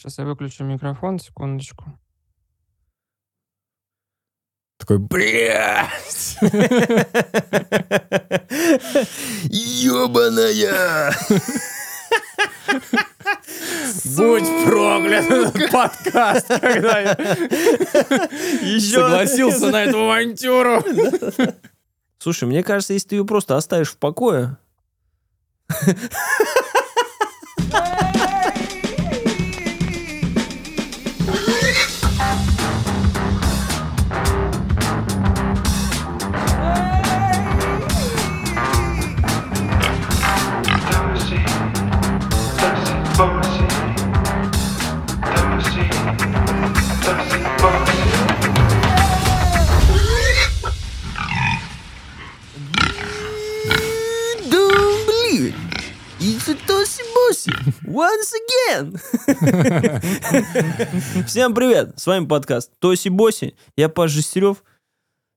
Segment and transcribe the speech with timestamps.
[0.00, 1.84] Сейчас я выключу микрофон, секундочку.
[4.78, 6.38] Такой, блядь!
[9.50, 11.12] Ёбаная!
[14.16, 17.14] Будь проклят этот подкаст, когда я
[18.80, 20.82] согласился на эту авантюру.
[22.16, 24.56] Слушай, мне кажется, если ты ее просто оставишь в покое...
[57.30, 57.52] Bosi.
[57.86, 58.96] Once again.
[61.26, 61.92] Всем привет.
[61.96, 63.54] С вами подкаст Тоси Боси.
[63.76, 64.64] Я Паш Жестерев.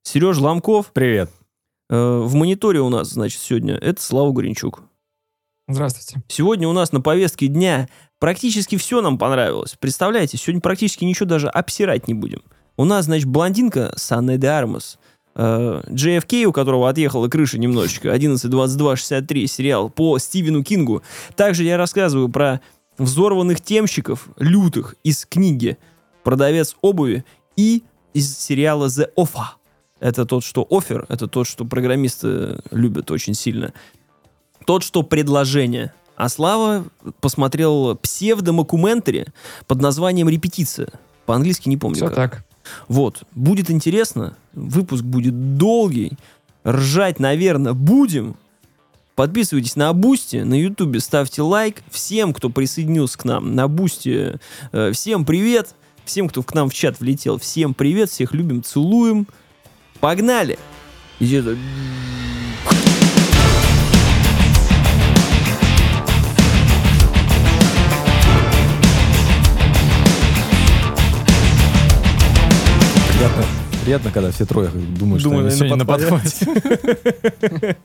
[0.03, 0.91] Сереж Ломков.
[0.91, 1.29] Привет.
[1.89, 4.81] Э, В мониторе у нас, значит, сегодня это Слава Гринчук.
[5.67, 6.23] Здравствуйте.
[6.27, 7.87] Сегодня у нас на повестке дня
[8.19, 9.75] практически все нам понравилось.
[9.79, 12.41] Представляете, сегодня практически ничего даже обсирать не будем.
[12.75, 14.97] У нас, значит, блондинка с Анной де Армас,
[15.35, 21.01] JFK, у которого отъехала крыша немножечко, 11.22.63, сериал по Стивену Кингу.
[21.35, 22.61] Также я рассказываю про
[22.97, 25.77] взорванных темщиков, лютых, из книги
[26.23, 27.25] «Продавец обуви»
[27.55, 29.45] и из сериала «The Offer».
[29.99, 33.73] Это тот, что офер, это тот, что программисты любят очень сильно.
[34.65, 35.93] Тот, что предложение.
[36.15, 36.85] А Слава
[37.21, 39.27] посмотрел псевдомокументари
[39.65, 40.89] под названием «Репетиция».
[41.25, 42.15] По-английски не помню Все как.
[42.15, 42.45] так.
[42.87, 43.23] Вот.
[43.33, 44.37] Будет интересно.
[44.53, 46.13] Выпуск будет долгий.
[46.65, 48.35] Ржать, наверное, будем.
[49.15, 51.83] Подписывайтесь на Boosty, на Ютубе ставьте лайк.
[51.91, 54.39] Всем, кто присоединился к нам на Boosty,
[54.71, 55.75] э, всем привет.
[56.03, 58.09] Всем, кто к нам в чат влетел, всем привет.
[58.09, 59.27] Всех любим, целуем.
[59.99, 60.57] Погнали!
[61.19, 61.55] Это-
[73.23, 73.45] Приятно,
[73.85, 77.77] приятно, когда все трое думают, что Думаю, они наверное, сегодня на подхвате.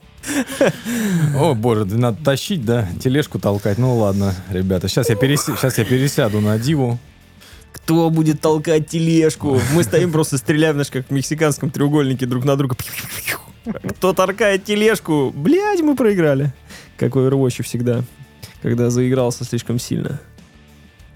[1.37, 2.89] О, боже, надо тащить, да?
[3.01, 3.77] Тележку толкать.
[3.77, 4.89] Ну ладно, ребята.
[4.89, 6.99] Сейчас я, сейчас я пересяду на диву.
[7.71, 9.61] Кто будет толкать тележку?
[9.73, 12.75] Мы стоим просто стреляем, знаешь, как в мексиканском треугольнике друг на друга.
[13.91, 15.31] Кто толкает тележку?
[15.33, 16.53] Блядь, мы проиграли.
[16.97, 18.03] Какой рвочий всегда,
[18.61, 20.19] когда заигрался слишком сильно.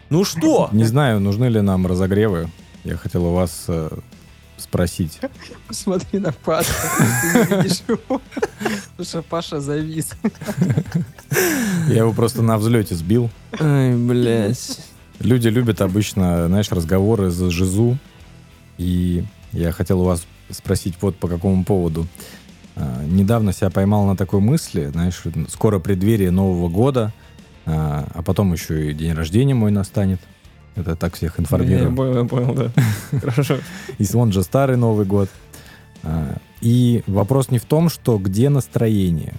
[0.10, 0.70] Ну что?
[0.72, 2.48] Не знаю, нужны ли нам разогревы.
[2.86, 3.90] Я хотел у вас э,
[4.64, 5.20] спросить.
[5.68, 6.72] Посмотри на Пашу.
[7.22, 8.22] Ты не видишь его.
[8.92, 10.12] Потому что Паша завис.
[11.88, 13.30] Я его просто на взлете сбил.
[13.60, 14.80] Ай, блядь.
[15.20, 17.98] Люди любят обычно, знаешь, разговоры за жизу.
[18.78, 22.08] И я хотел у вас спросить вот по какому поводу.
[22.76, 27.14] А, недавно себя поймал на такой мысли, знаешь, скоро преддверие Нового года,
[27.66, 30.20] а, а потом еще и день рождения мой настанет.
[30.76, 31.96] Это так всех Я информирую.
[31.96, 32.72] понял, я понял, да.
[33.20, 33.58] Хорошо.
[33.98, 35.30] И вон же старый Новый год.
[36.04, 39.34] А, И вопрос не в том, что где настроение,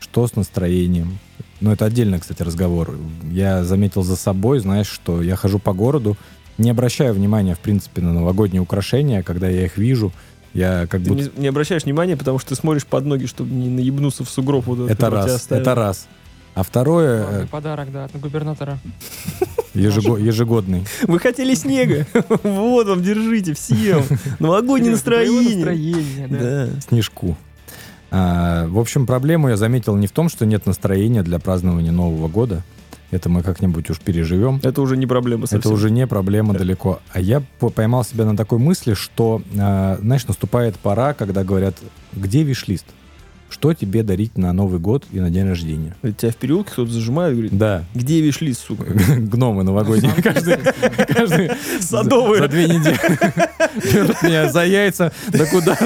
[0.00, 1.18] что с настроением.
[1.60, 2.96] Но это отдельно, кстати, разговор.
[3.30, 6.16] Я заметил за собой, знаешь, что я хожу по городу,
[6.58, 10.12] не обращаю внимания, в принципе, на новогодние украшения, когда я их вижу,
[10.54, 11.22] я как Ты будто...
[11.22, 14.66] не, не обращаешь внимания, потому что ты смотришь под ноги, чтобы не наебнуться в сугроб.
[14.66, 16.08] Вот Это раз, это раз.
[16.54, 18.78] А второе, Главный э, подарок, да, от губернатора.
[19.74, 20.84] ежего- ежегодный.
[21.06, 22.06] Вы хотели снега?
[22.42, 24.02] Вот вам, держите, всем.
[24.38, 26.28] Новогоднее Твоего настроение.
[26.28, 26.38] да.
[26.66, 26.80] Да.
[26.88, 27.36] снежку.
[28.10, 32.28] А, в общем, проблему я заметил не в том, что нет настроения для празднования Нового
[32.28, 32.62] года.
[33.10, 34.60] Это мы как-нибудь уж переживем.
[34.62, 35.60] Это уже не проблема совсем.
[35.60, 37.00] Это уже не проблема далеко.
[37.12, 41.74] А я по- поймал себя на такой мысли, что, а, знаешь, наступает пора, когда говорят,
[42.12, 42.84] где виш-лист?
[43.52, 45.94] Что тебе дарить на Новый год и на день рождения?
[46.16, 48.84] Тебя в переулке кто-то зажимает и говорит, Да, где вишли, сука?
[49.18, 50.14] гномы новогодние.
[50.22, 51.50] Каждый,
[51.80, 52.42] Садовые.
[52.42, 52.98] За, две недели
[53.92, 55.76] берут меня за яйца, да куда,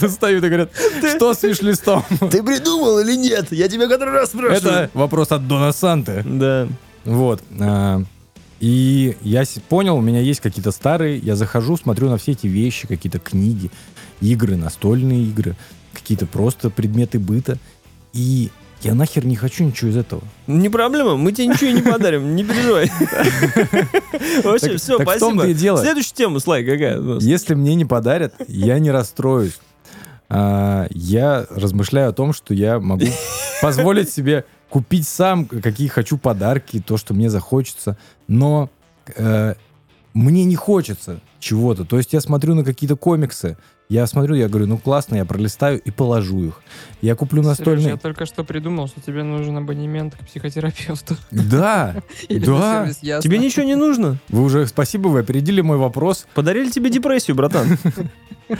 [0.00, 0.70] достают и говорят,
[1.16, 2.04] что с виш-листом?
[2.30, 3.50] Ты придумал или нет?
[3.50, 6.22] Я тебя который раз Это вопрос от Дона Санты.
[6.24, 6.68] Да.
[7.04, 7.42] Вот.
[7.58, 8.02] а,
[8.60, 12.86] И я понял, у меня есть какие-то старые, я захожу, смотрю на все эти вещи,
[12.86, 13.70] какие-то книги,
[14.20, 15.56] игры, настольные игры,
[15.96, 17.58] какие-то просто предметы быта.
[18.12, 18.50] И
[18.82, 20.22] я нахер не хочу ничего из этого.
[20.46, 22.90] Не проблема, мы тебе ничего не подарим, не переживай.
[24.44, 25.42] Вообще, все, спасибо.
[25.80, 27.00] Следующая тема, Слай, какая?
[27.20, 29.58] Если мне не подарят, я не расстроюсь.
[30.28, 33.06] А, Я размышляю о том, что я могу
[33.62, 37.96] позволить себе купить сам, какие хочу подарки, то, что мне захочется.
[38.28, 38.68] Но
[39.16, 39.54] э,
[40.14, 41.84] мне не хочется чего-то.
[41.84, 43.56] То есть я смотрю на какие-то комиксы,
[43.88, 46.62] я смотрю, я говорю, ну классно, я пролистаю и положу их.
[47.02, 47.90] Я куплю Серёж, настольный...
[47.90, 51.16] я только что придумал, что тебе нужен абонемент к психотерапевту.
[51.30, 51.96] Да,
[52.28, 52.88] Да.
[53.20, 54.18] Тебе ничего не нужно?
[54.28, 56.26] вы уже, спасибо, вы опередили мой вопрос.
[56.34, 57.78] Подарили тебе депрессию, братан.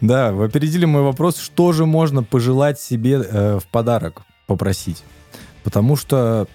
[0.00, 5.02] Да, вы опередили мой вопрос, что же можно пожелать себе э, в подарок, попросить.
[5.64, 6.46] Потому что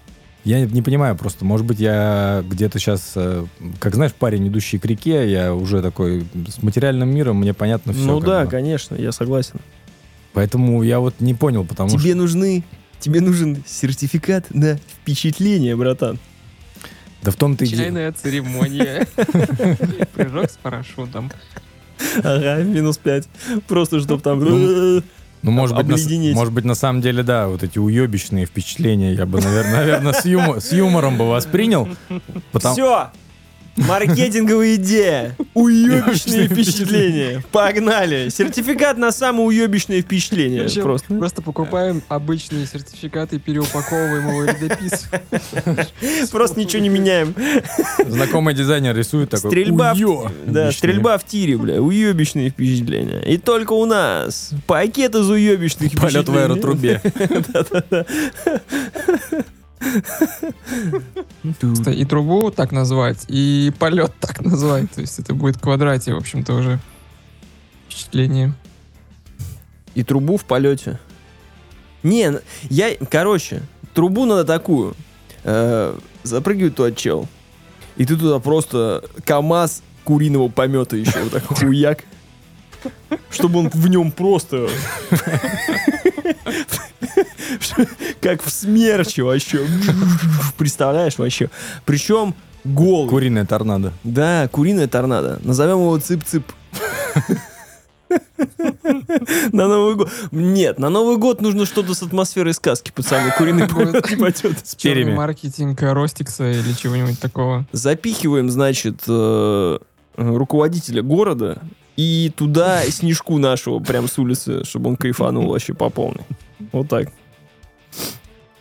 [0.44, 3.46] я не понимаю просто, может быть, я где-то сейчас, э,
[3.80, 8.06] как знаешь, парень, идущий к реке, я уже такой с материальным миром, мне понятно все.
[8.06, 9.60] Ну да, конечно, я согласен.
[10.34, 12.00] Поэтому я вот не понял, потому что...
[12.00, 12.64] Тебе нужны,
[13.00, 16.20] тебе нужен сертификат на впечатление, братан.
[17.22, 17.84] Да в том-то и дело.
[17.84, 19.08] Чайная церемония.
[20.14, 21.32] Прыжок с парашютом.
[22.18, 23.30] Ага, минус пять.
[23.68, 24.42] Просто чтоб там...
[25.44, 29.26] Ну, может быть, на, может быть, на самом деле, да, вот эти уебищные впечатления я
[29.26, 31.88] бы, наверное, с, юмо- с юмором бы воспринял.
[32.74, 33.12] Все!
[33.76, 35.36] Маркетинговая идея.
[35.54, 37.44] Уебищные впечатления.
[37.52, 38.30] Погнали.
[38.30, 40.70] Сертификат на самое уебищное впечатление.
[40.82, 41.14] Просто.
[41.14, 45.88] Просто покупаем обычные сертификаты, переупаковываем его и дописываем.
[46.32, 47.36] Просто ничего не меняем.
[48.08, 49.52] Знакомый дизайнер рисует такой...
[49.52, 49.96] Стрельба
[50.46, 53.22] да, стрельба в тире, бля, уебищные впечатления.
[53.22, 57.02] И только у нас пакет из уебищных Полет в аэротрубе.
[61.92, 64.92] И трубу так назвать, и полет так назвать.
[64.92, 66.80] То есть это будет в квадрате, в общем-то, уже
[67.88, 68.54] впечатление.
[69.96, 71.00] И трубу в полете.
[72.02, 72.40] Не,
[72.70, 73.62] я, короче,
[73.94, 74.96] трубу надо такую.
[75.44, 77.28] Э, запрыгивает туда чел.
[77.96, 82.04] И ты туда просто КАМАЗ куриного помета еще вот так хуяк.
[83.30, 84.68] Чтобы он в нем просто...
[88.22, 89.66] Как в смерче вообще.
[90.58, 91.50] Представляешь вообще?
[91.86, 93.10] Причем голый.
[93.10, 93.94] Куриная торнадо.
[94.04, 95.40] Да, куриная торнадо.
[95.44, 96.44] Назовем его цып-цып.
[99.52, 100.10] На Новый год.
[100.32, 103.32] Нет, на Новый год нужно что-то с атмосферой сказки, пацаны.
[103.38, 104.58] Куриный потет.
[104.64, 105.14] С перьями.
[105.14, 107.66] маркетинг Ростикса или чего-нибудь такого.
[107.72, 109.80] Запихиваем, значит, э,
[110.16, 111.62] руководителя города
[111.96, 116.24] и туда снежку нашего прям с улицы, чтобы он кайфанул вообще по полной.
[116.72, 117.10] Вот так.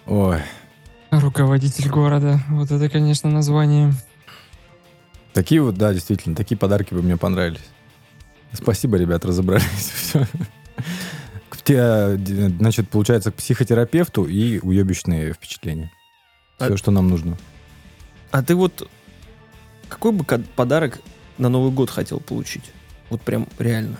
[0.07, 0.41] Ой.
[1.11, 2.41] Руководитель города.
[2.51, 3.93] Вот это, конечно, название.
[5.33, 7.65] Такие вот, да, действительно, такие подарки бы мне понравились.
[8.53, 9.67] Спасибо, ребят, разобрались.
[10.05, 10.27] Все.
[12.59, 15.91] Значит, получается, к психотерапевту и уебищные впечатления.
[16.59, 17.39] Все, А- что нам нужно.
[18.31, 18.89] А ты вот
[19.89, 21.01] какой бы подарок
[21.39, 22.65] на Новый год хотел получить?
[23.13, 23.97] Вот прям реально.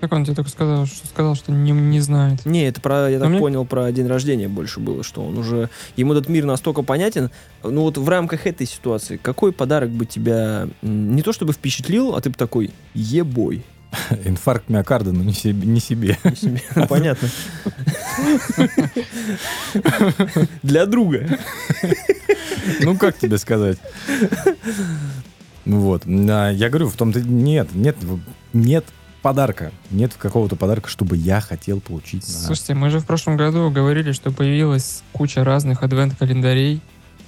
[0.00, 2.44] Как он тебе только сказал, что сказал, что не, не знает.
[2.44, 5.38] Не, это про, я А так мне- понял, про день рождения больше было, что он
[5.38, 7.30] уже, ему этот мир настолько понятен.
[7.62, 12.20] Ну вот в рамках этой ситуации, какой подарок бы тебя не то чтобы впечатлил, а
[12.20, 13.62] ты бы такой, ебой.
[14.24, 15.66] Инфаркт миокарда, но не себе.
[15.68, 16.18] Не себе.
[16.24, 16.62] Не себе.
[16.88, 17.28] Понятно.
[20.64, 21.38] Для друга.
[22.80, 23.78] Ну, как тебе сказать?
[25.64, 26.02] Ну вот.
[26.06, 27.96] А, Я говорю, в том-то нет, нет,
[28.52, 28.84] нет
[29.22, 29.72] подарка.
[29.90, 32.24] Нет какого-то подарка, чтобы я хотел получить.
[32.26, 36.80] Слушайте, мы же в прошлом году говорили, что появилась куча разных адвент-календарей.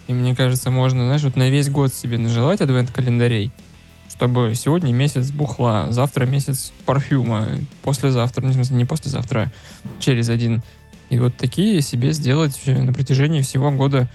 [0.08, 3.52] И мне кажется, можно, знаешь, вот на весь год себе нажелать адвент-календарей,
[4.10, 7.48] чтобы сегодня месяц бухла, завтра месяц парфюма,
[7.82, 9.50] послезавтра, не, смысле, не послезавтра,
[9.84, 10.62] а через один.
[11.08, 14.08] И вот такие себе сделать э, на протяжении всего года.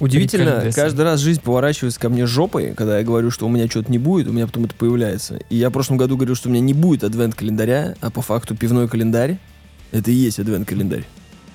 [0.00, 3.90] Удивительно, каждый раз жизнь поворачивается ко мне жопой, когда я говорю, что у меня что-то
[3.90, 5.38] не будет, у меня потом это появляется.
[5.50, 8.56] И я в прошлом году говорил, что у меня не будет адвент-календаря, а по факту
[8.56, 9.38] пивной календарь—
[9.92, 11.04] это и есть адвент-календарь.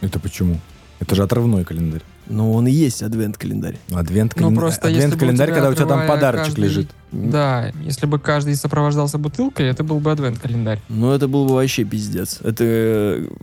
[0.02, 0.60] Это почему?
[1.00, 2.02] Это же отрывной календарь.
[2.30, 3.78] Но он и есть адвент-календарь.
[3.92, 6.90] Адвент Ну, просто если бы у календарь, тебя когда у тебя там подарочек каждый- лежит.
[7.12, 10.82] Да, если бы каждый сопровождался бутылкой, это был бы адвент-календарь.
[10.90, 12.40] Ну, это был бы вообще пиздец.
[12.44, 12.64] Это,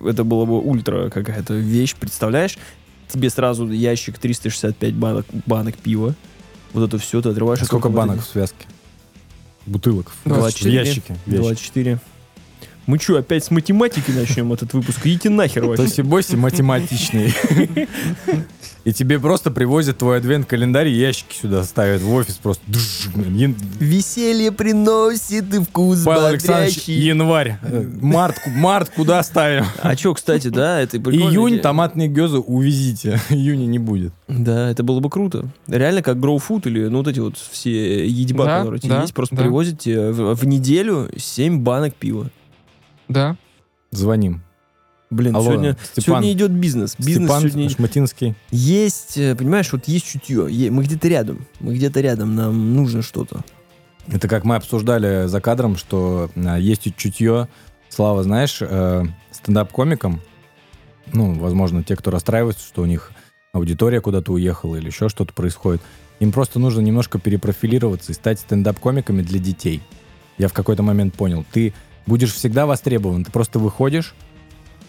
[0.05, 2.59] это было бы ультра какая-то вещь, представляешь?
[3.09, 6.15] Тебе сразу ящик 365 банок, банок пива.
[6.73, 7.61] Вот это все ты отрываешь.
[7.63, 8.67] А сколько банок в связке?
[9.67, 10.11] Бутылок.
[10.25, 10.75] в 24.
[10.75, 11.01] ящике.
[11.27, 11.41] эти- в ящике.
[11.41, 11.99] 24.
[12.87, 14.99] Мы что, опять с математики начнем этот выпуск?
[15.07, 15.85] Идите нахер вообще.
[15.85, 17.33] Тоси-боси математичный.
[18.85, 22.63] И тебе просто привозят твой адвент-календарь, и ящики сюда ставят в офис просто.
[22.69, 27.59] Веселье приносит и вкус Павел Александрович, январь.
[28.01, 29.65] Март, март куда ставим?
[29.81, 30.99] А что, кстати, да, это.
[30.99, 33.21] Июнь томатные гёзы увезите.
[33.31, 34.13] Июня не будет.
[34.29, 35.49] Да, это было бы круто.
[35.67, 39.03] Реально как Food или ну вот эти вот все едиба, Да, которые у тебя да,
[39.03, 39.43] есть, просто да.
[39.43, 42.31] привозят тебе в, в неделю 7 банок пива.
[43.09, 43.37] Да.
[43.91, 44.44] Звоним.
[45.15, 46.03] Блин, Алло, сегодня, Степан.
[46.03, 46.97] сегодня идет бизнес.
[46.99, 48.35] Бизнес Степан сегодня Шматинский.
[48.51, 50.49] есть, э, понимаешь, вот есть чутье.
[50.73, 51.47] Мы где-то рядом.
[51.61, 52.35] Мы где-то рядом.
[52.35, 53.45] Нам нужно что-то.
[54.09, 57.49] Это как мы обсуждали за кадром, что а, есть чутье.
[57.89, 60.21] Слава, знаешь, э, стендап-комикам,
[61.13, 63.13] ну, возможно, те, кто расстраивается, что у них
[63.53, 65.81] аудитория куда-то уехала или еще что-то происходит,
[66.19, 69.81] им просто нужно немножко перепрофилироваться и стать стендап-комиками для детей.
[70.39, 71.73] Я в какой-то момент понял, ты
[72.05, 74.17] будешь всегда востребован, ты просто выходишь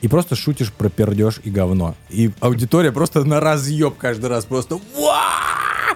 [0.06, 1.96] и просто шутишь про пердеж и говно.
[2.12, 5.96] И аудитория просто на разъеб каждый раз, просто «Уа!»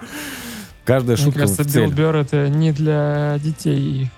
[0.83, 1.85] Каждая Мне шутка кажется, в цель.
[1.85, 4.09] Билл Бёрр это не для детей.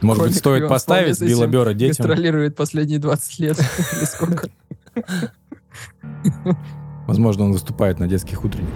[0.00, 2.08] Может быть, стоит поставить Билла Бёрра детям?
[2.08, 3.58] Гастролирует последние 20 лет.
[3.96, 4.48] Или сколько?
[7.06, 8.74] Возможно, он выступает на детских утренниках.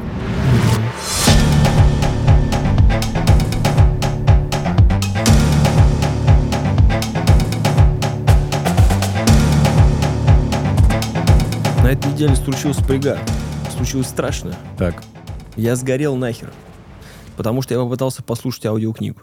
[11.90, 13.18] На этой неделе случился пригар.
[13.74, 14.54] Случилось страшно.
[14.78, 15.02] Так,
[15.56, 16.52] Я сгорел нахер.
[17.36, 19.20] Потому что я попытался послушать аудиокнигу,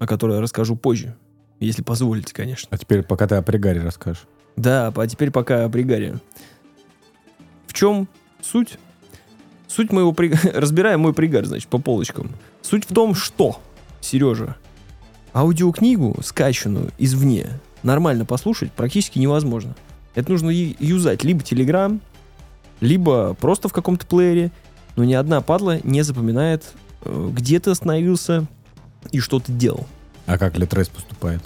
[0.00, 1.14] о которой я расскажу позже.
[1.60, 2.66] Если позволите, конечно.
[2.72, 4.24] а теперь пока ты о пригаре расскажешь.
[4.56, 6.16] Да, а теперь пока о пригаре.
[7.68, 8.08] В чем
[8.40, 8.80] суть?
[9.68, 10.34] Суть моего при...
[10.52, 12.32] Разбираем мой пригар, значит, по полочкам.
[12.62, 13.60] Суть в том, что,
[14.00, 14.56] Сережа,
[15.32, 19.76] аудиокнигу, скачанную извне, нормально послушать практически невозможно.
[20.14, 22.00] Это нужно юзать либо Telegram,
[22.80, 24.50] либо просто в каком-то плеере,
[24.96, 26.72] но ни одна падла не запоминает,
[27.04, 28.46] э, где ты остановился
[29.10, 29.86] и что ты делал.
[30.26, 31.42] А как Литрес поступает?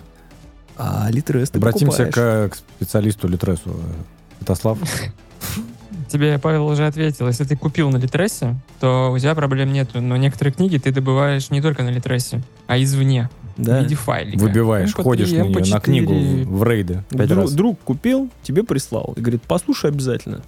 [0.77, 3.71] А Литрес ты Обратимся к, к специалисту Литресу.
[3.71, 4.79] Э, Святослав,
[6.09, 7.27] Тебе Павел уже ответил.
[7.27, 10.01] Если ты купил на Литресе, то у тебя проблем нету.
[10.01, 13.29] Но некоторые книги ты добываешь не только на Литресе, а извне.
[13.57, 13.81] Да.
[13.81, 14.39] В виде файлика.
[14.39, 15.81] выбиваешь, MP3, ходишь на нее, на MP4.
[15.81, 16.15] книгу,
[16.51, 17.05] в рейды.
[17.11, 19.15] Друг, друг купил, тебе прислал.
[19.17, 20.43] И говорит, послушай обязательно.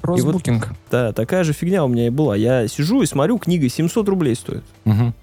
[0.00, 0.72] Кроссбукинг.
[0.90, 2.36] Да, такая же фигня у меня и была.
[2.36, 4.64] Я сижу и смотрю, книга 700 рублей стоит.
[4.84, 5.14] Мгм.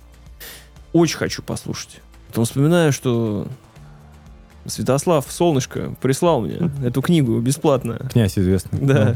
[0.94, 2.02] Очень хочу послушать.
[2.30, 3.48] Потом вспоминаю, что
[4.66, 8.00] Святослав Солнышко прислал мне эту книгу бесплатно.
[8.12, 8.80] Князь известный.
[8.80, 9.16] Да.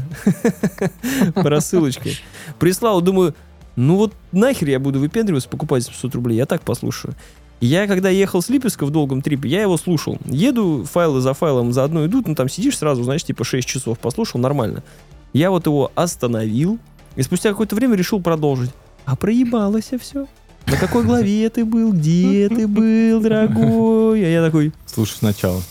[1.34, 2.16] По рассылочке.
[2.58, 3.34] Прислал, думаю,
[3.76, 7.14] ну вот нахер я буду выпендриваться, покупать за 500 рублей, я так послушаю.
[7.60, 10.18] Я, когда ехал с Липецка в долгом трипе, я его слушал.
[10.26, 14.40] Еду, файлы за файлом заодно идут, ну там сидишь сразу, знаешь, типа 6 часов послушал,
[14.40, 14.82] нормально.
[15.32, 16.78] Я вот его остановил,
[17.16, 18.70] и спустя какое-то время решил продолжить.
[19.04, 20.26] А проебалось все.
[20.66, 21.92] На какой главе ты был?
[21.92, 24.24] Где ты был, дорогой?
[24.24, 25.62] А я такой, Слушай сначала.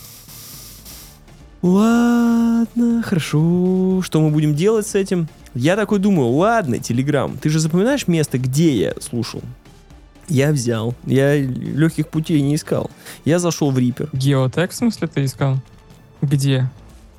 [1.61, 4.01] Ладно, хорошо.
[4.01, 5.29] Что мы будем делать с этим?
[5.55, 9.41] Я такой думаю, ладно, Телеграм, ты же запоминаешь место, где я слушал?
[10.27, 10.95] Я взял.
[11.05, 12.89] Я легких путей не искал.
[13.25, 14.09] Я зашел в Reaper.
[14.13, 15.57] Геотек, в смысле, ты искал?
[16.21, 16.69] Где?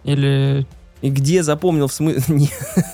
[0.05, 0.67] Или
[1.03, 2.49] И где запомнил в смысле...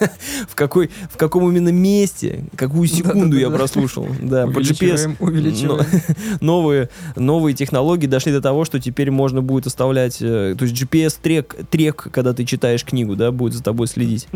[0.48, 4.08] в, какой, в каком именно месте, какую секунду я прослушал.
[4.20, 5.16] Да, по GPS.
[5.16, 5.86] увеличиваем, увеличиваем.
[6.40, 11.56] новые, новые технологии дошли до того, что теперь можно будет оставлять, э, то есть GPS-трек,
[11.70, 14.28] трек, когда ты читаешь книгу, да, будет за тобой следить.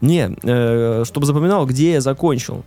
[0.00, 2.64] Не, э, чтобы запоминал, где я закончил.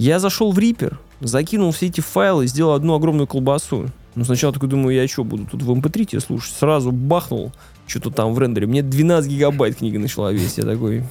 [0.00, 3.90] Я зашел в Reaper, закинул все эти файлы, сделал одну огромную колбасу.
[4.14, 6.54] Ну, сначала такой думаю, я что, буду тут в MP3 тебе слушать?
[6.54, 7.52] Сразу бахнул,
[7.86, 8.66] что-то там в рендере.
[8.66, 10.56] Мне 12 гигабайт книга начала весить.
[10.56, 11.04] Я такой,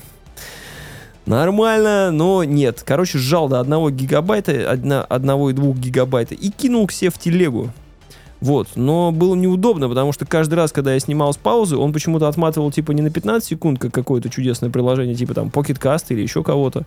[1.28, 2.82] Нормально, но нет.
[2.84, 7.72] Короче, сжал до одного гигабайта, одна, одного и двух гигабайта и кинул себе в телегу.
[8.42, 12.28] Вот, но было неудобно, потому что каждый раз, когда я снимал с паузы, он почему-то
[12.28, 16.22] отматывал типа не на 15 секунд, как какое-то чудесное приложение, типа там Pocket Cast или
[16.22, 16.86] еще кого-то,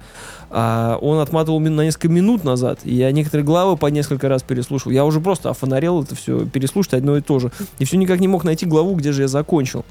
[0.51, 2.81] а он отматывал на несколько минут назад.
[2.85, 4.93] И я некоторые главы по несколько раз переслушал.
[4.93, 7.53] Я уже просто офонарел это все, переслушать одно и то же.
[7.79, 9.85] И все никак не мог найти главу, где же я закончил.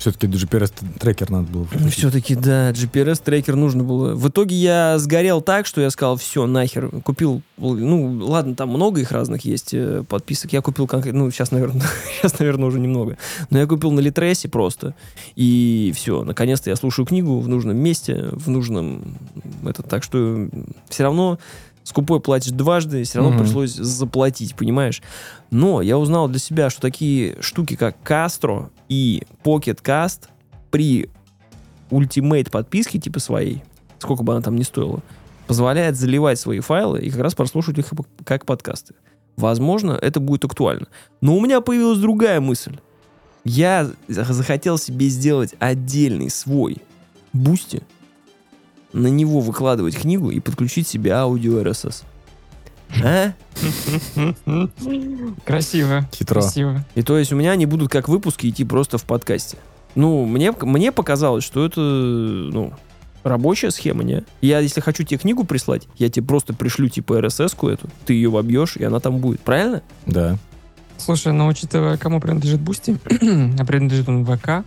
[0.00, 1.64] Все-таки GPS-трекер надо было.
[1.66, 1.92] включить.
[1.92, 4.14] Все-таки, да, GPS-трекер нужно было.
[4.14, 6.88] В итоге я сгорел так, что я сказал, все, нахер.
[7.02, 10.54] Купил, ну, ладно, там много их разных есть э, подписок.
[10.54, 13.18] Я купил конкретно, ну, сейчас, наверное, сейчас, наверное, уже немного.
[13.50, 14.94] Но я купил на Литресе просто.
[15.36, 19.18] И все, наконец-то я слушаю книгу в нужном месте, в нужном...
[19.66, 20.48] Это, так что
[20.88, 21.38] все равно
[21.90, 23.44] скупой платишь дважды, все равно Мгм.
[23.44, 25.02] пришлось заплатить, понимаешь?
[25.50, 30.28] Но я узнал для себя, что такие штуки, как Castro и Pocket Cast
[30.70, 31.10] при
[31.90, 33.62] ультимейт подписке типа своей,
[33.98, 35.00] сколько бы она там ни стоила,
[35.46, 37.86] позволяет заливать свои файлы и как раз прослушивать их
[38.24, 38.94] как подкасты.
[39.36, 40.86] Возможно, это будет актуально.
[41.20, 42.76] Но у меня появилась другая мысль.
[43.44, 46.78] Я за- захотел себе сделать отдельный свой
[47.32, 47.82] Boosty,
[48.92, 52.04] на него выкладывать книгу и подключить себе аудио RSS.
[53.02, 53.32] А?
[55.44, 56.08] Красиво.
[56.12, 56.40] Хитро.
[56.40, 56.84] Красиво.
[56.94, 59.58] И то есть у меня они будут как выпуски идти просто в подкасте.
[59.94, 62.72] Ну, мне, мне показалось, что это, ну,
[63.24, 64.24] рабочая схема, не?
[64.40, 68.30] Я, если хочу тебе книгу прислать, я тебе просто пришлю, типа, RSS-ку эту, ты ее
[68.30, 69.82] вобьешь, и она там будет, правильно?
[70.06, 70.38] Да.
[70.96, 74.64] Слушай, ну учитывая, кому принадлежит Boosty, а принадлежит он ВК,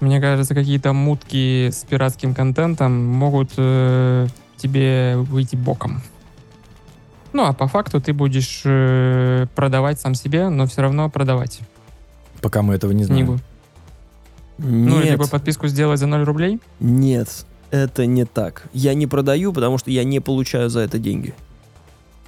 [0.00, 4.26] мне кажется, какие-то мутки с пиратским контентом могут э,
[4.56, 6.02] тебе выйти боком.
[7.32, 11.60] Ну, а по факту ты будешь э, продавать сам себе, но все равно продавать
[12.40, 13.26] Пока мы этого не знаем.
[13.26, 13.40] книгу.
[14.58, 16.60] Ну, Нет, либо подписку сделать за 0 рублей.
[16.80, 18.64] нет, это не так.
[18.72, 21.34] Я не продаю, потому что я не получаю за это деньги.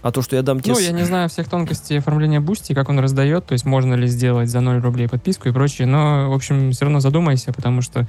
[0.02, 0.74] А то, что я дам тебе...
[0.74, 4.06] Ну, я не знаю всех тонкостей оформления Boosty, как он раздает, то есть можно ли
[4.06, 8.06] сделать за 0 рублей подписку и прочее, но, в общем, все равно задумайся, потому что,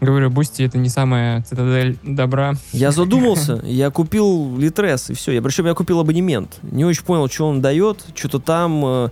[0.00, 2.54] говорю, Boosty это не самая цитадель добра.
[2.72, 5.32] Я задумался, я купил Литрес, и все.
[5.32, 6.58] Я, причем я купил абонемент.
[6.62, 8.84] Не очень понял, что он дает, что-то там...
[8.84, 9.08] э,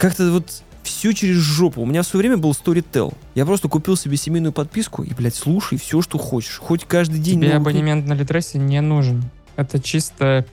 [0.00, 1.82] как-то вот все через жопу.
[1.82, 3.14] У меня в свое время был Storytel.
[3.34, 6.58] Я просто купил себе семейную подписку и, блядь, слушай все, что хочешь.
[6.58, 7.40] Хоть каждый день...
[7.40, 9.22] Тебе абонемент на Литресе не нужен.
[9.56, 10.46] Это чисто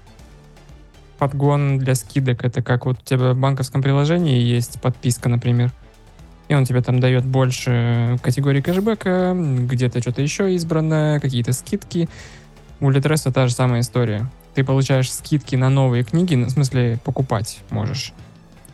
[1.18, 2.44] подгон для скидок.
[2.44, 5.72] Это как вот у тебя в банковском приложении есть подписка, например.
[6.48, 12.08] И он тебе там дает больше категорий кэшбэка, где-то что-то еще избранное, какие-то скидки.
[12.80, 14.30] У Литреса та же самая история.
[14.54, 18.14] Ты получаешь скидки на новые книги, ну, в смысле покупать можешь.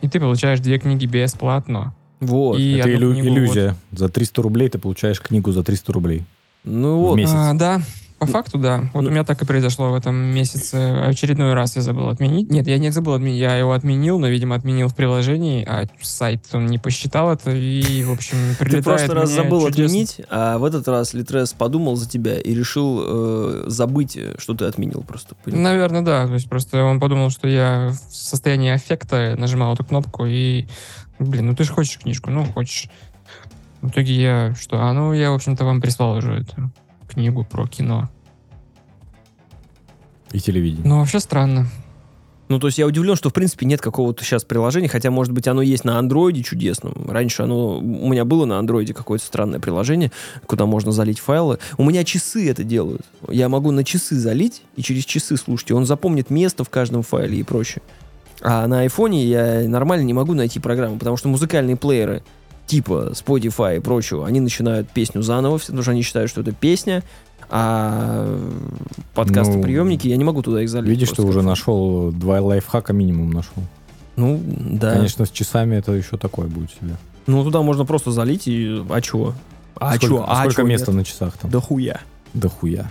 [0.02, 1.94] И ты получаешь две книги бесплатно.
[2.20, 2.58] Вот.
[2.58, 3.76] И Это книгу иллюзия.
[3.90, 6.24] За 300 рублей ты получаешь книгу за 300 рублей.
[6.62, 7.16] Ну вот.
[7.16, 7.34] месяц.
[7.34, 7.82] А, да,
[8.18, 8.88] по факту, да.
[8.94, 11.02] Вот Ну- у меня так и произошло в этом месяце.
[11.06, 12.50] Очередной раз я забыл отменить.
[12.50, 16.44] Нет, я не забыл отменить, я его отменил, но, видимо, отменил в приложении, а сайт
[16.52, 19.84] он не посчитал это, и, в общем, Ты в прилетает прошлый раз забыл чудесно.
[19.84, 24.64] отменить, а в этот раз Литрес подумал за тебя и решил э, забыть, что ты
[24.66, 25.34] отменил просто.
[25.34, 25.58] Понял?
[25.58, 26.26] Наверное, да.
[26.26, 30.66] То есть просто он подумал, что я в состоянии аффекта нажимал эту кнопку и...
[31.18, 32.88] Блин, ну ты же хочешь книжку, ну хочешь.
[33.82, 34.80] В итоге я что?
[34.80, 36.70] А ну я, в общем-то, вам прислал уже эту
[37.08, 38.08] книгу про кино.
[40.32, 40.86] И телевидение.
[40.86, 41.68] Ну, вообще странно.
[42.48, 45.48] Ну, то есть я удивлен, что, в принципе, нет какого-то сейчас приложения, хотя, может быть,
[45.48, 47.08] оно есть на андроиде чудесном.
[47.08, 47.78] Раньше оно...
[47.78, 50.12] У меня было на андроиде какое-то странное приложение,
[50.46, 51.58] куда можно залить файлы.
[51.78, 53.02] У меня часы это делают.
[53.28, 57.02] Я могу на часы залить и через часы слушать, и он запомнит место в каждом
[57.02, 57.82] файле и прочее.
[58.42, 62.22] А на айфоне я нормально не могу найти программу, потому что музыкальные плееры
[62.66, 67.02] типа Spotify и прочего, они начинают песню заново, потому что они считают, что это песня,
[67.50, 68.38] а
[69.14, 70.88] подкасты-приемники, я не могу туда их залить.
[70.88, 73.62] Видишь, ты уже нашел два лайфхака минимум нашел.
[74.16, 74.94] Ну, да.
[74.94, 76.96] Конечно, с часами это еще такое будет себе.
[77.26, 78.84] Ну, туда можно просто залить и...
[78.88, 79.34] А чего?
[79.76, 80.24] А сколько, чё?
[80.26, 80.98] А сколько чё места нет?
[80.98, 81.50] на часах там?
[81.50, 82.00] Да хуя.
[82.32, 82.90] Да хуя.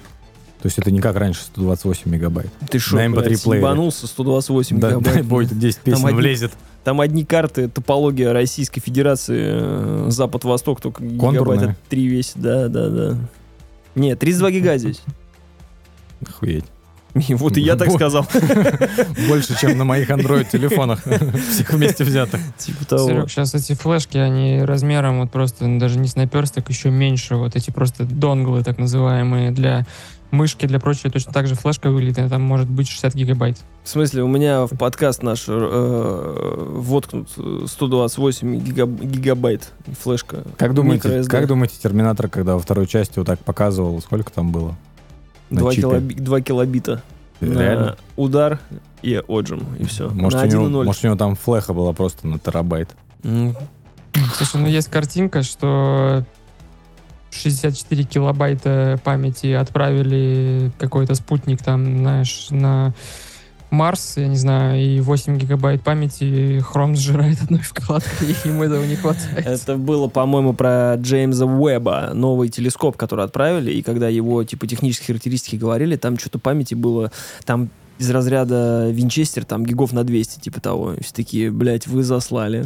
[0.63, 2.49] То есть это не как раньше 128 мегабайт.
[2.69, 3.59] Ты шо, На MP3 блядь, плеере.
[3.59, 5.13] ебанулся 128 Да, гигабайт.
[5.15, 6.53] дай бог 10 песен Там одни- влезет.
[6.85, 11.31] Там одни карты, топология Российской Федерации, э, Запад-Восток, только Контурная.
[11.33, 12.37] гигабайта 3 весит.
[12.37, 13.17] Да, да, да.
[13.95, 15.01] Нет, 32 гига здесь.
[16.25, 16.63] Охуеть.
[17.27, 18.25] И Вот и я так сказал.
[19.27, 21.03] Больше, чем на моих Android-телефонах.
[21.51, 22.39] Всех вместе взятых.
[22.57, 23.07] Типа того.
[23.07, 27.35] Серег, сейчас эти флешки, они размером вот просто даже не с наперсток, еще меньше.
[27.35, 29.85] Вот эти просто донглы, так называемые, для
[30.33, 31.09] мышки, для прочего.
[31.11, 33.57] Точно так же флешка выглядит, там может быть 60 гигабайт.
[33.83, 35.53] В смысле, у меня в подкаст наш э,
[36.73, 40.43] воткнут э, 128 гигаб- гигабайт флешка.
[40.57, 44.75] Как думаете, как думаете, Терминатор, когда во второй части вот так показывал, сколько там было?
[45.49, 45.81] на 2, чипе?
[45.87, 47.03] килоби- 2 килобита.
[47.39, 47.97] на Реально?
[48.15, 48.59] удар
[49.01, 50.09] и отжим, и все.
[50.09, 50.85] Может, на у него, 1.0.
[50.85, 52.89] может, у него там флеха была просто на терабайт.
[53.21, 56.23] Слушай, ну есть картинка, что
[57.33, 62.93] 64 килобайта памяти отправили какой-то спутник там, знаешь, на
[63.73, 68.85] Марс, я не знаю, и 8 гигабайт памяти Хром сжирает одной вкладкой, и ему этого
[68.85, 69.47] не хватает.
[69.47, 75.07] Это было, по-моему, про Джеймса Уэба, новый телескоп, который отправили, и когда его, типа, технические
[75.07, 77.11] характеристики говорили, там что-то памяти было,
[77.45, 80.93] там из разряда Винчестер, там гигов на 200, типа того.
[81.01, 82.65] Все такие, блядь, вы заслали.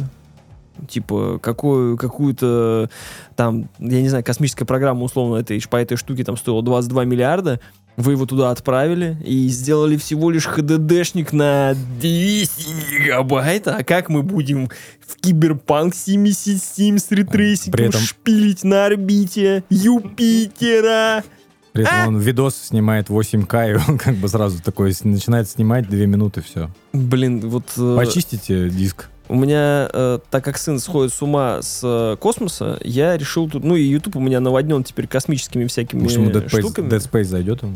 [0.88, 2.90] Типа, какую, какую-то
[3.36, 7.60] там, я не знаю, космическая программа, условно, этой, по этой штуке там стоила 22 миллиарда,
[7.96, 13.66] вы его туда отправили и сделали всего лишь ХДДшник на 200 гигабайт.
[13.66, 14.68] А как мы будем
[15.04, 21.24] в Киберпанк 77 с рейтрейсингом При этом- шпилить на орбите Юпитера?
[21.72, 22.08] При этом А?
[22.08, 26.70] он видос снимает 8К, и он как бы сразу такой начинает снимать 2 минуты, все.
[26.92, 27.64] Блин, вот...
[27.76, 29.08] э, Почистите диск.
[29.28, 33.62] У меня, э, так как сын сходит с ума с э, космоса, я решил тут...
[33.62, 36.88] Ну и YouTube у меня наводнен теперь космическими всякими Может, ему Dead Space, штуками.
[36.88, 37.74] Dead Space зайдет ему?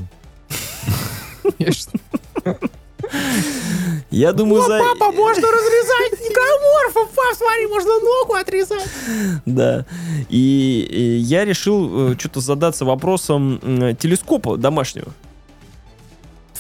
[1.59, 1.93] Конечно.
[4.11, 4.79] Я думаю, за...
[4.79, 8.83] можно разрезать некроморфов, пап, смотри, можно ногу отрезать.
[9.47, 9.87] Да.
[10.29, 15.12] И, и я решил э, что-то задаться вопросом м, телескопа домашнего.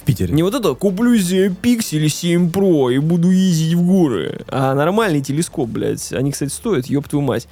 [0.02, 0.34] В Питере.
[0.34, 4.40] Не вот это, куплю себе Pixel 7 Pro и буду ездить в горы.
[4.48, 6.12] А нормальный телескоп, блядь.
[6.12, 7.46] Они, кстати, стоят, ёб твою мать.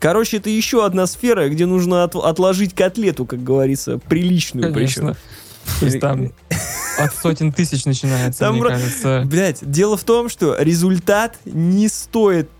[0.00, 5.00] Короче, это еще одна сфера, где нужно от- отложить котлету, как говорится, приличную причем.
[5.02, 5.16] Конечно.
[5.78, 6.32] То есть там
[6.98, 9.22] от сотен тысяч начинается, Там мне кажется.
[9.24, 12.50] Блять, дело в том, что результат не стоит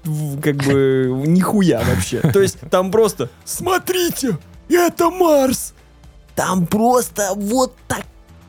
[0.40, 2.20] как бы нихуя вообще.
[2.20, 5.74] То есть там просто смотрите, это Марс.
[6.36, 8.04] Там просто вот так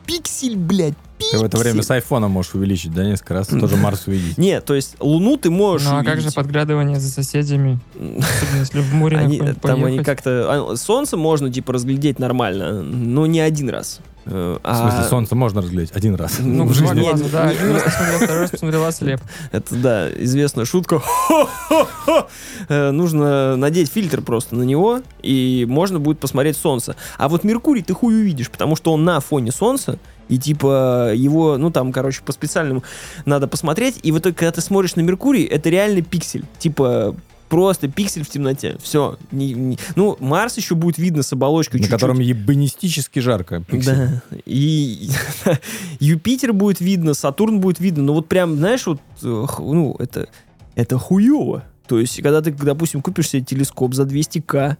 [0.05, 0.93] пиксель, блядь,
[1.31, 4.37] Ты в это время с айфона можешь увеличить, да, несколько раз, тоже Марс увидеть.
[4.37, 7.79] Нет, то есть Луну ты можешь Ну а как же подглядывание за соседями?
[7.95, 10.71] Особенно если в море Они, там они как-то...
[10.71, 13.99] а, Солнце можно, типа, разглядеть нормально, но не один раз.
[14.25, 16.39] Э, В смысле, а- солнце можно разглядеть один раз.
[16.39, 17.49] Ну, в два жизни- глаза, да.
[17.49, 19.21] Один раз посмотрел, второй раз посмотрел, ослеп.
[19.51, 20.99] Это, да, известная шутка.
[20.99, 22.27] Хо-хо-хо.
[22.69, 26.95] Э, Нужно надеть фильтр просто на него, и можно будет посмотреть солнце.
[27.17, 31.57] А вот Меркурий ты хуй увидишь, потому что он на фоне солнца, и типа его,
[31.57, 32.83] ну там, короче, по специальному
[33.25, 36.45] надо посмотреть, и вот когда ты смотришь на Меркурий, это реально пиксель.
[36.59, 37.15] Типа
[37.49, 38.77] просто пиксель в темноте.
[38.81, 39.17] Все.
[39.31, 41.99] Ну, Марс еще будет видно с оболочкой На чуть-чуть.
[41.99, 43.61] котором ебанистически жарко.
[43.61, 43.95] пиксель.
[43.95, 44.39] Да.
[44.45, 45.09] И
[45.99, 50.29] Юпитер будет видно, Сатурн будет видно, но вот прям, знаешь, вот, э, ну, это,
[50.73, 51.63] это хуево.
[51.87, 54.77] То есть, когда ты, допустим, купишь себе телескоп за 200к,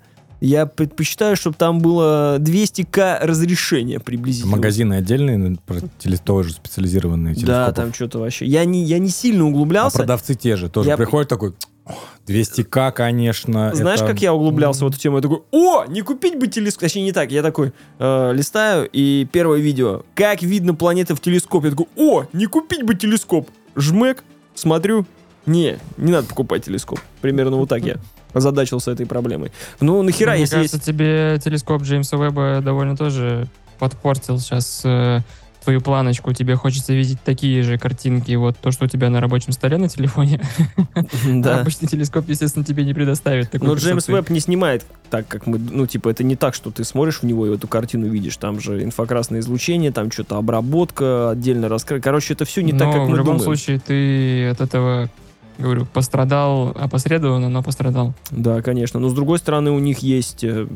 [0.48, 4.56] я предпочитаю, чтобы там было 200к разрешение приблизительно.
[4.56, 5.58] Магазины отдельные, ну,
[6.00, 7.74] теле- тоже специализированные Да, телескопы.
[7.74, 8.46] там что-то вообще.
[8.46, 9.98] Я не, я не сильно А углублялся.
[9.98, 10.70] продавцы те же.
[10.70, 11.54] Тоже Я- приходит такой,
[11.86, 11.92] «О,
[12.28, 13.72] 200к, конечно.
[13.76, 15.18] Знаешь, это- как я углублялся в эту тему?
[15.18, 16.82] Я такой, о, не купить бы телескоп.
[16.82, 17.32] Точнее, не так.
[17.32, 20.04] Я такой э, листаю, и первое видео.
[20.16, 21.68] Как видно планеты в телескопе.
[21.68, 23.50] Я такой, о, не купить бы телескоп.
[23.76, 24.24] Жмек,
[24.56, 25.06] смотрю.
[25.46, 27.00] Не, не надо покупать телескоп.
[27.20, 27.98] Примерно вот так я
[28.34, 29.52] озадачился этой проблемой.
[29.80, 30.86] Ну, нахера, Мне если кажется, есть...
[30.86, 33.48] тебе телескоп Джеймса Уэбба довольно тоже
[33.80, 35.20] подпортил сейчас э,
[35.64, 36.34] твою планочку.
[36.34, 39.90] Тебе хочется видеть такие же картинки, вот то, что у тебя на рабочем столе на
[39.90, 40.42] телефоне.
[40.96, 41.62] А Да.
[41.62, 44.08] Обычный телескоп, естественно, тебе не предоставит такой Но Джеймс.
[44.08, 45.58] Веб не снимает так, как мы...
[45.58, 48.38] Ну, типа, это не так, что ты смотришь в него и эту картину видишь.
[48.38, 52.04] Там же инфракрасное излучение, там что-то обработка, отдельно раскрыть.
[52.04, 53.44] Короче, это все не так, как в мы любом думаем.
[53.44, 55.10] случае ты от этого,
[55.58, 58.14] говорю, пострадал опосредованно, но пострадал.
[58.32, 59.00] Да, конечно.
[59.00, 60.44] Но с другой стороны, у них есть...
[60.44, 60.68] э,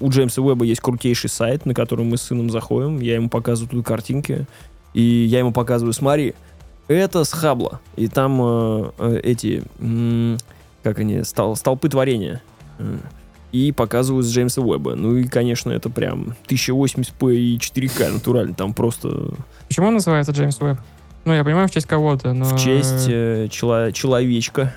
[0.00, 3.00] У Джеймса Уэба есть крутейший сайт, на который мы с сыном заходим.
[3.00, 4.46] Я ему показываю тут картинки.
[4.92, 6.34] И я ему показываю, смотри,
[6.88, 7.80] это с Хабла.
[7.96, 9.62] И там э, э, эти...
[9.78, 10.36] м,
[10.82, 11.22] как они?
[11.24, 12.42] Стол, столпы творения.
[12.78, 12.98] Э,
[13.52, 14.94] И показываю с Джеймса Уэба.
[14.96, 18.54] Ну и, конечно, это прям 1080p и 4К натурально.
[18.54, 19.30] Там просто
[19.68, 20.78] Почему он называется Джеймс Уэбб?
[21.24, 22.44] Ну, я понимаю, в честь кого-то, но...
[22.44, 24.74] в честь э, чело- человечка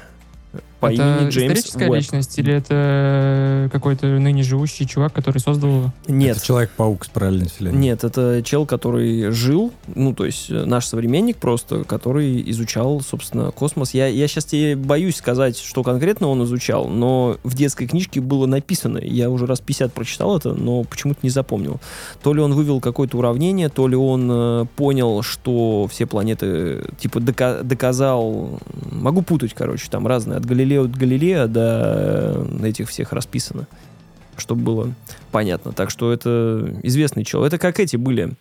[0.79, 1.95] по это имени Джеймс историческая Уэбб.
[1.95, 5.93] личность или это какой-то ныне живущий чувак, который создал его?
[6.07, 7.77] Нет, Это Человек-паук с параллельной вселенной.
[7.79, 13.51] Нет, это чел, который жил, ну, то есть э, наш современник просто, который изучал, собственно,
[13.51, 13.93] космос.
[13.93, 18.45] Я, я сейчас тебе боюсь сказать, что конкретно он изучал, но в детской книжке было
[18.45, 21.79] написано, я уже раз 50 прочитал это, но почему-то не запомнил.
[22.21, 27.19] То ли он вывел какое-то уравнение, то ли он э, понял, что все планеты, типа,
[27.19, 28.59] дока- доказал,
[28.91, 33.67] могу путать, короче, там разные, от Галилея от Галилея до э, этих всех расписано
[34.39, 34.93] чтобы было
[35.31, 35.71] понятно.
[35.73, 37.53] Так что это известный человек.
[37.53, 38.33] Это как эти были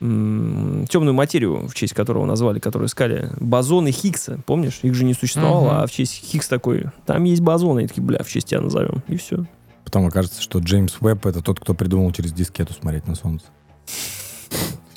[0.00, 4.80] темную материю, в честь которого назвали, которую искали, бозоны Хиггса, помнишь?
[4.82, 5.76] Их же не существовало, Мгм.
[5.76, 9.04] а в честь Хиггс такой, там есть бозоны, и такие, бля, в честь тебя назовем,
[9.06, 9.44] и все.
[9.84, 13.46] Потом окажется, что Джеймс Уэбб это тот, кто придумал через дискету смотреть на солнце.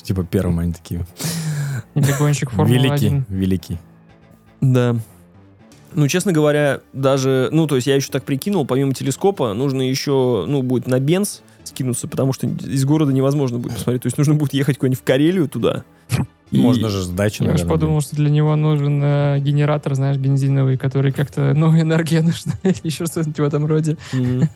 [0.01, 1.05] Типа первым они такие.
[1.93, 2.81] Или гонщик Формулы-1?
[2.81, 3.77] Великий, великий.
[4.59, 4.95] Да.
[5.95, 10.45] Ну, честно говоря, даже, ну, то есть я еще так прикинул, помимо телескопа, нужно еще,
[10.47, 14.03] ну, будет на бенз скинуться, потому что из города невозможно будет посмотреть.
[14.03, 15.83] То есть нужно будет ехать куда-нибудь в Карелию туда.
[16.51, 19.95] И- Можно же с дачи, Я уж наверное, подумал, что для него нужен э, генератор,
[19.95, 23.97] знаешь, бензиновый, который как-то, ну, энергия нужна, или еще что-нибудь в этом роде.
[24.13, 24.49] Мгм.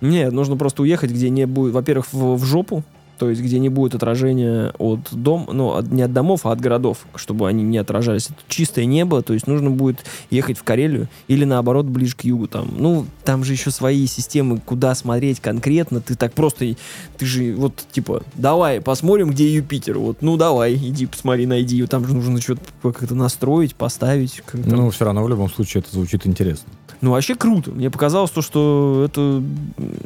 [0.00, 2.82] Не, нужно просто уехать, где не будет, во-первых, в, в жопу,
[3.20, 6.60] то есть где не будет отражения от дом, ну, от- не от домов, а от
[6.62, 8.28] городов, чтобы они не отражались.
[8.28, 12.48] Это чистое небо, то есть нужно будет ехать в Карелию или наоборот ближе к югу
[12.48, 12.70] там.
[12.78, 16.00] Ну, там же еще свои системы, куда смотреть конкретно.
[16.00, 16.74] Ты так просто,
[17.18, 19.98] ты же вот типа, давай посмотрим, где Юпитер.
[19.98, 21.84] Вот, ну давай, иди посмотри, найди.
[21.84, 24.42] Там же нужно что-то как-то настроить, поставить.
[24.46, 24.64] как.
[24.64, 26.72] Ну, все равно в любом случае это звучит интересно.
[27.02, 27.70] Ну, вообще круто.
[27.70, 29.20] Мне показалось то, что это...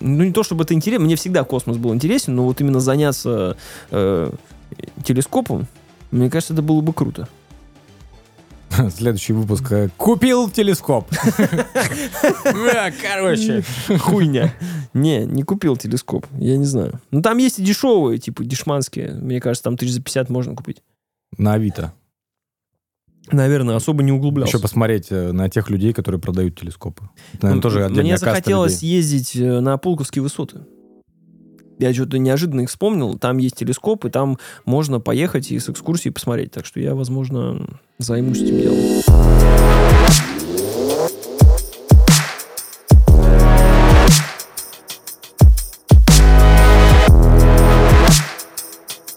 [0.00, 1.04] Ну, не то, чтобы это интересно.
[1.04, 3.56] Мне всегда космос был интересен, но вот именно заняться
[3.90, 4.30] э,
[5.04, 5.66] телескопом,
[6.10, 7.28] мне кажется, это было бы круто.
[8.90, 9.70] Следующий выпуск.
[9.72, 11.08] э, Купил телескоп.
[13.02, 13.62] Короче.
[13.98, 14.52] Хуйня.
[14.94, 16.26] Не, не купил телескоп.
[16.38, 17.00] Я не знаю.
[17.10, 19.12] Ну, там есть и дешевые, типа дешманские.
[19.14, 20.82] Мне кажется, там тысяч за 50 можно купить.
[21.36, 21.92] На Авито.
[23.32, 24.50] Наверное, особо не углублялся.
[24.56, 27.08] Еще посмотреть э, на тех людей, которые продают телескопы.
[27.32, 28.96] Это, наверное, Ну, тоже отдельная Мне захотелось людей.
[28.96, 30.60] ездить э, на Пулковские высоты.
[31.78, 33.18] Я что-то неожиданно их вспомнил.
[33.18, 36.52] Там есть телескоп, и там можно поехать и с экскурсией посмотреть.
[36.52, 37.66] Так что я, возможно,
[37.98, 39.94] займусь этим делом.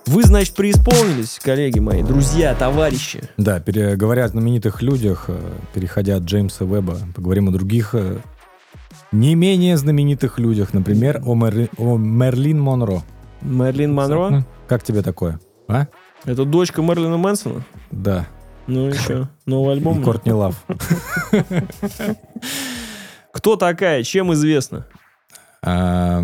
[0.05, 3.21] Вы, значит, преисполнились, коллеги мои, друзья, товарищи.
[3.35, 5.37] Да, пере- говоря о знаменитых людях, э,
[5.73, 8.19] переходя от Джеймса Веба, поговорим о других э,
[9.11, 10.73] не менее знаменитых людях.
[10.73, 13.01] Например, о, Мерли- о Мерлин Монро.
[13.41, 14.29] Мерлин Монро.
[14.29, 15.39] Ну, Как тебе такое?
[15.67, 15.87] А?
[16.25, 17.63] Это дочка Мерлина Мэнсона.
[17.91, 18.27] Да.
[18.67, 19.29] Ну и что?
[19.45, 20.03] Новый альбом?
[20.03, 20.65] Кортни Лав.
[23.31, 24.03] Кто такая?
[24.03, 24.85] Чем известна?
[25.63, 26.23] А,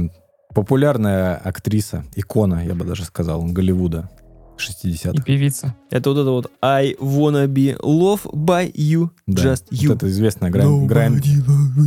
[0.54, 4.10] Популярная актриса, икона, я бы даже сказал, Голливуда
[4.84, 5.24] И 60-х.
[5.24, 5.76] певица.
[5.90, 9.44] Это вот это вот I wanna be loved by you, Да.
[9.54, 9.88] just you.
[9.90, 11.22] Вот это известная грайн, грайн,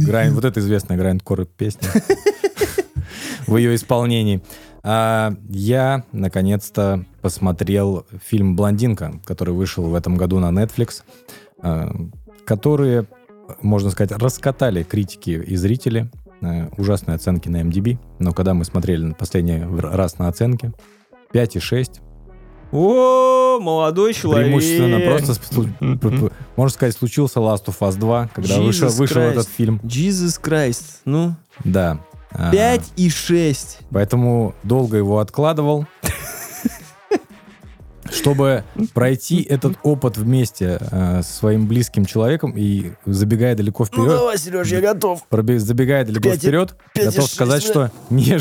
[0.06, 1.88] грайн- вот это известная грайндкор песня
[3.46, 4.42] в ее исполнении.
[4.82, 11.02] А, я наконец-то посмотрел фильм «Блондинка», который вышел в этом году на Netflix,
[11.60, 11.90] а,
[12.44, 13.06] которые,
[13.62, 16.10] можно сказать, раскатали критики и зрители.
[16.42, 20.72] А, Ужасные оценки на MDB, но когда мы смотрели последний раз на оценки,
[21.32, 22.00] 5,6,
[22.72, 24.46] О, молодой человек.
[24.46, 25.34] преимущественно просто,
[26.56, 29.30] можно сказать, случился Last of Us 2, когда Jesus вышел, вышел Christ.
[29.30, 29.80] этот фильм.
[29.84, 30.82] Jesus Christ.
[31.04, 31.98] Ну, Да.
[32.32, 33.78] А, 5 и 6.
[33.90, 35.86] Поэтому долго его откладывал.
[38.12, 38.62] Чтобы
[38.94, 44.38] пройти этот опыт вместе э, со своим близким человеком и забегая далеко Ну вперед, давай,
[44.38, 45.22] Сереж, я готов.
[45.58, 47.68] забегая далеко Пять и- вперед, пять и готов шесть, сказать, да.
[47.68, 48.38] что не,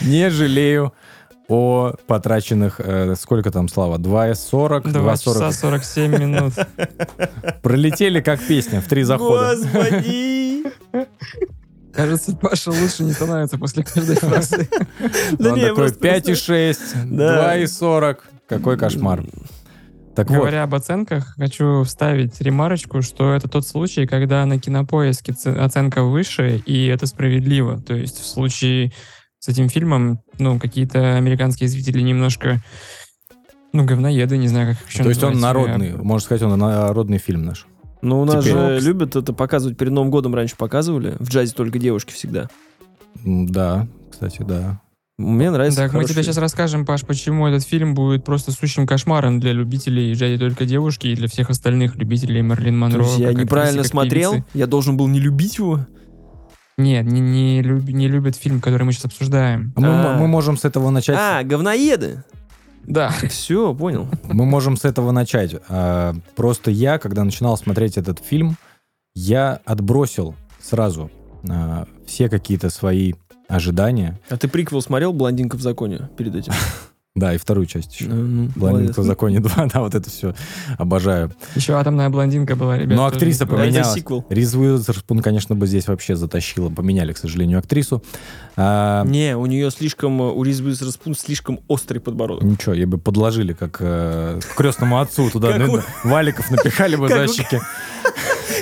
[0.00, 0.94] не жалею
[1.48, 5.52] о потраченных, э, сколько там, Слава, 2,40, 2 часа 2,40.
[5.52, 6.52] 47 минут.
[7.62, 9.54] Пролетели как песня в три захода.
[9.56, 10.64] Господи.
[11.92, 14.68] Кажется, Паша лучше не становится после каждой фразы.
[15.38, 16.78] Да Он не, такой просто- 5,6,
[17.16, 17.56] Да.
[17.56, 18.16] 2,40.
[18.48, 19.24] Какой кошмар.
[20.14, 25.34] Так вот, Говоря об оценках, хочу вставить ремарочку, что это тот случай, когда на кинопоиске
[25.58, 27.80] оценка выше, и это справедливо.
[27.80, 28.92] То есть в случае
[29.46, 32.60] с этим фильмом, ну, какие-то американские зрители немножко,
[33.72, 37.44] ну, говноеды, не знаю, как еще то есть он народный, можно сказать, он народный фильм
[37.44, 37.64] наш.
[38.02, 38.80] Ну, у нас Теперь.
[38.80, 41.14] же любят это показывать перед Новым годом, раньше показывали.
[41.20, 42.48] В джазе только девушки всегда.
[43.24, 44.80] Да, кстати, да.
[45.16, 45.80] Мне нравится.
[45.80, 50.12] Так, мы тебе сейчас расскажем, Паш, почему этот фильм будет просто сущим кошмаром для любителей
[50.12, 52.98] «Джади только девушки» и для всех остальных любителей Мерлин Монро.
[52.98, 54.32] То есть я неправильно актрисы, как смотрел?
[54.32, 54.46] певицы.
[54.54, 55.86] Я должен был не любить его?
[56.78, 59.72] Нет, не, не, люб- не любят фильм, который мы сейчас обсуждаем.
[59.76, 60.16] Мы, А.
[60.18, 61.16] мы можем с этого начать.
[61.18, 62.22] А, говноеды.
[62.84, 63.10] Да.
[63.28, 64.08] Все, понял.
[64.24, 65.56] Мы можем с этого начать.
[65.68, 68.56] А, Просто я, когда начинал смотреть этот фильм,
[69.14, 71.10] я отбросил сразу
[71.48, 73.14] а, все какие-то свои
[73.48, 74.20] ожидания.
[74.28, 76.52] А ты приквел смотрел «Блондинка в законе» перед этим?
[77.16, 78.08] Да, и вторую часть еще.
[78.10, 80.34] Ну, ну, Блондинка в законе 2, да, вот это все
[80.78, 81.32] обожаю.
[81.54, 82.94] Еще атомная блондинка была, ребята.
[82.94, 83.70] Но тоже актриса не забывайте.
[83.70, 83.94] Это поменялась.
[84.00, 84.24] сиквел.
[84.28, 86.68] Риз Уизерспун, конечно, бы здесь вообще затащила.
[86.68, 88.02] Поменяли, к сожалению, актрису.
[88.56, 92.44] А, Не, у нее слишком, у Риз Уизерспун слишком острый подбородок.
[92.44, 97.16] Ничего, ей бы подложили, как э, к крестному отцу туда ну, валиков напихали бы Как
[97.28, 97.58] за у- щеки.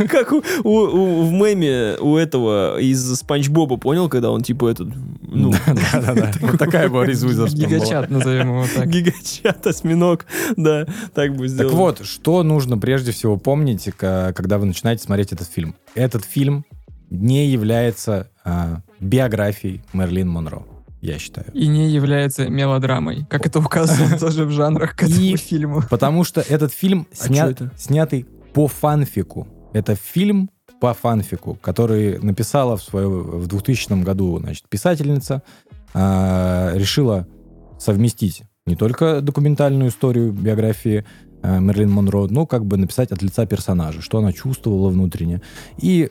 [0.08, 4.68] Как у, у- у- в меме у этого из Спанч Боба, понял, когда он типа
[4.70, 4.88] этот,
[5.22, 5.52] ну,
[5.92, 6.32] Да-да-да.
[6.40, 7.70] Вот такая бы Риз Уизерспун была.
[7.70, 8.88] Гигачат, назовем его так.
[8.88, 10.26] гигачат, осьминог,
[10.56, 11.70] да, так бы сделал.
[11.70, 15.74] Так вот, что нужно прежде всего помнить, когда вы начинаете смотреть этот фильм?
[15.94, 16.64] Этот фильм
[17.10, 20.64] не является а, биографией Мерлин Монро,
[21.00, 21.46] я считаю.
[21.52, 25.82] И не является мелодрамой, как это указано тоже в жанрах к этому И- фильму.
[25.90, 27.70] Потому что этот фильм А сня- чё это?
[27.76, 29.46] снятый по фанфику.
[29.72, 35.42] Это фильм по фанфику, который написала в, свое, в 2000 году значит, писательница.
[35.94, 37.26] а, решила
[37.78, 41.04] совместить не только документальную историю биографии
[41.42, 45.42] а, Мерлин Монро, но как бы написать от лица персонажа, что она чувствовала внутренне.
[45.78, 46.10] И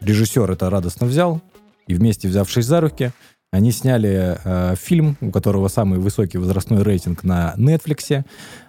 [0.00, 1.40] режиссер это радостно взял,
[1.86, 3.12] и вместе взявшись за руки,
[3.52, 8.24] они сняли э, фильм, у которого самый высокий возрастной рейтинг на Netflix.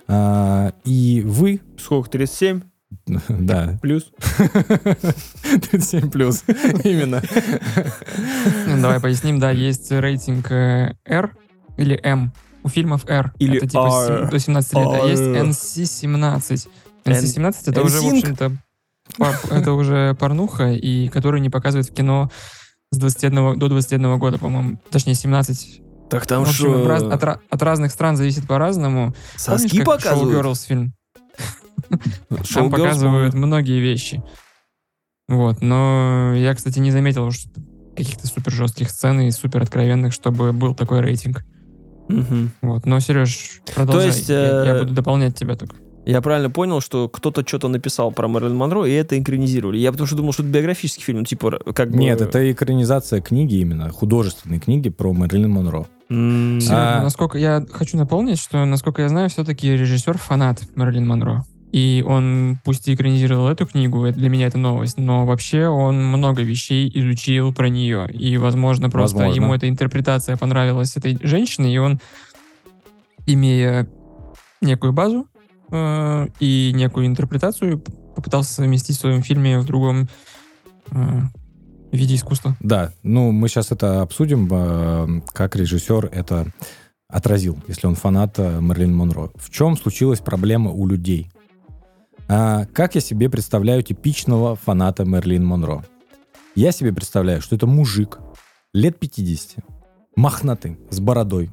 [0.08, 2.62] А, и вы, Сколько, 37
[3.30, 4.12] да, плюс?
[5.72, 6.44] 37 плюс,
[6.84, 7.22] именно.
[8.68, 11.36] Ну, Давай поясним, да, есть рейтинг э, R
[11.78, 12.32] или M.
[12.64, 13.34] У фильмов R.
[13.40, 14.18] Или это типа R.
[14.20, 15.46] сем- до 17 лет, а есть R.
[15.48, 16.68] NC-17.
[17.06, 18.58] NC-17 это уже, в общем-то,
[19.50, 22.30] это уже порнуха, и которую не показывают в кино
[22.92, 24.80] с 21 до 21 года, по-моему.
[24.92, 25.82] Точнее, 17.
[26.10, 29.16] Так там что, раз- от, ра- от разных стран зависит по-разному.
[29.38, 30.46] соски Помнишь, показывают?
[30.46, 30.94] Showgirls фильм?
[32.54, 34.22] Там показывают многие вещи.
[35.28, 37.50] Вот, но я, кстати, не заметил что
[37.96, 41.44] каких-то супер жестких сцен и супер откровенных, чтобы был такой рейтинг.
[42.08, 42.52] Мгм.
[42.62, 44.08] Вот, но, Сереж, продолжай.
[44.08, 45.76] есть, я, я э, буду дополнять тебя только.
[46.06, 49.78] Я правильно понял, что кто-то что-то написал про Мэрилин Монро, и это экранизировали.
[49.78, 51.98] Я потому что думал, что это биографический фильм, ну, типа, как бы...
[51.98, 55.88] Нет, это экранизация книги именно, художественной книги про Мэрилин Монро.
[56.10, 61.46] Серёг, А- насколько я хочу напомнить, что, насколько я знаю, все-таки режиссер фанат Мэрилин Монро.
[61.72, 66.06] И он, пусть и экранизировал эту книгу, это- для меня это новость, но вообще он
[66.06, 68.10] много вещей изучил про нее.
[68.12, 69.42] И, возможно, просто Возможно.
[69.42, 72.00] ему эта интерпретация понравилась этой женщины, и он,
[73.26, 73.88] имея
[74.62, 75.28] некую базу
[75.72, 77.80] э, и некую интерпретацию,
[78.16, 80.10] попытался совместить в своем фильме в другом
[80.92, 81.22] э,
[81.94, 82.58] виде искусства.
[82.60, 86.48] Да, ну мы сейчас это обсудим, э, как режиссер это
[87.08, 89.32] отразил, если он фанат э, Мерлин Монро.
[89.36, 91.32] В чем случилась проблема у людей?
[92.34, 95.84] А, как я себе представляю типичного фаната Мерлин Монро?
[96.56, 98.20] Я себе представляю, что это мужик
[98.74, 99.58] лет 50,
[100.16, 101.50] мохнатый, с бородой.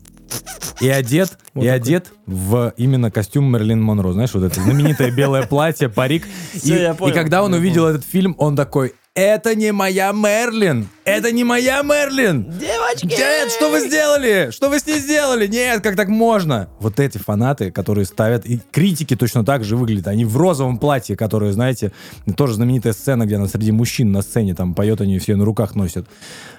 [0.81, 1.81] И одет, Вот и такой.
[1.81, 4.13] одет в именно костюм Мерлин Монро.
[4.13, 6.25] Знаешь, вот это знаменитое белое платье, парик.
[6.63, 10.89] И, когда он увидел этот фильм, он такой, это не моя Мерлин!
[11.05, 12.45] Это не моя Мерлин!
[12.45, 13.07] Девочки!
[13.07, 14.51] Нет, что вы сделали?
[14.53, 15.49] Что вы с ней сделали?
[15.49, 16.69] Нет, как так можно?
[16.79, 20.07] Вот эти фанаты, которые ставят, и критики точно так же выглядят.
[20.07, 21.91] Они в розовом платье, которое, знаете,
[22.37, 25.75] тоже знаменитая сцена, где она среди мужчин на сцене там поет, они все на руках
[25.75, 26.07] носят.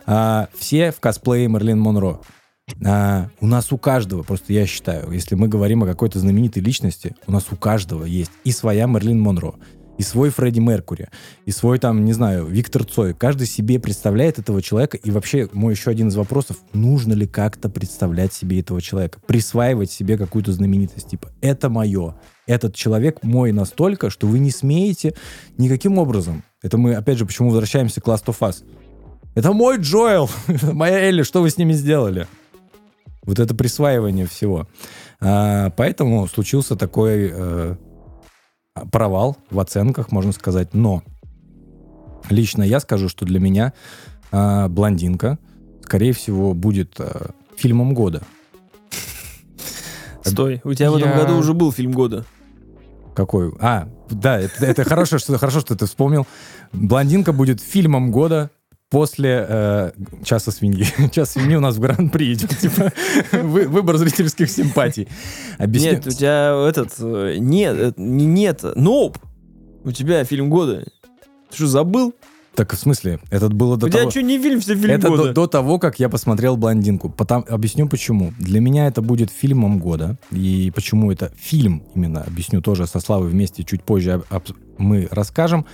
[0.06, 2.20] А, все в косплее Мерлин Монро.
[2.86, 7.16] А, у нас у каждого, просто я считаю, если мы говорим о какой-то знаменитой личности,
[7.26, 9.56] у нас у каждого есть и своя Мерлин Монро,
[10.00, 11.10] и свой Фредди Меркури,
[11.46, 13.14] и свой там, не знаю, Виктор Цой.
[13.14, 14.96] Каждый себе представляет этого человека.
[14.96, 19.20] И вообще, мой еще один из вопросов, нужно ли как-то представлять себе этого человека?
[19.28, 21.10] Присваивать себе какую-то знаменитость.
[21.10, 22.16] Типа, это мое.
[22.48, 25.16] Этот человек мой настолько, что вы не смеете
[25.58, 26.44] никаким образом.
[26.62, 28.64] Это мы, опять же, почему возвращаемся к Last of Us.
[29.36, 30.30] Это мой Джоэл,
[30.72, 32.26] моя Элли, что вы с ними сделали?
[33.24, 34.66] Вот это присваивание всего.
[35.20, 37.76] А, поэтому случился такой э,
[38.92, 40.74] провал в оценках, можно сказать.
[40.74, 41.04] Но
[42.30, 43.74] лично я скажу, что для меня
[44.32, 45.40] а, «Блондинка»,
[45.84, 48.22] скорее всего, будет а, фильмом года.
[50.24, 52.26] Стой, у тебя в этом году уже был фильм года.
[53.16, 53.54] Какой?
[53.60, 56.28] А, да, это, это хорошо, что хорошо, что ты вспомнил.
[56.72, 58.52] Блондинка будет фильмом года
[58.90, 59.92] после э,
[60.24, 60.86] часа свиньи.
[61.12, 62.92] Час свиньи у нас в гран-при идет, типа
[63.32, 65.08] вы- выбор зрительских симпатий.
[65.58, 65.92] Объясню.
[65.92, 66.94] Нет, у тебя этот...
[67.00, 69.18] э, Нет, э, не нет, ноп.
[69.84, 70.86] У тебя фильм года.
[71.50, 72.14] Ты что, забыл?
[72.56, 73.20] Так в смысле?
[73.30, 74.12] Этот было до у тебя того.
[74.12, 75.24] что, не фильм, все фильм Это года?
[75.26, 77.10] до, до того, как я посмотрел блондинку.
[77.10, 78.34] Потом объясню почему.
[78.40, 80.18] Для меня это будет фильмом года.
[80.32, 85.08] И почему это фильм именно, объясню тоже со Славой вместе чуть позже об- об- мы
[85.12, 85.66] расскажем.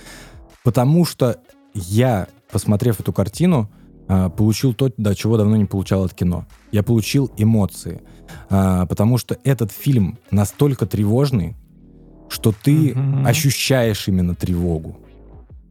[0.62, 1.38] Потому что
[1.74, 3.68] я, посмотрев эту картину,
[4.08, 6.46] а, получил то, до чего давно не получал от кино.
[6.72, 8.02] Я получил эмоции.
[8.50, 11.56] А, Потому что этот фильм настолько тревожный,
[12.28, 13.26] что ты Мгм.
[13.26, 14.96] ощущаешь именно тревогу.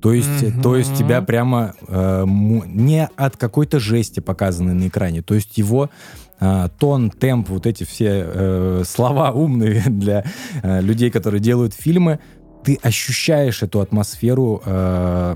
[0.02, 0.62] То есть, Мгм.
[0.62, 5.22] то есть тебя прямо э, не от какой-то жести показаны на экране.
[5.22, 5.90] То есть его
[6.40, 10.24] э, тон, темп, вот эти все э, слова умные для
[10.62, 12.20] э, людей, которые делают фильмы,
[12.64, 15.36] ты ощущаешь эту атмосферу э,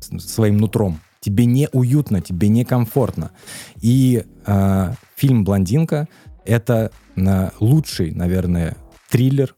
[0.00, 1.00] своим нутром.
[1.20, 3.32] Тебе не уютно, тебе не комфортно.
[3.80, 6.08] И э, фильм «Блондинка»—
[6.44, 8.76] это э, лучший, наверное,
[9.10, 9.54] триллер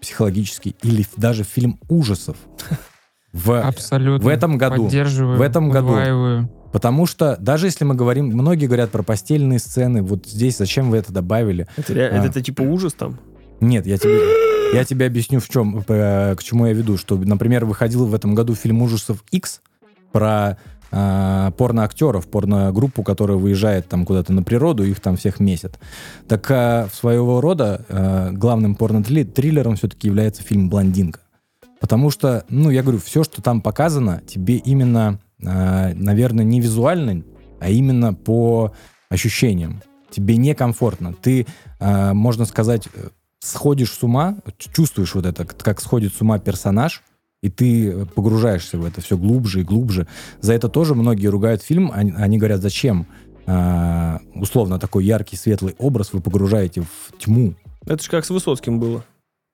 [0.00, 2.36] психологический или даже фильм ужасов
[3.32, 4.24] в Абсолютно.
[4.24, 4.84] в этом году.
[4.84, 5.38] Поддерживаю.
[5.38, 5.88] В этом году.
[5.88, 6.50] удваиваю.
[6.72, 10.98] Потому что даже если мы говорим, многие говорят про постельные сцены, вот здесь зачем вы
[10.98, 11.66] это добавили?
[11.76, 11.96] Это, А.
[11.96, 13.18] это, это типа ужас там?
[13.60, 14.20] Нет, я тебе,
[14.74, 16.98] я тебе объясню, в чем, э, к чему я веду.
[16.98, 19.62] Что, например, выходил в этом году фильм ужасов X
[20.12, 20.58] про
[20.90, 25.78] э, порноактеров, порногруппу, которая выезжает там куда-то на природу, их там всех месят.
[26.26, 31.20] Так э, своего рода э, главным порно-триллером все-таки является фильм «Блондинка».
[31.80, 37.22] Потому что, ну, я говорю, все, что там показано, тебе именно, э, наверное, не визуально,
[37.60, 38.72] а именно по
[39.08, 39.82] ощущениям.
[40.10, 41.14] Тебе некомфортно.
[41.14, 41.46] Ты,
[41.78, 43.08] э, можно сказать, э,
[43.40, 47.02] сходишь с ума, чувствуешь вот это, как сходит с ума персонаж,
[47.42, 50.06] и ты э, погружаешься в это все глубже и глубже.
[50.40, 51.90] За это тоже многие ругают фильм.
[51.92, 53.06] Они, они говорят, зачем
[53.46, 57.54] э, условно такой яркий, светлый образ вы погружаете в тьму.
[57.86, 59.04] Это же как с Высоцким было.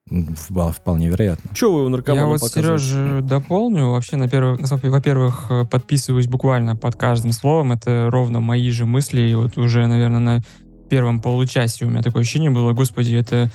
[0.07, 1.55] Вполне вероятно.
[1.55, 2.43] Че вы его наркоману Я вот?
[2.43, 3.91] Сереже дополню.
[3.91, 7.73] Вообще, на первых, во-первых, э, подписываюсь буквально под каждым словом.
[7.73, 9.23] Это ровно мои же мысли.
[9.23, 10.43] И вот уже, наверное, на
[10.91, 13.51] первом получасе у меня такое ощущение было, господи, это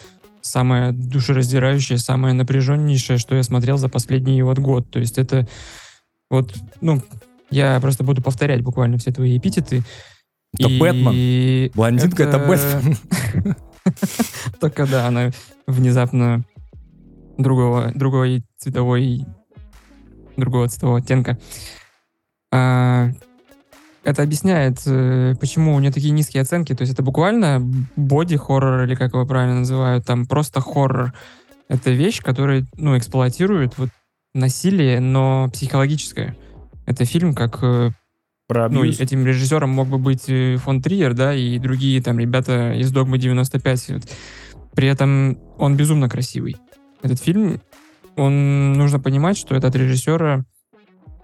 [0.49, 4.89] самое душераздирающее, самое напряженнейшее, что я смотрел за последний вот год.
[4.89, 5.47] То есть это
[6.29, 7.01] вот, ну,
[7.49, 9.83] я просто буду повторять буквально все твои эпитеты.
[10.57, 11.71] Это И Бэтмен.
[11.73, 12.97] Блондинка— это Бэтмен.
[14.59, 15.31] Только да, она
[15.67, 16.43] внезапно
[17.37, 19.25] другого, другой цветовой,
[20.37, 21.37] другого цветового оттенка.
[24.03, 26.73] Это объясняет, э, почему у нее такие низкие оценки.
[26.73, 27.59] То есть это буквально
[27.95, 31.13] боди-хоррор, или как его правильно называют, там просто хоррор.
[31.67, 33.89] Это вещь, которая, ну, эксплуатирует вот
[34.33, 36.35] насилие, но психологическое.
[36.85, 37.91] Это фильм, как э,
[38.47, 42.73] Про ну, этим режиссером мог бы быть э, фон Триер, да, и другие там ребята
[42.73, 43.93] из «Догмы 95».
[43.93, 44.03] Вот.
[44.73, 46.55] При этом он безумно красивый.
[47.01, 47.61] Этот фильм,
[48.15, 50.45] он, нужно понимать, что это от режиссера,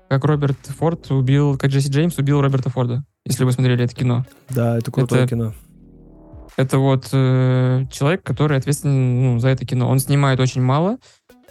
[0.09, 4.25] как Роберт Форд убил, как Джесси Джеймс убил Роберта Форда, если вы смотрели это кино.
[4.49, 5.53] Да, это крутое это- кино.
[6.57, 9.89] Это вот э, человек, который ответственен ну, за это кино.
[9.89, 10.97] Он снимает очень мало.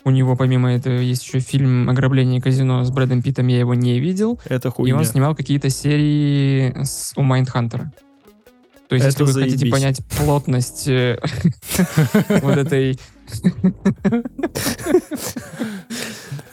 [0.03, 4.01] У него, помимо этого, есть еще фильм «Ограбление казино» с Брэдом Питтом, я его не
[4.01, 4.41] видел.
[4.47, 4.97] Это И хуйня.
[4.97, 7.93] он снимал какие-то серии с, у Майндхантера.
[8.89, 9.73] То есть, Это если вы хотите заебись.
[9.73, 11.19] понять плотность э,
[12.43, 12.99] вот этой...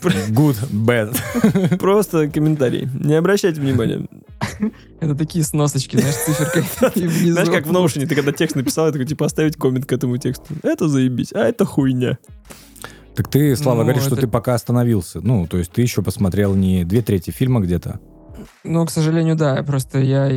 [0.02, 1.78] Good, bad.
[1.78, 2.90] Просто комментарий.
[2.94, 4.08] Не обращайте внимания.
[5.00, 6.64] Это такие сносочки, знаешь, циферкой.
[7.32, 10.18] Знаешь, как в Notion, ты когда текст написал, я такой, типа, оставить коммент к этому
[10.18, 10.54] тексту.
[10.64, 12.18] Это заебись, а это хуйня.
[13.16, 15.20] Так ты, Слава, Ну, говоришь, что ты пока остановился.
[15.22, 18.00] Ну, то есть ты еще посмотрел не две трети фильма где-то.
[18.64, 19.62] Ну, к сожалению, да.
[19.64, 20.30] Просто я...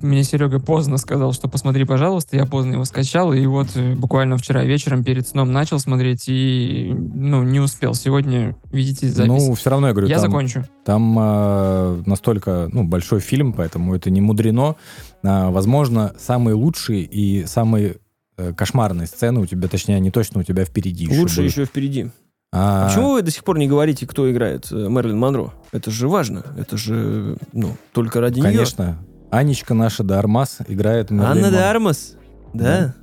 [0.00, 2.36] Мне Серега поздно сказал, что посмотри, пожалуйста.
[2.36, 3.32] Я поздно его скачал.
[3.32, 7.94] И вот э, буквально вчера вечером перед сном начал смотреть и, ну, не успел.
[7.94, 9.28] Сегодня, видите, запись.
[9.28, 10.64] Ну, все равно я говорю, я там, закончу.
[10.84, 14.76] там э, настолько ну, большой фильм, поэтому это не мудрено.
[15.22, 17.96] А, возможно, самые лучшие и самые
[18.36, 21.50] э, кошмарные сцены у тебя, точнее, они точно у тебя впереди еще Лучше будут.
[21.50, 22.10] еще впереди.
[22.52, 25.52] А, почему вы до сих пор не говорите, кто играет э, Мэрилин Монро?
[25.72, 26.44] Это же важно.
[26.58, 28.98] Это же, ну, только ради Конечно.
[29.30, 31.20] Анечка наша де Армас играет нее.
[31.20, 31.70] Мерлин Анна Монро.
[31.70, 32.16] Армас?
[32.52, 32.94] Да.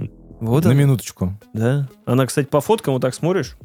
[0.41, 0.79] Вот На она.
[0.79, 1.33] минуточку.
[1.53, 1.87] Да.
[2.05, 3.55] Она, кстати, по фоткам вот так смотришь.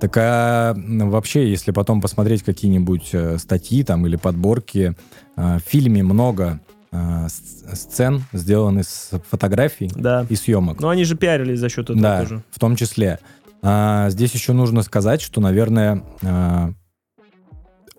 [0.00, 4.94] Так а вообще, если потом посмотреть какие-нибудь э, статьи там или подборки,
[5.36, 6.60] э, в фильме много
[6.92, 10.26] э, сцен, сделаны с фотографий Да.
[10.30, 10.80] и съемок.
[10.80, 12.42] Но они же пиарились за счет этого да, тоже.
[12.50, 13.18] в том числе.
[13.66, 16.74] А, здесь еще нужно сказать, что, наверное, а,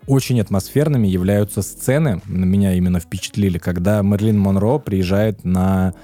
[0.05, 5.95] очень атмосферными являются сцены, меня именно впечатлили, когда Мерлин Монро приезжает на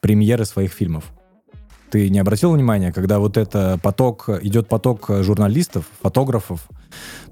[0.00, 1.15] премьеры своих фильмов.
[1.90, 6.66] Ты не обратил внимания, когда вот это поток, идет поток журналистов, фотографов,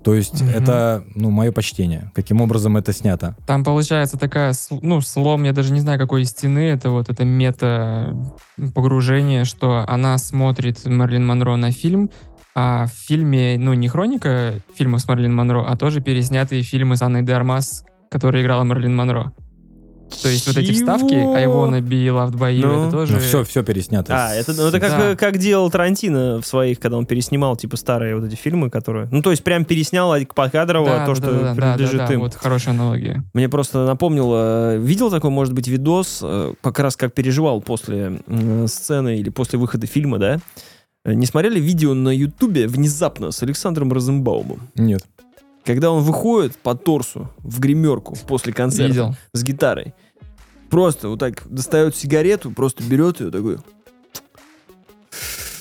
[0.02, 0.50] то есть Мгм.
[0.50, 3.36] это, ну, мое почтение, каким образом это снято.
[3.46, 7.24] Там получается такая, ну, слом, я даже не знаю, какой из стены, это вот это
[7.24, 8.14] мета
[8.74, 12.11] погружение, что она смотрит Мерлин Монро на фильм,
[12.55, 17.02] а в фильме, ну, не хроника фильма с Мерлин Монро, а тоже переснятые фильмы с
[17.02, 19.32] Анной де Армас, которая играла Мерлин Монро.
[20.22, 21.14] То есть вот эти вставки?
[21.14, 22.82] I wanna be loved by you, Ну.
[22.84, 23.14] это тоже...
[23.14, 24.14] Ну, все, все переснято.
[24.14, 25.16] А, это, ну, это как, Да.
[25.16, 29.09] как делал Тарантино в своих, когда он переснимал, типа, старые вот эти фильмы, которые...
[29.11, 32.07] Ну, то есть прям переснял покадрово Да, то, да, что да, да, да, принадлежит да,
[32.07, 32.20] да, им.
[32.20, 33.24] вот хорошая аналогия.
[33.34, 38.68] Мне просто напомнило, видел такой, может быть, видос, э, как раз как переживал после м,
[38.68, 40.38] сцены или после выхода фильма, да?
[41.05, 44.61] Э, Не смотрели видео на Ютубе внезапно с Александром Розенбаумом?
[44.76, 45.02] Нет.
[45.64, 49.16] Когда он выходит по торсу в гримерку после концерта Видел.
[49.32, 49.94] с гитарой,
[50.68, 53.58] просто вот так достает сигарету, просто берет ее такой...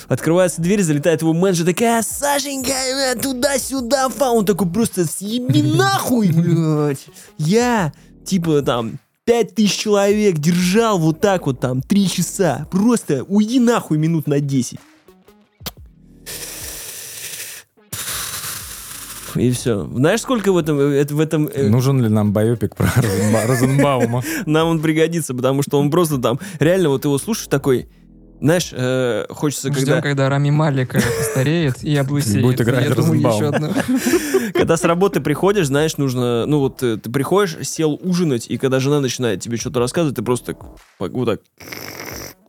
[0.09, 4.31] Открывается дверь, залетает его менеджер, такая, Сашенька, э, туда-сюда, фа.
[4.31, 7.07] Он такой просто, съеби нахуй, блядь.
[7.37, 7.93] Я,
[8.25, 12.67] типа, там, пять тысяч человек держал вот так вот там три часа.
[12.69, 14.77] Просто уйди нахуй минут на 10.
[19.35, 19.85] И все.
[19.93, 23.47] Знаешь, сколько в этом, э, это- в этом э, Нужен ли нам байопик про Розенба-
[23.47, 24.23] Розенбаума?
[24.45, 27.87] нам он пригодится, потому что он просто там, реально, вот его слушаешь такой,
[28.41, 32.43] знаешь, э, хочется, Ждем, когда, когда Рами Малик э, постареет и облысеет.
[32.43, 33.73] Будет играть Розенбаум.
[34.53, 38.99] когда с работы приходишь, знаешь, нужно, ну вот ты приходишь, сел ужинать, и когда жена
[38.99, 40.55] начинает тебе что-то рассказывать, ты просто
[40.99, 41.39] вот так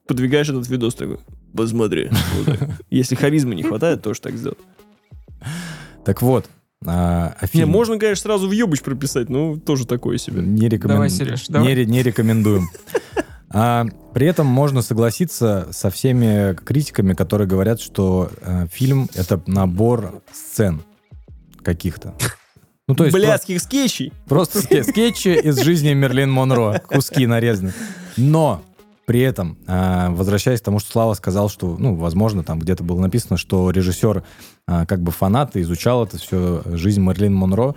[0.07, 1.19] подвигаешь этот видос такой,
[1.57, 2.11] посмотри.
[2.91, 4.59] Если харизмы не хватает, тоже так сделать.
[6.05, 6.47] Так вот,
[6.87, 7.67] а, о Не, фильме.
[7.67, 10.43] можно, конечно, сразу в ебуч прописать, но тоже такое себе.
[10.43, 11.75] Не рекомен- Давай, Сереж, давай.
[11.75, 12.69] Не, не рекомендуем.
[13.51, 20.23] А, при этом можно согласиться со всеми критиками, которые говорят, что э, фильм это набор
[20.33, 20.83] сцен
[21.63, 22.15] каких-то.
[22.89, 24.13] Ну, то есть Блядских про- скетчей.
[24.27, 27.73] Просто скетчи из жизни Мерлин Монро, куски нарезаны.
[28.17, 28.63] Но
[29.07, 33.01] при этом, а, возвращаясь к тому, что Слава сказал, что, ну, возможно, там где-то было
[33.01, 34.25] написано, что режиссер
[34.67, 37.75] а, как бы фанат и изучал это все, жизнь Мерлин Монро,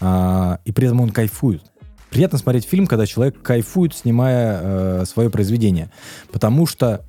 [0.00, 1.62] а, и при этом он кайфует.
[2.10, 5.90] Приятно смотреть фильм, когда человек кайфует, снимая свое произведение.
[6.30, 7.04] Потому что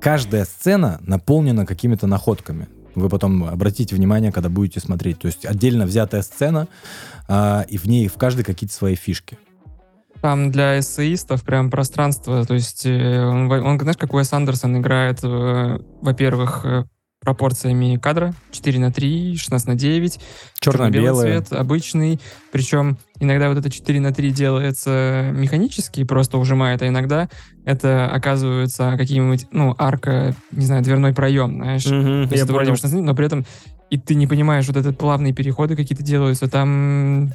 [0.00, 2.66] каждая сцена наполнена какими-то находками.
[2.94, 5.18] Вы потом обратите внимание, когда будете смотреть.
[5.18, 6.66] То есть отдельно взятая сцена,
[7.30, 9.38] и в ней в каждой какие-то свои фишки.
[10.20, 15.20] Там для эссеистов прям пространство, то есть э, он, он знаешь, как Уэс Андерсон играет,
[15.22, 16.84] э, во-первых, э,
[17.20, 20.20] пропорциями кадра 4 на 3, 16 на 9,
[20.60, 22.20] черно-белый цвет, обычный.
[22.52, 27.28] Причем иногда вот это 4 на 3 делается механически, просто ужимает, а иногда
[27.64, 31.86] это оказывается каким-нибудь, ну, арка, не знаю, дверной проем, знаешь.
[31.86, 33.02] Угу, я понял.
[33.02, 33.44] но при этом
[33.90, 37.32] и ты не понимаешь, вот этот плавные переходы какие-то делаются, там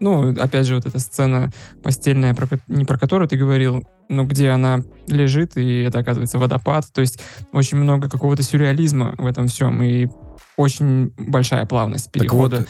[0.00, 1.50] ну, опять же, вот эта сцена
[1.82, 6.86] постельная, про, не про которую ты говорил, но где она лежит, и это, оказывается, водопад.
[6.92, 7.20] То есть
[7.52, 10.08] очень много какого-то сюрреализма в этом всем, и
[10.56, 12.58] очень большая плавность перехода.
[12.58, 12.68] Так вот,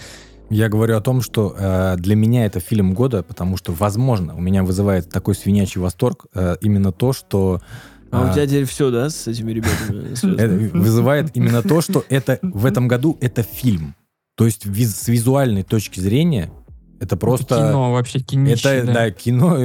[0.51, 4.41] я говорю о том, что э, для меня это фильм года, потому что, возможно, у
[4.41, 7.61] меня вызывает такой свинячий восторг э, именно то, что
[8.11, 10.71] а, а у тебя теперь все, да, с этими ребятами?
[10.79, 13.97] Вызывает именно то, что это в этом году это фильм.
[14.37, 16.51] То есть с визуальной точки зрения
[17.05, 17.55] это просто...
[17.55, 19.59] Это кино вообще, кинище, Это, да, да кино...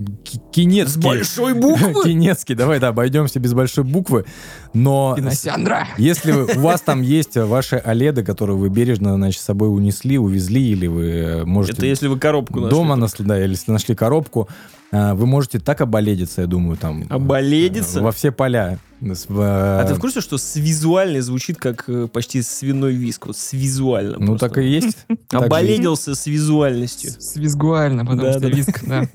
[0.00, 0.04] Э,
[0.52, 1.00] Кинецкий.
[1.00, 2.02] С большой буквы?
[2.04, 4.24] Кинецкий, давай, да, обойдемся без большой буквы.
[4.72, 5.88] Но Киносяндра.
[5.98, 10.70] если у вас там есть ваши оледы, которые вы бережно, значит, с собой унесли, увезли,
[10.70, 11.78] или вы э, можете...
[11.78, 12.76] Это если вы коробку нашли.
[12.76, 14.48] Дома, нашли, да, или если нашли коробку,
[14.92, 17.04] а, вы можете так оболедиться, я думаю, там.
[17.08, 18.00] Оболедиться?
[18.00, 18.78] Во все поля.
[19.00, 23.26] А ты в курсе, что с визуально звучит как э, почти свиной виск?
[23.26, 24.18] Вот с визуально.
[24.18, 25.06] Ну, так и есть.
[25.32, 27.12] Оболедился с визуальностью.
[27.18, 29.08] С визуально, потому что виск, да.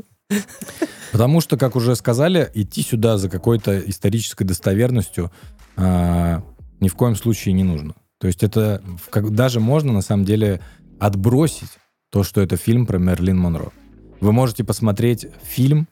[1.12, 5.32] Потому что, как уже сказали, идти сюда за какой-то исторической достоверностью
[5.78, 6.44] а,
[6.80, 7.96] ни в коем случае не нужно.
[8.20, 10.62] То есть это как, даже можно на самом деле
[11.00, 11.70] отбросить
[12.12, 13.72] то, что это фильм про Мерлин Монро.
[14.20, 15.88] Вы можете посмотреть фильм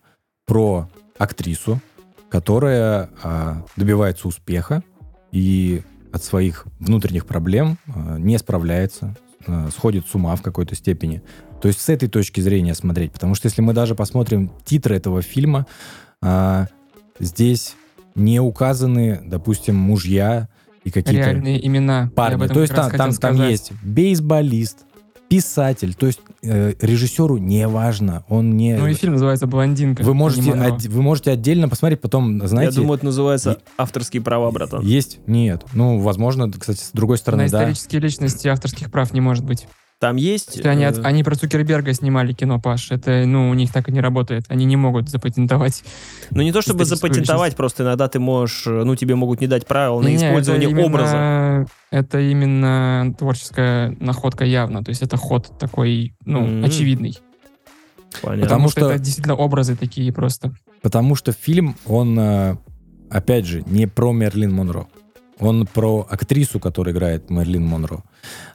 [0.46, 1.80] про актрису,
[2.30, 4.84] которая а, добивается успеха
[5.32, 9.16] и от своих внутренних проблем а, не справляется,
[9.46, 11.22] а, сходит с ума в какой-то степени.
[11.64, 13.14] То есть с этой точки зрения смотреть.
[13.14, 15.66] Потому что если мы даже посмотрим титры этого фильма,
[16.22, 16.68] а,
[17.22, 17.78] здесь
[18.16, 20.50] не указаны, допустим, мужья
[20.84, 21.30] и какие-то...
[21.30, 22.12] Реальные имена.
[22.18, 22.48] Парни.
[22.48, 24.80] То есть там, там, там есть бейсболист,
[25.30, 25.94] писатель.
[25.94, 28.76] То есть э, режиссеру не важно, он не...
[28.76, 30.04] Ну и фильм называется «Блондинка».
[30.04, 30.86] Вы можете, од...
[30.86, 32.76] вы можете отдельно посмотреть, потом, знаете...
[32.76, 34.82] Я думаю, это называется авторские права, братан.
[34.82, 35.22] Есть?
[35.28, 35.64] Нет.
[35.74, 37.60] Ну, возможно, кстати, с другой стороны, На да.
[37.60, 39.66] исторические личности авторских прав не может быть.
[40.04, 40.60] Там есть...
[40.60, 40.92] Что они, э...
[41.02, 42.92] они про Цукерберга снимали кино, Паш.
[42.92, 44.44] Это, ну, у них так и не работает.
[44.50, 45.82] Они не могут запатентовать.
[46.30, 47.56] Ну, не то чтобы запатентовать, личность.
[47.56, 48.68] просто иногда ты можешь...
[48.68, 51.68] Э, ну, тебе могут не дать правила на не, использование это именно, образа.
[51.90, 54.84] Это именно творческая находка явно.
[54.84, 56.66] То есть это ход такой, ну, mm-hmm.
[56.66, 57.18] очевидный.
[58.22, 58.44] Понятно.
[58.44, 60.54] Потому, что это действительно образы такие просто.
[60.82, 62.58] Потому что фильм, он, э,
[63.10, 64.86] опять же, не про Мерлин Монро.
[65.44, 68.04] Он про актрису, которая играет Мерлин Монро.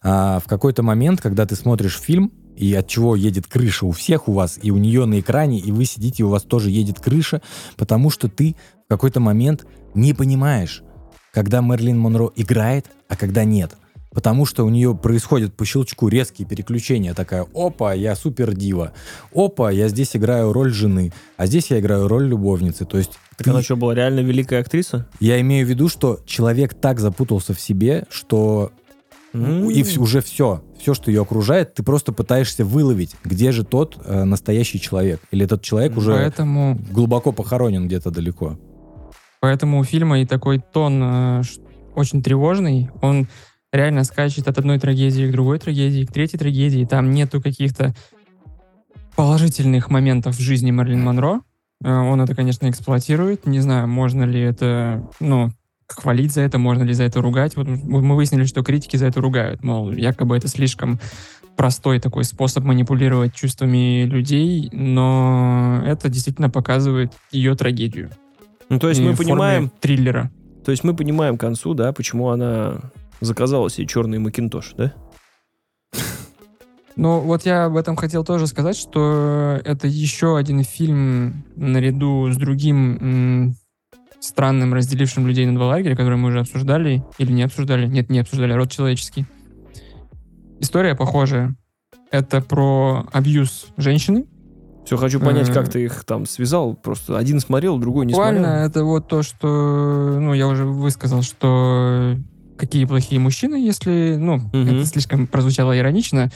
[0.02, 4.26] А в какой-то момент, когда ты смотришь фильм, и от чего едет крыша у всех
[4.26, 6.98] у вас, и у нее на экране, и вы сидите, и у вас тоже едет
[6.98, 7.42] крыша,
[7.76, 10.82] потому что ты в какой-то момент не понимаешь,
[11.30, 13.76] когда Мерлин Монро играет, а когда нет.
[14.10, 17.14] Потому что у нее происходят по щелчку резкие переключения.
[17.14, 18.92] Такая, опа, я супер дива.
[19.34, 21.12] Опа, я здесь играю роль жены.
[21.36, 22.84] А здесь я играю роль любовницы.
[22.86, 23.50] То есть так ты...
[23.50, 25.06] она что, была реально великая актриса?
[25.20, 28.72] Я имею в виду, что человек так запутался в себе, что
[29.34, 29.72] mm.
[29.72, 34.24] и уже все, все, что ее окружает, ты просто пытаешься выловить, где же тот э,
[34.24, 35.20] настоящий человек.
[35.30, 36.78] Или этот человек уже Поэтому...
[36.90, 38.58] глубоко похоронен где-то далеко.
[39.40, 41.42] Поэтому у фильма и такой тон э,
[41.94, 42.90] очень тревожный.
[43.02, 43.28] Он
[43.72, 46.84] реально скачет от одной трагедии к другой трагедии, к третьей трагедии.
[46.84, 47.94] Там нету каких-то
[49.16, 51.40] положительных моментов в жизни Марлин Монро.
[51.82, 53.46] Э, он это, конечно, эксплуатирует.
[53.46, 55.50] Не знаю, можно ли это, ну,
[55.88, 57.56] хвалить за это, можно ли за это ругать.
[57.56, 59.64] Вот мы выяснили, что критики за это ругают.
[59.64, 61.00] Мол, якобы это слишком
[61.56, 68.10] простой такой способ манипулировать чувствами людей, но это действительно показывает ее трагедию.
[68.68, 69.70] Ну, то есть мы понимаем...
[69.80, 70.30] Триллера.
[70.64, 72.80] То есть мы понимаем к концу, да, почему она
[73.20, 74.92] заказала себе черный макинтош, да?
[76.96, 82.36] Ну, вот я об этом хотел тоже сказать, что это еще один фильм наряду с
[82.36, 83.54] другим
[84.18, 87.86] странным, разделившим людей на два лагеря, который мы уже обсуждали или не обсуждали.
[87.86, 89.26] Нет, не обсуждали, род человеческий.
[90.58, 91.54] История похожая.
[92.10, 94.26] Это про абьюз женщины.
[94.84, 95.52] Все, хочу понять, Э.
[95.52, 96.74] как ты их там связал.
[96.74, 98.66] Просто один смотрел, другой не Буквально смотрел.
[98.66, 102.16] это вот то, что, ну, я уже высказал, что
[102.58, 104.68] какие плохие мужчины, если, ну, Мгм.
[104.68, 106.30] это слишком прозвучало иронично.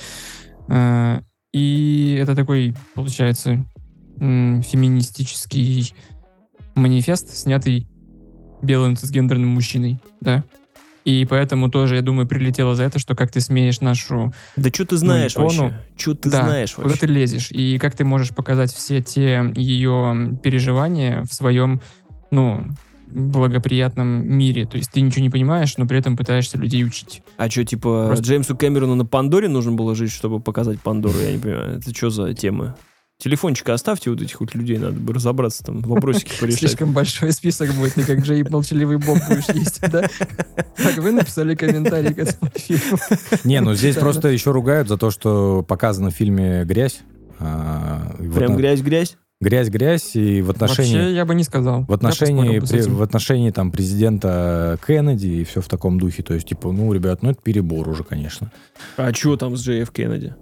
[0.68, 1.20] Э,
[1.54, 3.62] И это такой, получается,
[4.18, 5.94] феминистический
[6.74, 7.86] манифест, снятый
[8.62, 10.44] белым цисгендерным мужчиной, да.
[11.04, 14.32] И поэтому тоже, я думаю, прилетело за это, что как ты смеешь нашу...
[14.56, 15.64] Да что ты знаешь икону.
[15.64, 15.80] вообще?
[15.96, 17.00] Что ты Да, знаешь Куда вообще?
[17.00, 21.82] ты лезешь, и как ты можешь показать все те ее переживания в своем,
[22.30, 22.64] ну,
[23.14, 24.66] благоприятном мире.
[24.66, 27.22] То есть ты ничего не понимаешь, но при этом пытаешься людей учить.
[27.36, 31.18] А что, типа, Просто- Джеймсу Кэмерону на Пандоре нужно было жить, чтобы показать Пандору?
[31.18, 31.78] Я не понимаю.
[31.78, 32.76] Это что за тема?
[33.18, 36.58] Телефончик оставьте вот этих вот людей, надо бы разобраться там, вопросики порешать.
[36.60, 40.08] Слишком большой список будет, ты как Джей Молчаливый Боб будешь есть, да?
[40.76, 42.98] Так, вы написали комментарий к этому фильму.
[43.44, 47.00] Не, ну здесь просто еще ругают за то, что показана в фильме грязь.
[47.38, 49.16] А, Прям грязь-грязь?
[49.42, 50.94] Грязь-грязь, и в отношении...
[50.96, 51.84] Вообще, я бы не сказал.
[51.84, 56.22] В отношении, бы при- в отношении там президента Кеннеди и все в таком духе.
[56.22, 58.52] То есть, типа, ну, ребят, ну это перебор уже, конечно.
[58.96, 60.34] А что там с JF Кеннеди?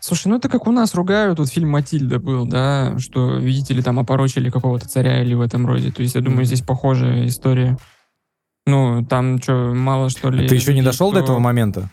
[0.00, 3.82] Слушай, ну это как у нас ругают, вот фильм «Матильда» был, да, что, видите ли,
[3.82, 5.90] там опорочили какого-то царя или в этом роде.
[5.90, 7.76] То есть я думаю, здесь похожая история.
[8.66, 10.46] Ну, там что, мало что ли...
[10.46, 11.90] А ты еще не дошел до кто- этого момента?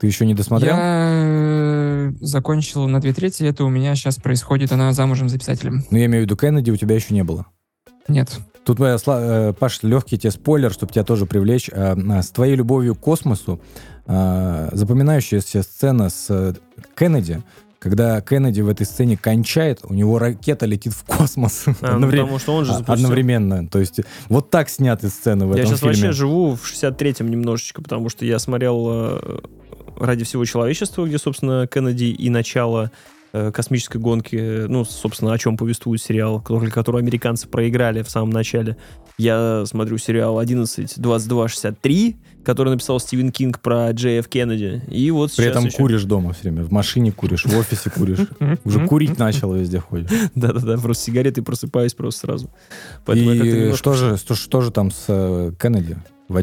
[0.00, 0.74] Ты еще не досмотрел?
[0.74, 0.80] Я
[2.22, 5.84] закончил на две трети, это у меня сейчас происходит, она замужем за писателем.
[5.90, 7.46] Ну, я имею в виду, Кеннеди у тебя еще не было.
[8.08, 8.30] Нет.
[8.64, 11.68] Тут, э, Паш, легкий тебе спойлер, чтобы тебя тоже привлечь.
[11.72, 13.60] Э, а, С твоей любовью к космосу
[14.06, 16.54] э, запоминающаяся сцена с э,
[16.96, 17.42] Кеннеди,
[17.80, 22.20] когда Кеннеди в этой сцене кончает, у него ракета летит в космос А, ну, одновре-
[22.20, 22.94] потому что он же а- запустил.
[22.94, 23.66] одновременно.
[23.68, 25.94] То есть вот так сняты сцены в Я этом сейчас фильме.
[25.96, 29.20] вообще живу в 63-м немножечко, потому что я смотрел
[29.98, 32.90] «Ради всего человечества», где, собственно, Кеннеди и начало
[33.32, 38.10] э, космической гонки, э, ну, собственно, о чем повествует сериал, который, который американцы проиграли в
[38.10, 38.76] самом начале.
[39.18, 44.82] Я смотрю сериал 11.22.63, который написал Стивен Кинг про JF Кеннеди.
[44.88, 48.26] И вот При этом еще- куришь дома все время, в машине куришь, в офисе куришь.
[48.64, 50.10] Уже курить начал везде ходишь.
[50.34, 52.50] Да-да-да, просто сигареты просыпаюсь просто сразу.
[53.14, 55.96] И что же, что, же там с э, Кеннеди
[56.28, 56.36] в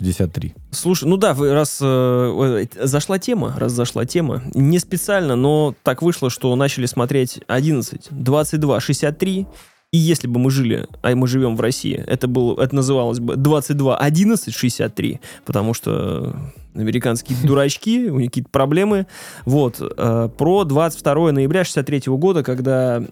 [0.00, 0.52] 11.63?
[0.70, 6.02] Слушай, ну да, раз э, э, зашла тема, раз зашла тема, не специально, но так
[6.02, 9.46] вышло, что начали смотреть 11, 22, 63,
[9.92, 13.36] и если бы мы жили, а мы живем в России, это, был, это называлось бы
[13.36, 16.34] 22, 11, 63, потому что
[16.74, 19.06] американские дурачки, у них какие-то проблемы.
[19.44, 23.02] Вот, э, про 22 ноября 63 года, когда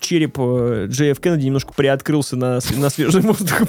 [0.00, 1.20] череп э, Джей Ф.
[1.20, 3.60] Кеннеди немножко приоткрылся на, на свежий воздух.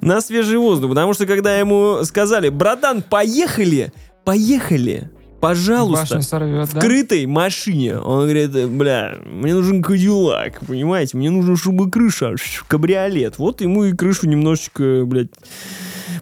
[0.00, 3.92] На свежий воздух, потому что когда ему сказали, братан, поехали,
[4.24, 5.10] поехали,
[5.40, 6.80] пожалуйста, сорвет, в да?
[6.80, 7.98] крытой машине.
[7.98, 11.16] Он говорит, бля, мне нужен кадиллак, понимаете?
[11.16, 12.34] Мне нужно, чтобы крыша,
[12.66, 13.38] кабриолет.
[13.38, 15.28] Вот ему и крышу немножечко, блядь,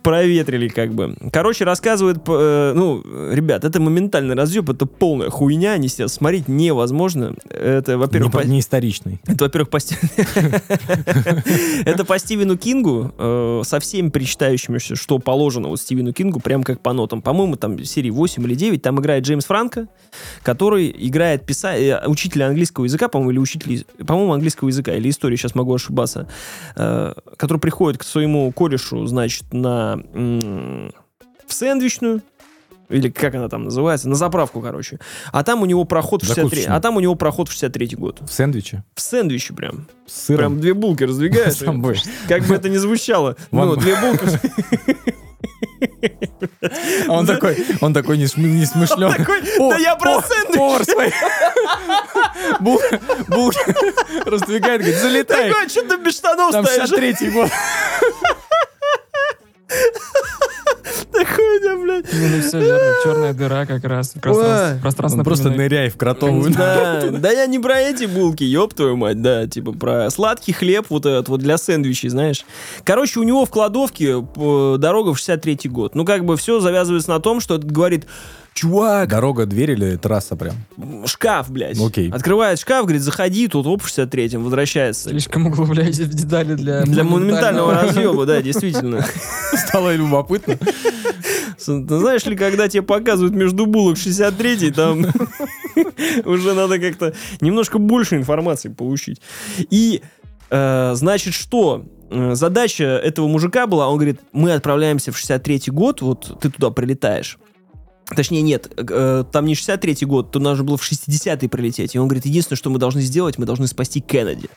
[0.07, 1.16] проветрили как бы.
[1.32, 3.02] Короче, рассказывает, э, ну,
[3.32, 7.34] ребят, это моментальный разъеб, это полная хуйня, не себя смотреть невозможно.
[7.50, 9.20] Это, во-первых, Не, по- не историчный.
[9.26, 9.78] это, во-первых, по
[11.84, 16.80] Это по Стивену Кингу, э, со всеми причитающимися, что положено вот Стивену Кингу, прям как
[16.80, 17.20] по нотам.
[17.20, 19.88] По-моему, там серии 8 или 9, там играет Джеймс Франко,
[20.44, 25.57] который играет э, учителя английского языка, по-моему, или учителя, по-моему, английского языка, или истории, сейчас
[25.57, 26.28] могу ошибаться,
[26.76, 29.95] э, который приходит к своему корешу, значит, на...
[31.47, 32.22] в сэндвичную,
[32.88, 34.99] или как она там называется, на заправку, короче.
[35.32, 36.44] А там у него проход в 63...
[36.44, 36.76] Закусочную.
[36.76, 38.20] А там у него проход в 63 год.
[38.20, 39.88] В сэндвиче В сэндвиче прям.
[40.07, 40.38] с сыром.
[40.38, 41.57] Прям две булки раздвигаешь.
[42.28, 43.36] Как бы это ни звучало.
[43.51, 44.24] Ну, две булки.
[47.09, 49.12] А он такой, он такой не, шм- не смышлен.
[49.12, 50.94] Такой, да я про сэндвич.
[52.61, 53.59] Булки
[54.28, 55.51] раздвигает, говорит, залетай.
[55.51, 56.90] Такой, что ты без штанов Там стоишь?
[56.90, 57.51] 63-й год.
[61.12, 62.06] Такой, да, блядь.
[62.12, 62.94] Ну, ну, все верно.
[63.02, 64.14] Черная дыра как раз.
[64.24, 66.52] Он просто ныряй в кротовую.
[66.52, 70.86] Да, да я не про эти булки, ёб твою мать, да, типа про сладкий хлеб
[70.88, 72.44] вот этот вот для сэндвичей, знаешь.
[72.84, 75.94] Короче, у него в кладовке э, дорога в 63-й год.
[75.94, 78.06] Ну, как бы все завязывается на том, что этот говорит,
[78.57, 80.54] чувак, Дорога, дверь или трасса прям?
[81.07, 81.78] шкаф, блядь.
[81.80, 82.11] Окей.
[82.11, 85.11] Открывает шкаф, говорит, заходи, тут оп, в 63-м, возвращается.
[85.11, 86.82] Слишком углубляетесь в детали для...
[86.82, 89.04] Для монументального разъеба, да, действительно.
[89.54, 90.59] Стало любопытно.
[91.57, 95.07] Ты знаешь ли, когда тебе показывают между булок 63-й, там
[96.24, 99.20] уже надо как-то немножко больше информации получить.
[99.70, 100.02] И,
[100.50, 101.84] э, значит, что?
[102.11, 106.70] Э, Задача этого мужика была, он говорит, мы отправляемся в 63-й год, вот ты туда
[106.70, 107.38] прилетаешь.
[108.14, 111.94] Точнее, нет, э, там не 63-й год, то нужно было в 60-й прилететь.
[111.94, 114.48] И он говорит, единственное, что мы должны сделать, мы должны спасти Кеннеди.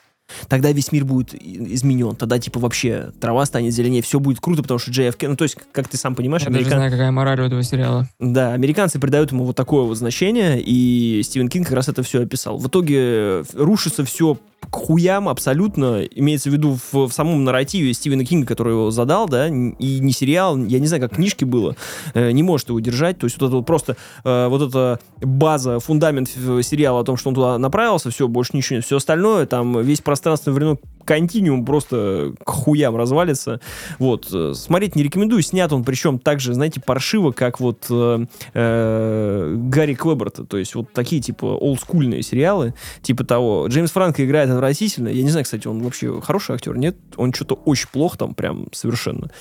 [0.47, 2.15] Тогда весь мир будет изменен.
[2.15, 5.27] Тогда, типа, вообще трава станет зеленее, все будет круто, потому что JFK...
[5.29, 7.63] Ну, то есть, как ты сам понимаешь, Я даже американ- знаю, какая мораль у этого
[7.63, 8.07] сериала.
[8.19, 12.21] да, американцы придают ему вот такое вот значение, и Стивен Кинг как раз это все
[12.21, 12.59] описал.
[12.59, 14.37] В итоге рушится все
[14.69, 19.27] к хуям абсолютно, имеется в виду в, в самом нарративе Стивена Кинга, который его задал,
[19.27, 21.75] да, и не сериал, я не знаю, как книжки было,
[22.13, 25.79] э, не может его держать, то есть вот это вот просто э, вот эта база,
[25.79, 30.01] фундамент сериала о том, что он туда направился, все, больше ничего все остальное, там весь
[30.01, 30.79] пространственный временной
[31.09, 33.59] континуум просто к хуям развалится,
[33.97, 38.25] вот, э, смотреть не рекомендую, снят он причем так же, знаете, паршиво, как вот э,
[38.53, 43.65] э, Гарри Клэберта, то есть вот такие типа олдскульные сериалы, типа того.
[43.69, 46.95] Джеймс Франко играет отвратительно, я не знаю, кстати, он вообще хороший актер, нет?
[47.17, 49.31] Он что-то очень плохо там прям совершенно.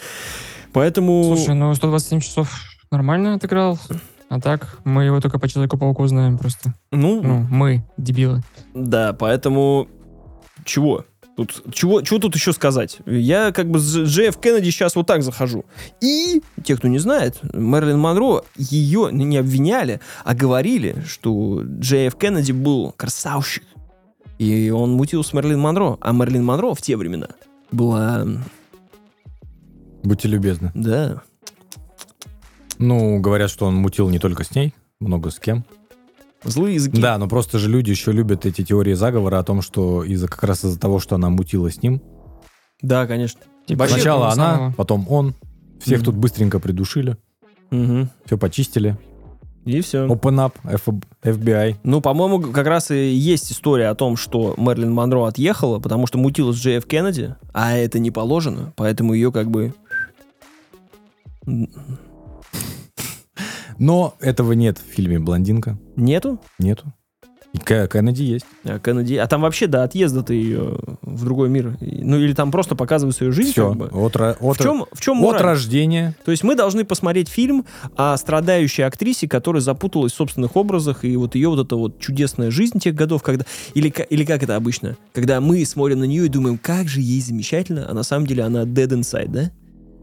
[0.73, 1.37] Поэтому...
[1.37, 3.79] Слушай, ну 127 часов нормально отыграл.
[4.31, 6.73] А так, мы его только по Человеку-пауку знаем просто.
[6.93, 8.43] ну, Ну, мы, дебилы.
[8.75, 9.89] Да, поэтому
[10.65, 11.05] чего?
[11.39, 12.99] Тут, чего, чего тут еще сказать?
[13.07, 15.65] Я как бы с Джефф Кеннеди сейчас вот так захожу.
[16.01, 22.51] И, те, кто не знает, Мэрилин Монро, ее не обвиняли, а говорили, что Джефф Кеннеди
[22.51, 23.63] был красавчик.
[24.39, 25.97] И он мутил с Мэрилин Монро.
[26.01, 27.29] А Мэрилин Монро в те времена
[27.71, 28.27] была,
[30.03, 30.73] Будьте любезны.
[30.75, 31.23] да,
[32.79, 35.65] Ну, говорят, что он мутил не только с ней, много с кем.
[36.45, 37.01] Злые языки.
[37.01, 40.45] Да, но просто же люди еще любят эти теории заговора о том, что из-за как
[40.45, 42.01] раз из-за того, что она мутила с ним.
[42.83, 43.41] Да, конечно.
[43.67, 44.73] Типа Вообще Сначала она, самого.
[44.73, 45.35] потом он.
[45.81, 46.05] Всех Мгм.
[46.07, 47.17] тут быстренько придушили,
[47.71, 48.11] Мгм.
[48.25, 48.97] все почистили.
[49.65, 50.07] И все.
[50.07, 50.89] Open up, F-
[51.23, 51.77] FBI.
[51.83, 56.17] Ну, по-моему, как раз и есть история о том, что Мерлин Монро отъехала, потому что
[56.17, 56.87] мутила с Джей Ф.
[56.87, 59.75] Кеннеди, а это не положено, поэтому ее как бы...
[63.79, 65.79] Но этого нет в фильме «Блондинка».
[65.97, 66.41] Нету?
[66.59, 66.93] Нету.
[67.55, 68.45] И Кеннеди есть.
[68.65, 69.15] А, Кеннеди...
[69.15, 71.79] а там вообще до отъезда-то ее в другой мир.
[71.81, 73.69] Ну, или там просто показывается ее жизнь, Все.
[73.69, 73.87] как бы.
[73.87, 76.15] От, от, В чем, в чем от рождения.
[76.25, 77.65] То есть мы должны посмотреть фильм
[77.97, 82.51] о страдающей актрисе, которая запуталась в собственных образах, и вот ее вот эта вот чудесная
[82.51, 83.47] жизнь тех годов, когда...
[83.75, 84.97] Или, или как это обычно?
[85.15, 88.43] Когда мы смотрим на нее и думаем, как же ей замечательно, а на самом деле
[88.43, 89.51] она dead inside, да?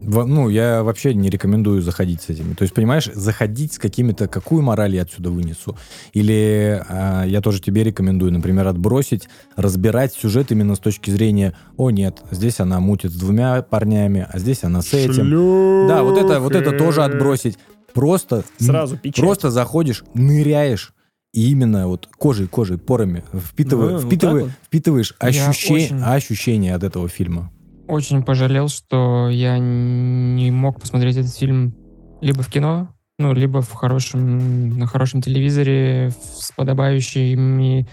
[0.00, 2.52] Во- Ну, я вообще не рекомендую заходить с этими.
[2.54, 5.76] То есть, понимаешь, заходить с какими-то, какую мораль я отсюда вынесу.
[6.12, 11.90] Или а, я тоже тебе рекомендую, например, отбросить, разбирать сюжет именно с точки зрения, о
[11.90, 15.86] нет, здесь она мутит с двумя парнями, а здесь она с этим.
[15.88, 17.58] Да, вот это, вот это тоже отбросить.
[17.94, 19.24] Просто, Сразу печать.
[19.24, 20.92] просто заходишь, ныряешь,
[21.32, 24.50] и именно вот кожей, кожей, порами впитывая- Ну, вот впитывая- вот.
[24.66, 27.50] впитываешь ощущение, очень- ощущение от этого фильма.
[27.88, 31.74] Очень пожалел, что я не мог посмотреть этот фильм
[32.20, 37.88] либо в кино, ну, либо в хорошем, на хорошем телевизоре с подобающими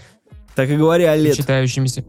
[0.54, 1.36] Так и говори, Олет.
[1.36, 2.04] читающимися.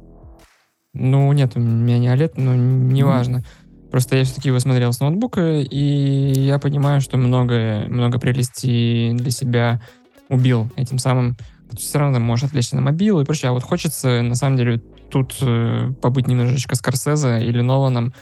[0.93, 3.43] Ну, нет, у меня не OLED, но неважно.
[3.91, 9.31] Просто я все-таки его смотрел с ноутбука, и я понимаю, что много, много прелестей для
[9.31, 9.81] себя
[10.29, 11.37] убил этим самым.
[11.77, 13.49] Все равно там можешь отвлечься на мобилу и прочее.
[13.49, 14.81] А вот хочется, на самом деле,
[15.23, 18.13] тут э, побыть немножечко Скорсезе или Ноланом.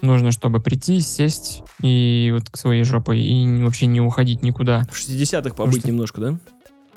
[0.00, 4.82] Нужно, чтобы прийти, сесть и вот к своей жопой, и вообще не уходить никуда.
[4.90, 6.38] В 60-х побыть что- немножко, да?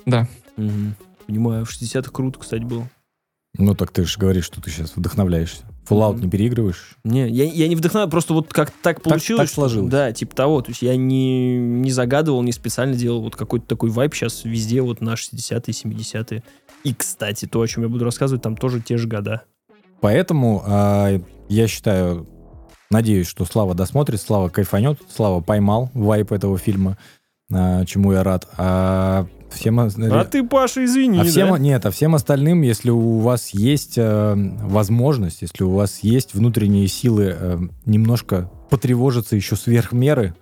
[0.08, 0.28] Да.
[0.58, 0.96] Мгм.
[1.28, 2.88] Понимаю, в 60-х круто, кстати, был.
[3.58, 5.64] Ну так ты же говоришь, что ты сейчас вдохновляешься.
[5.88, 6.24] Fallout Мгм.
[6.24, 6.96] не переигрываешь.
[7.04, 9.42] Не, я, я не вдохновляю, просто вот как так получилось.
[9.42, 9.92] так что- сложилось.
[9.92, 10.62] Да, типа того.
[10.62, 14.82] То есть я не, не загадывал, не специально делал вот какой-то такой вайп сейчас везде
[14.82, 16.44] вот на 60-е, 70-е.
[16.86, 19.42] И, кстати, то, о чем я буду рассказывать, там тоже те же года.
[20.02, 21.20] Поэтому а,
[21.50, 22.28] я считаю,
[22.92, 26.98] надеюсь, что Слава досмотрит, Слава кайфанет, Слава поймал вайп этого фильма,
[27.52, 28.48] а, чему я рад.
[28.58, 31.58] А всем, А ты, Паша, извини, а всем, да?
[31.58, 36.88] нет, а всем остальным, если у вас есть э, возможность, если у вас есть внутренние
[36.88, 40.36] силы э, немножко потревожиться еще сверх меры,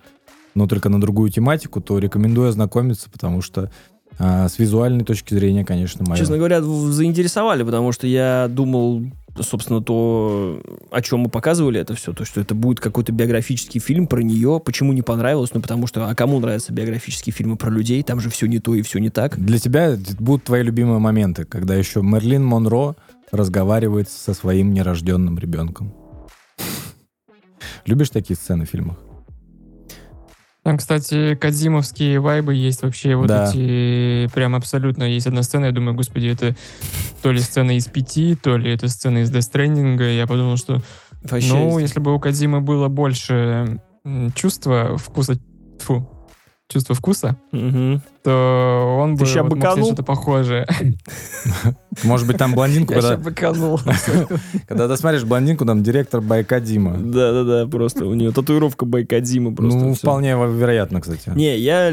[0.54, 3.70] но только на другую тематику, то рекомендую ознакомиться, потому что
[4.18, 6.18] а, с визуальной точки зрения, конечно, мое.
[6.18, 9.02] Честно говоря, заинтересовали, потому что я думал,
[9.42, 14.06] собственно, то, о чем мы показывали это все, то, что это будет какой-то биографический фильм
[14.06, 14.60] про нее.
[14.64, 15.50] Почему не понравилось?
[15.52, 18.02] Ну, потому что, а кому нравятся биографические фильмы про людей?
[18.02, 19.38] Там же все не то и все не так.
[19.38, 22.94] Для тебя будут твои любимые моменты, когда еще Мерлин Монро
[23.32, 25.92] разговаривает со своим нерожденным ребенком.
[27.86, 28.98] Любишь такие сцены в фильмах?
[30.64, 33.50] Там, кстати, кадзимовские вайбы есть вообще вот Да.
[33.50, 35.04] эти прям абсолютно.
[35.04, 36.56] Есть одна сцена, я думаю, господи, это
[37.22, 40.16] то ли сцена из пяти, то ли это сцена из Stranding.
[40.16, 40.80] Я подумал, что
[41.22, 43.78] Вообще, ну, если бы у Кадзимы было больше
[44.34, 45.38] чувства вкуса,
[45.80, 46.10] фу,
[46.68, 48.02] чувства вкуса, Мгм.
[48.22, 50.66] то он бы Ты ща вот мог что-то похожее.
[52.04, 53.80] Может быть, там блондинку, Я когда, ща быканул.
[54.66, 56.96] когда ты смотришь блондинку, там директор Байкадима.
[56.98, 59.78] Да-да-да, просто у нее татуировка Байкадима просто.
[59.78, 61.30] Ну, вполне вероятно, кстати.
[61.34, 61.92] Не, я...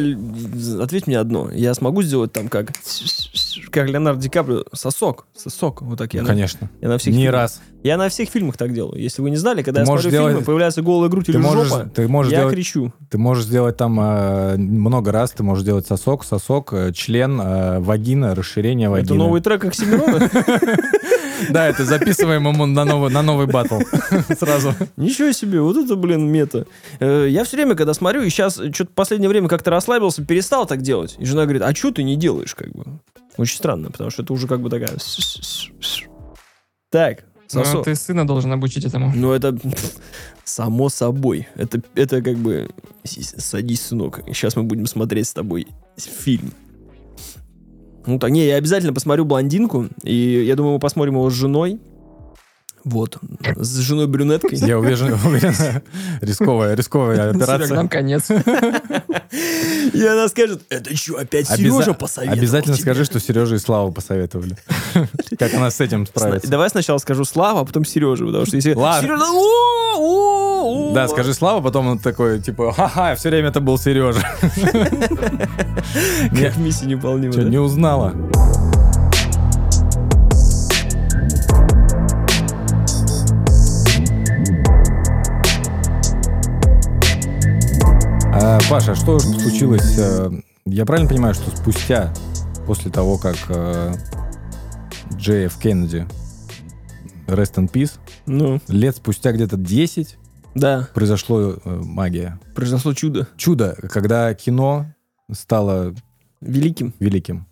[0.81, 1.51] Ответь мне одно.
[1.51, 2.71] Я смогу сделать там как...
[3.71, 4.63] Как Леонардо Ди Каприо.
[4.73, 5.25] Сосок.
[5.35, 5.81] Сосок.
[5.81, 6.69] Вот так я, Ну, на, конечно.
[6.81, 7.61] я на всех Не фильмах- раз.
[7.83, 9.01] Я на всех фильмах так делаю.
[9.01, 11.37] Если вы не знали, когда Ты я смотрю фильмы, делать- появляется голая грудь Ты или
[11.39, 12.93] можешь, жопа, ты можешь я делать, кричу.
[13.09, 15.31] ты можешь сделать там э, много раз.
[15.31, 19.05] Ты можешь делать сосок, сосок, э, член, э, вагина, расширение вагины.
[19.05, 20.29] Это новый трек Оксимирона?
[21.49, 23.79] Да, это записываем ему на новый, на новый батл.
[24.39, 24.73] Сразу.
[24.97, 26.65] Ничего себе, вот это, блин, мета.
[26.99, 30.65] Э, Я все время, когда смотрю, и сейчас что-то в последнее время как-то расслабился, перестал
[30.65, 31.15] так делать.
[31.19, 32.83] И жена говорит, а что ты не делаешь, как бы?
[33.37, 34.91] Очень странно, потому что это уже как бы такая...
[36.89, 37.19] Так,
[37.53, 37.85] Ну, сосок.
[37.85, 39.11] ты сына должен обучить этому.
[39.15, 39.57] Ну, это
[40.43, 41.47] само собой.
[41.55, 42.69] Это, это как бы...
[43.03, 44.21] Садись, сынок.
[44.27, 45.67] Сейчас мы будем смотреть с тобой
[45.97, 46.51] фильм.
[48.05, 51.79] Ну так, не, я обязательно посмотрю «Блондинку», и я думаю, мы посмотрим его с женой.
[52.83, 53.17] Вот,
[53.55, 54.57] с женой брюнеткой.
[54.57, 55.53] Я уверен, уверен,
[56.21, 57.75] рисковая, рисковая операция.
[57.75, 58.29] Нам конец.
[59.93, 63.91] И она скажет, это что, опять Сережа посоветовал Обязательно тебе?» скажи, что Сережа и Слава
[63.91, 64.57] посоветовали.
[65.37, 66.49] Как она с этим справится.
[66.49, 68.73] Давай сначала скажу Слава, а потом Сережа, потому что если...
[68.73, 69.25] Сережа.
[70.93, 74.21] Да, скажи Слава, потом он такой, типа, ха-ха, все время это был Сережа.
[76.39, 78.13] Как миссия неполнима, не узнала?
[88.33, 89.97] А, Паша, что случилось?
[89.97, 90.29] э,
[90.65, 92.13] Я правильно понимаю, что спустя,
[92.65, 93.93] после того, как э,
[95.11, 96.07] JF Кеннеди
[97.27, 97.93] Rest in Peace,
[98.25, 100.17] Ну, лет спустя где-то 10
[100.55, 102.39] да, произошло э, магия.
[102.55, 103.27] произошло чудо.
[103.37, 104.85] Чудо, когда кино
[105.31, 105.93] стало
[106.41, 106.93] Великим.
[106.99, 107.47] великим.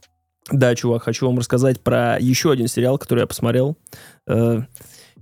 [0.51, 3.77] Да, чувак, хочу вам рассказать про еще один сериал, который я посмотрел.
[4.25, 4.65] В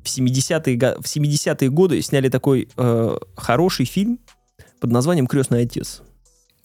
[0.05, 4.19] 70-е, го- в 70-е годы сняли такой э, хороший фильм
[4.79, 6.01] под названием «Крестный отец».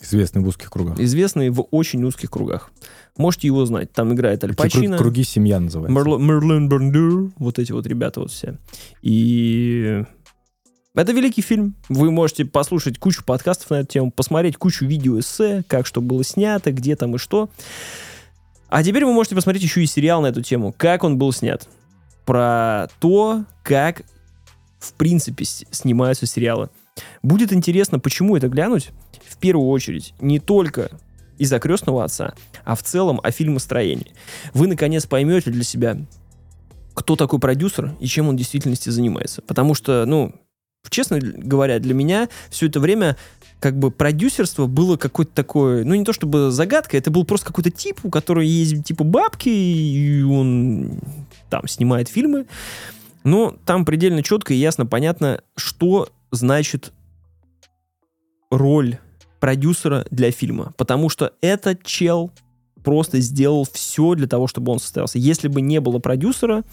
[0.01, 0.99] Известный в узких кругах.
[0.99, 2.73] Известный в очень узких кругах.
[3.17, 3.93] Можете его знать.
[3.93, 5.97] Там играет Аль Пачино, круги семья называется.
[5.97, 8.59] Мерло- Мерлин Берндер, вот эти вот ребята вот все.
[9.03, 10.03] И
[10.95, 11.77] это великий фильм.
[11.89, 16.73] Вы можете послушать кучу подкастов на эту тему, посмотреть кучу видео-эссе, как что было снято,
[16.73, 17.49] где там и что.
[18.69, 21.69] А теперь вы можете посмотреть еще и сериал на эту тему, как он был снят.
[22.25, 24.03] Про то, как
[24.81, 26.71] в принципе снимаются сериалы.
[27.23, 28.91] Будет интересно, почему это глянуть.
[29.27, 30.91] В первую очередь, не только
[31.39, 32.35] из-за крестного отца,
[32.65, 34.13] а в целом о фильмостроении.
[34.55, 35.97] Вы наконец поймете для себя,
[36.95, 39.43] кто такой продюсер и чем он в действительности занимается.
[39.43, 40.35] Потому что, ну,
[40.91, 43.17] честно говоря, для меня все это время
[43.61, 47.71] как бы продюсерство было какой-то такой, ну не то чтобы загадка, это был просто какой-то
[47.71, 50.99] тип, у которого есть типа бабки, и он
[51.49, 52.47] там снимает фильмы.
[53.23, 56.93] Но там предельно четко и ясно понятно, что значит
[58.51, 58.99] роль
[59.41, 60.73] продюсера для фильма.
[60.77, 62.33] Потому что этот чел
[62.83, 65.19] просто сделал все для того, чтобы он состоялся.
[65.19, 66.65] Если бы не было продюсера,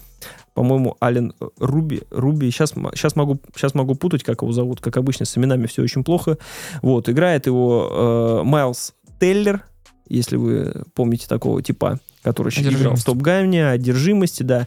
[0.54, 4.96] по-моему, Ален э, Руби, Руби, сейчас, сейчас, могу, сейчас могу путать, как его зовут, как
[4.96, 6.38] обычно, с именами все очень плохо.
[6.82, 9.64] Вот, играет его э, Майлз Теллер,
[10.08, 13.04] если вы помните такого типа, который еще играл в.
[13.04, 14.66] Топ Гайне, одержимости, да.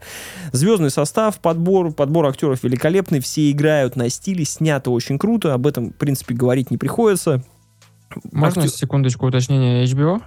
[0.52, 5.92] Звездный состав, подбор, подбор актеров великолепный, все играют на стиле, снято очень круто, об этом,
[5.92, 7.44] в принципе, говорить не приходится.
[8.32, 10.22] Можно Актер- секундочку уточнения HBO?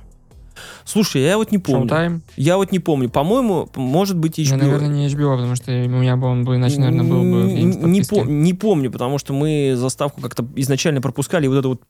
[0.85, 1.87] Слушай, я вот не помню.
[1.87, 2.21] Showtime?
[2.37, 3.11] Я вот не помню.
[3.11, 4.45] По-моему, может быть, HBO.
[4.45, 7.53] Я, наверное, не HBO, потому что у меня бы он бы, иначе, наверное, был бы
[7.53, 11.83] не, пом- не помню, потому что мы заставку как-то изначально пропускали, и вот это вот,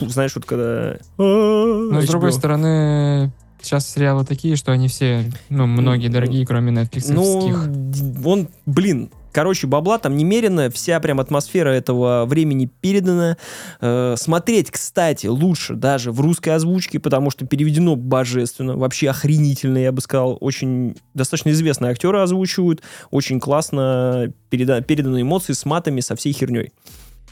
[0.00, 0.96] знаешь, вот когда...
[1.18, 3.32] Но, с другой стороны,
[3.66, 7.12] сейчас сериалы такие, что они все, ну, многие дорогие, кроме Netflix.
[7.12, 13.36] Ну, он, блин, короче, бабла там немерено, вся прям атмосфера этого времени передана.
[13.80, 19.92] Э, смотреть, кстати, лучше даже в русской озвучке, потому что переведено божественно, вообще охренительно, я
[19.92, 20.38] бы сказал.
[20.40, 26.72] Очень достаточно известные актеры озвучивают, очень классно переда- переданы эмоции с матами, со всей херней.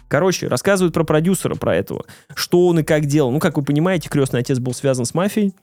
[0.08, 2.04] Короче, рассказывают про продюсера, про этого.
[2.34, 3.30] Что он и как делал.
[3.30, 5.54] Ну, как вы понимаете, крестный отец был связан с мафией.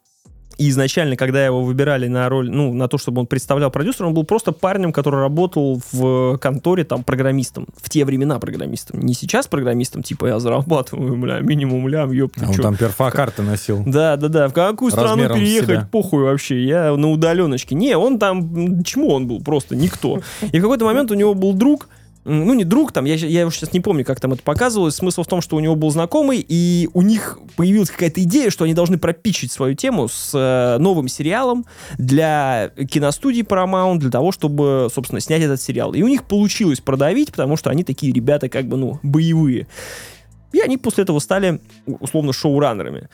[0.61, 4.13] И изначально, когда его выбирали на роль, ну, на то, чтобы он представлял продюсера, он
[4.13, 7.65] был просто парнем, который работал в конторе, там, программистом.
[7.81, 8.99] В те времена программистом.
[8.99, 12.61] Не сейчас программистом, типа, я зарабатываю, бля, минимум лям, ёпта, А он чё.
[12.61, 13.83] там перфокарты носил.
[13.85, 14.47] Да, да, да.
[14.49, 15.87] В какую страну Размером с переехать, себя.
[15.91, 16.63] похуй вообще.
[16.63, 17.73] Я на удаленочке.
[17.73, 19.41] Не, он там, чему он был?
[19.41, 20.19] Просто никто.
[20.51, 21.89] И в какой-то момент у него был друг,
[22.23, 24.95] ну не друг, там, я, я его сейчас не помню, как там это показывалось.
[24.95, 28.65] Смысл в том, что у него был знакомый, и у них появилась какая-то идея, что
[28.65, 31.65] они должны пропичить свою тему с э, новым сериалом
[31.97, 35.93] для киностудии Paramount, для того, чтобы, собственно, снять этот сериал.
[35.93, 39.67] И у них получилось продавить, потому что они такие ребята, как бы, ну, боевые.
[40.53, 43.09] И они после этого стали, условно, шоураннерами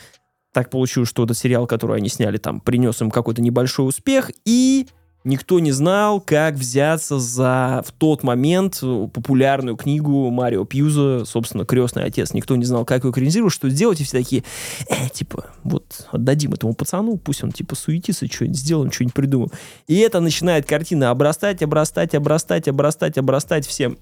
[0.54, 4.88] так получилось, что этот сериал, который они сняли, там, принес им какой-то небольшой успех, и
[5.28, 12.06] никто не знал, как взяться за в тот момент популярную книгу Марио Пьюза, собственно, «Крестный
[12.06, 12.34] отец».
[12.34, 14.44] Никто не знал, как ее экранизировать, что сделать, и все такие,
[14.90, 19.52] э, типа, вот, отдадим этому пацану, пусть он, типа, суетится, что-нибудь сделаем, что-нибудь придумаем.
[19.88, 23.98] И это начинает картина обрастать, обрастать, обрастать, обрастать, обрастать всем.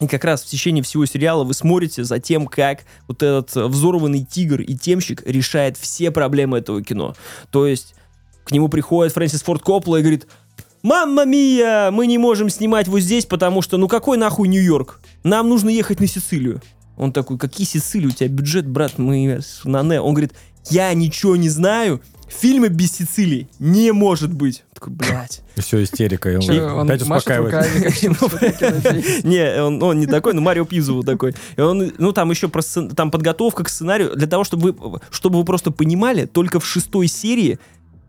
[0.00, 4.24] И как раз в течение всего сериала вы смотрите за тем, как вот этот взорванный
[4.24, 7.14] тигр и темщик решает все проблемы этого кино.
[7.50, 7.94] То есть
[8.44, 10.26] к нему приходит Фрэнсис Форд Коппола и говорит,
[10.82, 15.00] «Мамма мия, мы не можем снимать вот здесь, потому что, ну какой нахуй Нью-Йорк?
[15.24, 16.62] Нам нужно ехать на Сицилию».
[16.96, 18.08] Он такой, какие Сицилии?
[18.08, 20.00] У тебя бюджет, брат, мы на не.
[20.00, 20.34] Он говорит,
[20.68, 24.64] я ничего не знаю, фильма без Сицилии не может быть.
[24.74, 25.40] Такой, блядь.
[25.56, 26.30] И все, истерика.
[26.30, 27.94] И он Чё, он опять успокаивает.
[27.94, 29.20] кинофильм.
[29.28, 31.34] Не, он, не такой, но Марио Пьюзо вот такой.
[31.56, 34.14] И он, ну, там еще там подготовка к сценарию.
[34.16, 37.58] Для того, чтобы вы, чтобы вы просто понимали, только в шестой серии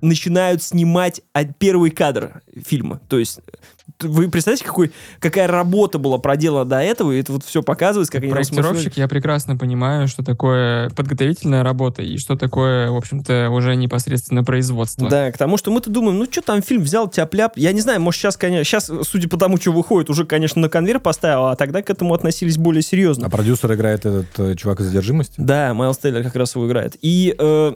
[0.02, 1.22] начинают снимать
[1.60, 3.00] первый кадр фильма.
[3.08, 3.40] То есть
[4.00, 8.22] вы представляете, какой, какая работа была проделана до этого, и это вот все показывается, как
[8.22, 14.44] Проектировщик, я прекрасно понимаю, что такое подготовительная работа и что такое, в общем-то, уже непосредственно
[14.44, 15.10] производство.
[15.10, 17.54] Да, к тому, что мы-то думаем, ну что там фильм взял, тяп-ляп.
[17.58, 20.70] Я не знаю, может сейчас, конечно, сейчас, судя по тому, что выходит, уже, конечно, на
[20.70, 23.28] конвейер поставил, а тогда к этому относились более серьезно.
[23.28, 25.36] А продюсер играет этот э, чувак из задержимости?
[25.38, 26.96] Да, Майлз Тейлор как раз его играет.
[27.02, 27.74] И э,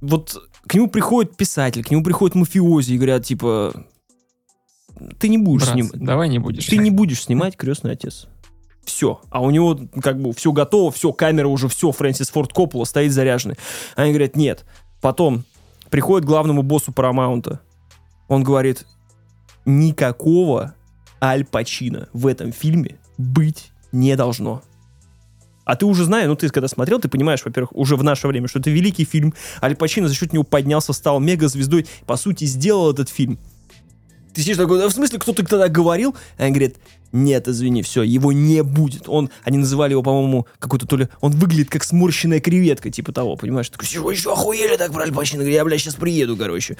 [0.00, 3.74] вот к нему приходит писатель, к нему приходит мафиози и говорят, типа,
[5.18, 5.94] ты не будешь Брат, снимать.
[5.94, 6.64] давай не будешь.
[6.66, 8.28] Ты не будешь снимать крестный отец.
[8.84, 9.20] Все.
[9.30, 13.10] А у него как бы все готово, все, камера уже, все, Фрэнсис Форд Коппола стоит
[13.10, 13.56] заряженный.
[13.96, 14.64] Они говорят, нет.
[15.00, 15.42] Потом
[15.90, 17.58] приходит главному боссу Парамаунта.
[18.28, 18.86] Он говорит,
[19.64, 20.76] никакого
[21.20, 24.62] Аль Пачино в этом фильме быть не должно.
[25.64, 28.48] А ты уже знаешь, ну ты когда смотрел, ты понимаешь, во-первых, уже в наше время,
[28.48, 29.34] что это великий фильм.
[29.62, 33.38] Аль Пачино за счет него поднялся, стал мега-звездой, по сути, сделал этот фильм.
[34.34, 36.14] Ты сидишь такой, «Да в смысле, кто-то тогда говорил?
[36.38, 36.74] А они говорят,
[37.12, 39.08] нет, извини, все, его не будет.
[39.08, 41.08] Он, они называли его, по-моему, какой-то то ли...
[41.20, 43.68] Он выглядит как сморщенная креветка, типа того, понимаешь?
[43.68, 45.42] Такой, «Чё, вы еще охуели так про Аль Пачино?
[45.42, 46.76] Я, бля, сейчас приеду, короче.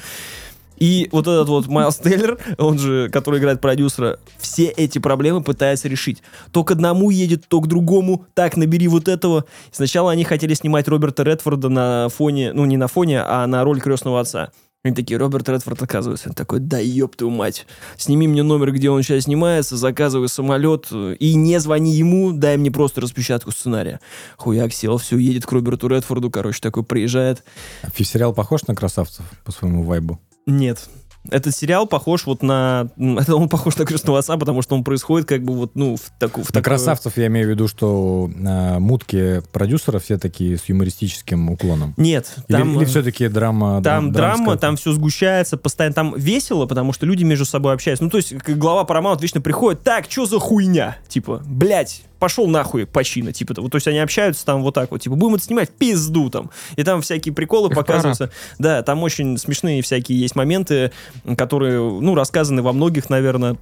[0.81, 5.89] И вот этот вот Майлз Тейлор, он же, который играет продюсера, все эти проблемы пытается
[5.89, 6.22] решить.
[6.53, 8.26] То к одному едет, то к другому.
[8.35, 9.45] Так, набери вот этого.
[9.70, 13.81] Сначала они хотели снимать Роберта Редфорда на фоне, ну не на фоне, а на роль
[13.81, 14.51] крестного отца.
[14.83, 16.31] Они такие, Роберт Редфорд оказывается.
[16.31, 17.66] Он такой, да ёб твою мать.
[17.99, 22.70] Сними мне номер, где он сейчас снимается, заказывай самолет и не звони ему, дай мне
[22.70, 24.01] просто распечатку сценария.
[24.39, 27.45] Хуяк сел, все, едет к Роберту Редфорду, короче, такой приезжает.
[27.83, 30.18] А сериал похож на красавцев по своему вайбу?
[30.51, 30.88] Нет.
[31.30, 32.88] Этот сериал похож вот на...
[32.96, 36.44] он похож на крестного отца, потому что он происходит как бы вот, ну, в такую...
[36.44, 41.51] В такую- красавцев я имею в виду, что а, мутки продюсера все такие с юмористическим
[41.51, 41.92] уклоном.
[41.98, 42.74] Нет, Или, там...
[42.74, 43.82] или э, все-таки драма?
[43.82, 44.57] Там драм- драма, драмская?
[44.57, 48.03] там все сгущается, постоянно там весело, потому что люди между собой общаются.
[48.03, 50.96] Ну, то есть, глава Paramount вечно приходит, так, что за хуйня?
[51.09, 53.68] Типа, блядь, пошел нахуй почина, типа того.
[53.68, 56.50] То есть они общаются там вот так вот, типа, будем это снимать пизду там.
[56.76, 58.30] И там всякие приколы Их показываются.
[58.58, 60.92] Да, там очень смешные всякие есть моменты,
[61.36, 63.56] которые, ну, рассказаны во многих, наверное,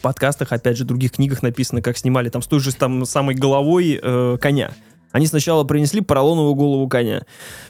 [0.00, 4.00] подкастах, опять же, других книгах написано, как снимали там с той же там самой головой
[4.02, 4.70] э, коня.
[5.12, 7.22] Они сначала принесли поролоновую голову коня.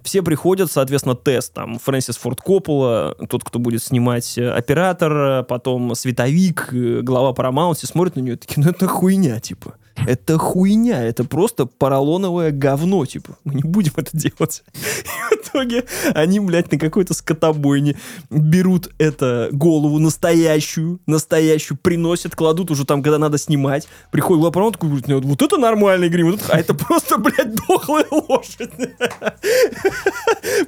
[0.02, 1.54] Все приходят, соответственно, тест.
[1.54, 7.76] Там Фрэнсис Форд Коппола, тот, кто будет снимать э, оператор, потом световик, э, глава Paramount,
[7.76, 9.76] все смотрят на нее такие, ну это хуйня, типа.
[10.06, 13.36] Это хуйня, это просто поролоновое говно, типа.
[13.44, 14.62] Мы не будем это делать.
[14.74, 15.84] И в итоге
[16.14, 17.96] они, блядь, на какой-то скотобойне
[18.30, 23.88] берут это голову настоящую, настоящую, приносят, кладут уже там, когда надо снимать.
[24.10, 27.54] Приходит Paramount, такой говорит, «Нет, вот это нормальный грим, вот это- а это просто, блядь,
[27.54, 28.70] дохлая лошадь.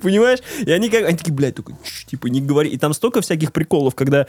[0.03, 0.41] Понимаешь?
[0.67, 2.71] И они как, они такие, блядь, «Чш», типа, не говори.
[2.71, 4.27] И там столько всяких приколов, когда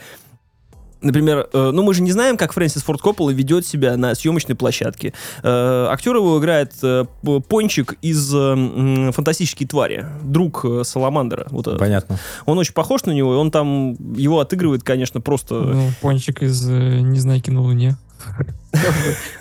[1.04, 4.54] Например, э, ну мы же не знаем, как Фрэнсис Форд Коппола ведет себя на съемочной
[4.54, 5.12] площадке.
[5.42, 7.04] Э, актер его играет э,
[7.48, 11.46] Пончик из э, «Фантастические твари», друг э, Саламандера.
[11.50, 11.78] Вот этот.
[11.78, 12.18] Понятно.
[12.46, 15.54] Он очень похож на него, и он там его отыгрывает, конечно, просто...
[15.54, 17.96] Ну, пончик из э, «Незнайки на Луне».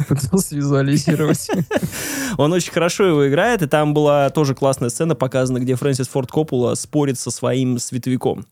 [0.08, 1.50] Пытался визуализировать.
[2.38, 6.32] Он очень хорошо его играет, и там была тоже классная сцена показана, где Фрэнсис Форд
[6.32, 8.46] Коппола спорит со своим световиком.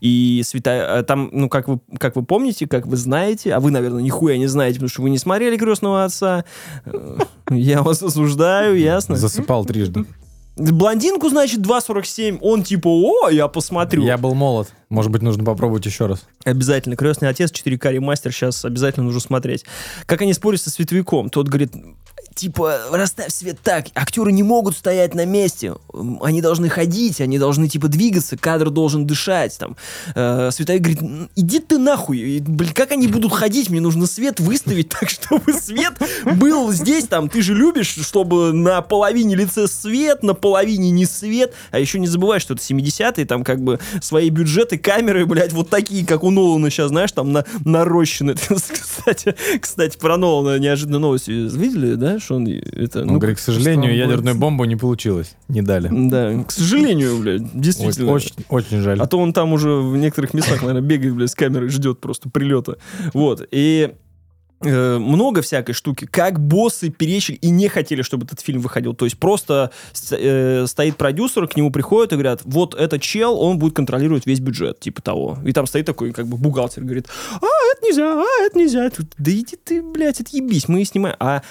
[0.00, 0.98] И света...
[0.98, 4.36] а там, ну, как вы, как вы помните, как вы знаете, а вы, наверное, нихуя
[4.36, 6.44] не знаете, потому что вы не смотрели «Крестного отца»,
[6.84, 7.18] э,
[7.50, 9.16] я вас осуждаю, ясно?
[9.16, 10.04] Засыпал трижды.
[10.56, 14.04] Блондинку, значит, 2.47, он типа, о, я посмотрю.
[14.04, 14.72] Я был молод.
[14.88, 16.26] Может быть, нужно попробовать еще раз.
[16.44, 16.94] Обязательно.
[16.94, 19.64] Крестный отец, 4К ремастер, сейчас обязательно нужно смотреть.
[20.06, 21.28] Как они спорят со световиком.
[21.28, 21.72] Тот говорит,
[22.34, 23.86] типа, расставь свет так.
[23.94, 25.74] Актеры не могут стоять на месте.
[26.20, 29.56] Они должны ходить, они должны, типа, двигаться, кадр должен дышать.
[29.58, 29.76] Там.
[30.14, 32.40] Э, световик говорит, «М, иди ты нахуй.
[32.40, 33.70] Блин, как они будут ходить?
[33.70, 35.94] Мне нужно свет выставить так, чтобы свет
[36.36, 37.06] был здесь.
[37.06, 41.54] Там, ты же любишь, чтобы на половине лице свет, на половине не свет.
[41.70, 45.70] А еще не забывай, что это 70-е, там, как бы, свои бюджеты, камеры, блядь, вот
[45.70, 48.34] такие, как у Нолана сейчас, знаешь, там, на, нарощены.
[48.44, 53.02] Кстати, кстати, про Нолана неожиданно новости видели, да, что он это...
[53.02, 54.40] Он ну, говорит, к сожалению, ядерную будет?
[54.40, 55.36] бомбу не получилось.
[55.48, 55.88] Не дали.
[56.08, 58.12] Да, к сожалению, блядь, действительно.
[58.12, 59.00] Очень, очень жаль.
[59.00, 62.28] А то он там уже в некоторых местах, наверное, бегает, блядь, с камерой, ждет просто
[62.30, 62.78] прилета.
[63.12, 63.46] Вот.
[63.50, 63.94] И
[64.62, 66.06] э, много всякой штуки.
[66.06, 68.94] Как боссы перечили и не хотели, чтобы этот фильм выходил.
[68.94, 69.70] То есть просто
[70.10, 74.40] э, стоит продюсер, к нему приходят и говорят, вот этот чел, он будет контролировать весь
[74.40, 75.38] бюджет, типа того.
[75.44, 78.90] И там стоит такой, как бы, бухгалтер, говорит, а, это нельзя, а, это нельзя.
[78.90, 81.16] Тут, да иди ты, блядь, отъебись, мы снимаем.
[81.20, 81.42] А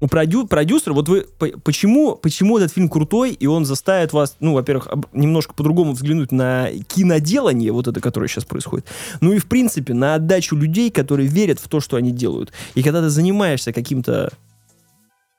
[0.00, 4.36] у продю- продюсера, вот вы, по- почему, почему этот фильм крутой, и он заставит вас,
[4.40, 8.86] ну, во-первых, немножко по-другому взглянуть на киноделание, вот это, которое сейчас происходит,
[9.20, 12.52] ну и, в принципе, на отдачу людей, которые верят в то, что они делают.
[12.74, 14.30] И когда ты занимаешься каким-то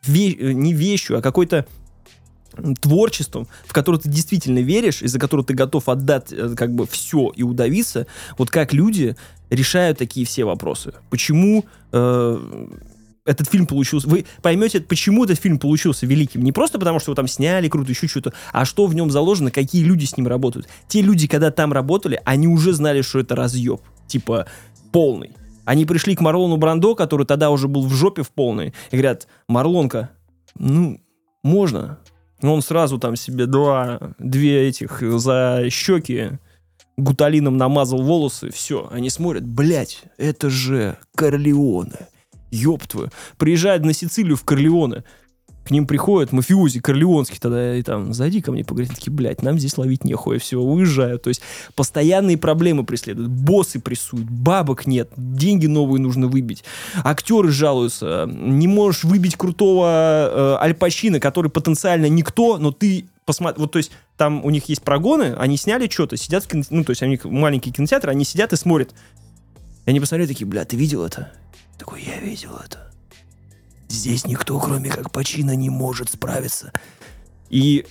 [0.08, 1.66] ве- не вещью, а какой-то
[2.82, 6.88] творчеством, в которое ты действительно веришь, и за которое ты готов отдать э, как бы
[6.88, 8.08] все и удавиться,
[8.40, 9.16] вот как люди
[9.52, 10.94] решают такие все вопросы.
[11.12, 12.68] Почему э,
[13.28, 14.08] этот фильм получился...
[14.08, 16.44] Вы поймете, почему этот фильм получился великим.
[16.44, 19.52] Не просто потому, что его там сняли круто, еще что-то, а что в нем заложено,
[19.52, 20.68] какие люди с ним работают.
[20.88, 23.82] Те люди, когда там работали, они уже знали, что это разъеб.
[24.08, 24.48] Типа,
[24.92, 25.32] полный.
[25.66, 29.28] Они пришли к Марлону Брандо, который тогда уже был в жопе в полной, и говорят,
[29.50, 30.12] Марлонка,
[30.58, 31.02] ну,
[31.44, 32.00] можно.
[32.42, 36.40] Но он сразу там себе два, две этих за щеки
[36.98, 42.08] гуталином намазал волосы, все, они смотрят, блядь, это же Корлеоне.
[42.52, 43.10] Ёб твою.
[43.38, 45.04] Приезжает на Сицилию в Корлеоне.
[45.68, 49.60] К ним приходят мафиози корлеонские тогда, и там, зайди ко мне, поговорить, такие, блядь, нам
[49.60, 51.24] здесь ловить нехуй, все, уезжают.
[51.24, 51.42] То есть
[51.76, 56.64] постоянные проблемы преследуют, боссы прессуют, бабок нет, деньги новые нужно выбить.
[57.04, 63.60] Актеры жалуются, не можешь выбить крутого э, Аль Пачино, который потенциально никто, но ты посмотри,
[63.60, 66.64] вот то есть там у них есть прогоны, они сняли что-то, сидят в кино...
[66.70, 68.94] ну то есть у них маленький кинотеатр, они сидят и смотрят.
[69.86, 71.34] И они посмотрели такие, бля, ты видел это?
[71.78, 72.92] Такой, я видел это.
[73.90, 76.72] Здесь никто, кроме как Пачино, не может справиться.
[77.50, 77.86] И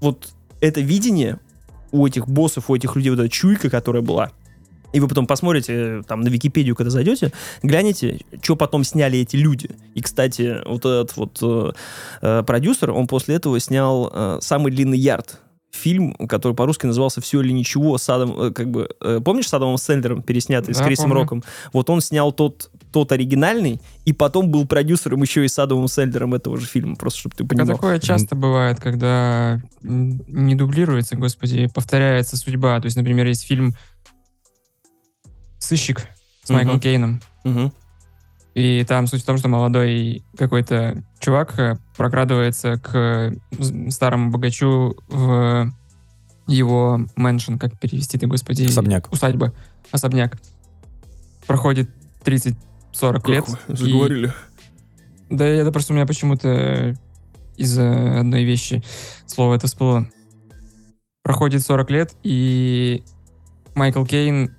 [0.00, 1.40] вот это видение
[1.90, 4.32] у этих боссов, у этих людей, вот эта чуйка, которая была,
[4.92, 7.32] и вы потом посмотрите э, там на Википедию, когда зайдете,
[7.64, 9.70] глянете, что потом сняли эти люди.
[9.94, 11.72] И, кстати, вот этот вот э,
[12.22, 15.40] э, продюсер, он после этого снял э, самый длинный ярд.
[15.72, 19.54] Фильм, который по-русски назывался «Все или ничего» с Адом, э, как бы, э, помнишь, с
[19.54, 21.22] Адамом Сэндлером, переснятый, с Да, Крисом помню.
[21.22, 21.44] Роком?
[21.72, 26.56] Вот он снял тот, тот оригинальный, и потом был продюсером еще и садовым Адамом этого
[26.56, 27.70] же фильма, просто чтобы ты а понимал.
[27.70, 32.78] А такое часто бывает, когда не дублируется, господи, повторяется судьба.
[32.78, 33.74] То есть, например, есть фильм
[35.58, 36.06] «Сыщик»
[36.44, 36.54] с угу.
[36.54, 37.20] Майклом Кейном.
[37.42, 37.72] Угу.
[38.54, 43.34] И там суть в том, что молодой какой-то чувак э, прокрадывается к
[43.90, 45.68] старому богачу в
[46.46, 48.66] его мэншн, как перевести ты, господи?
[48.66, 49.12] Особняк.
[49.12, 49.52] Усадьба.
[49.90, 50.38] Особняк.
[51.48, 51.90] Проходит
[52.22, 52.56] 30
[52.94, 53.44] 40 как лет.
[53.68, 54.28] Заговорили.
[54.28, 55.34] И...
[55.34, 56.96] Да, это просто у меня почему-то
[57.56, 58.82] из-за одной вещи
[59.26, 60.08] слово это всплыло.
[61.22, 63.02] Проходит 40 лет, и
[63.74, 64.54] Майкл Кейн,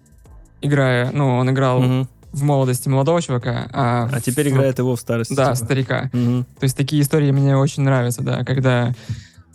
[0.62, 2.07] играя, ну, он играл угу.
[2.32, 4.10] в молодости молодого чувака, а...
[4.12, 4.53] А теперь в...
[4.53, 5.34] играет его в старости.
[5.34, 5.66] Да, типа.
[5.66, 6.10] старика.
[6.12, 6.45] Угу.
[6.60, 8.94] То есть такие истории мне очень нравятся, да, когда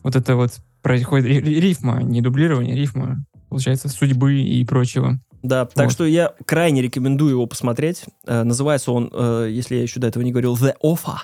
[0.03, 0.53] вот это вот
[0.83, 5.19] происходит рифма, не дублирование, рифма, получается, судьбы и прочего.
[5.43, 5.93] Да, так Вот.
[5.93, 8.05] что я крайне рекомендую его посмотреть.
[8.27, 11.17] Э, называется он, э, если я еще до этого не говорил, The Offer.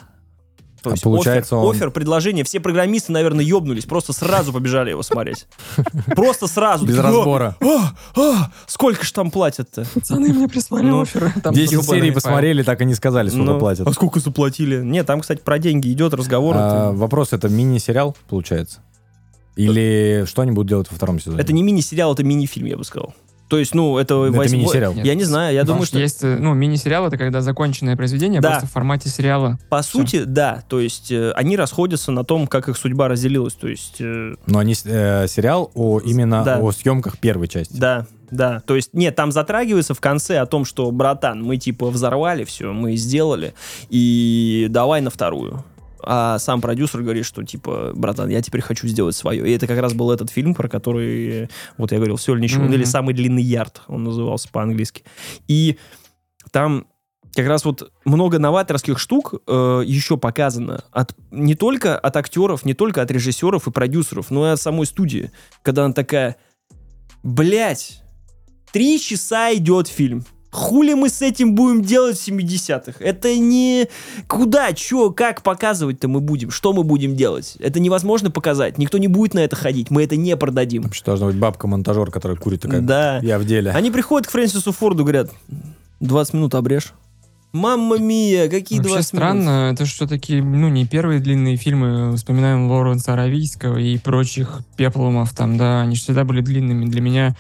[0.83, 4.91] То А есть получается, офер, он- офер, предложение, все программисты, наверное, ёбнулись, просто сразу побежали
[4.91, 5.49] его смотреть.
[6.15, 6.87] Просто сразу.
[6.87, 7.57] Без Такие, «О, разбора.
[8.69, 9.85] сколько ж там платят-то?
[9.95, 11.33] Пацаны мне прислали Ну, оферы.
[11.43, 13.87] Там 10 ёбаный серий посмотрели, так и не сказали, сколько Ну, платят.
[13.89, 14.81] А сколько заплатили?
[14.81, 16.55] Нет, там, кстати, про деньги идет разговор.
[16.57, 18.81] А, вопрос, это мини-сериал, получается?
[19.57, 21.41] Или что они будут делать во втором сезоне?
[21.41, 23.13] это не мини-сериал, это мини-фильм, я бы сказал.
[23.49, 24.25] То есть, ну, это...
[24.27, 24.95] Это восьмой- мини-сериал.
[24.95, 25.99] Я не знаю, я думаю, что...
[25.99, 28.51] есть, э, ну, мини-сериал это когда законченное произведение Да.
[28.51, 29.59] просто в формате сериала.
[29.69, 30.65] По сути, да.
[30.69, 33.55] То есть, э, они расходятся на том, как их судьба разделилась.
[33.55, 36.59] То есть, э, Но они э, сериал о именно Да.
[36.59, 37.77] о съемках первой части.
[37.77, 38.61] Да, да.
[38.67, 42.73] То есть, нет, там затрагивается в конце о том, что, братан, мы типа взорвали все,
[42.73, 43.55] мы сделали,
[43.91, 45.65] и давай на вторую.
[46.09, 49.47] А сам продюсер говорит, что типа, братан, я теперь хочу сделать свое.
[49.47, 52.65] И это как раз был этот фильм, про который, вот я говорил, все или ничего,
[52.65, 52.75] Мгм.
[52.75, 55.03] или самый длинный ярд, он назывался по-английски.
[55.49, 55.79] И
[56.53, 56.87] там
[57.35, 62.73] как раз вот много новаторских штук э, еще показано от, не только от актеров, не
[62.73, 65.31] только от режиссеров и продюсеров, но и от самой студии.
[65.63, 66.37] Когда она такая,
[67.23, 68.03] блять,
[68.73, 70.25] три часа идет фильм.
[70.57, 72.95] Хули мы с этим будем делать в 70-х?
[73.01, 73.89] Это не...
[74.27, 76.51] Куда, чё, как показывать-то мы будем?
[76.51, 77.57] Что мы будем делать?
[77.59, 78.79] Это невозможно показать.
[78.79, 79.91] Никто не будет на это ходить.
[79.91, 80.85] Мы это не продадим.
[80.85, 82.81] Вообще должна быть бабка-монтажер, которая курит такая.
[82.81, 83.19] Да.
[83.23, 83.71] Я в деле.
[83.73, 85.31] Они приходят к Фрэнсису Форду, говорят,
[86.01, 86.95] 20 минут обрежь.
[87.53, 89.25] Мамма мия, какие Вообще 20 минут?
[89.27, 95.35] странно, это что такие, ну, не первые длинные фильмы, вспоминаем Лоренса Аравийского и прочих пеплумов
[95.35, 96.87] там, да, они же всегда были длинными.
[96.87, 97.37] Для меня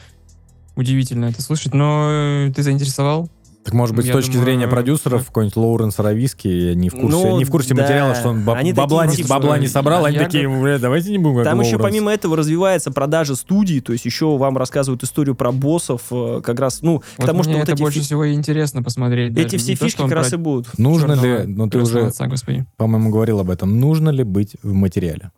[0.77, 3.29] удивительно это слышать, но э, ты заинтересовал?
[3.65, 7.09] Так может быть, Я с точки думаю, зрения продюсеров, какой-нибудь Лоуренс Аравийский не в курсе,
[7.09, 7.83] Ну, не в курсе да.
[7.83, 10.49] материала, что он баб- Они бабла, такие, не, типа, бабла не собрал, а они такие,
[10.49, 11.83] бля, давайте не будем как Там еще Лоуренс».
[11.91, 16.61] помимо этого развивается продажа студий, то есть еще вам рассказывают историю про боссов, э, как
[16.61, 19.33] раз, ну, к Вот тому, мне что вот это эти, больше фи- всего интересно посмотреть.
[19.33, 19.59] эти даже.
[19.59, 20.79] все Не то, фишки он как раз и будут.
[20.79, 22.67] Нужно ли, ну ты уже, отца, господи.
[22.77, 25.33] по-моему, говорил об этом, нужно ли быть в материале?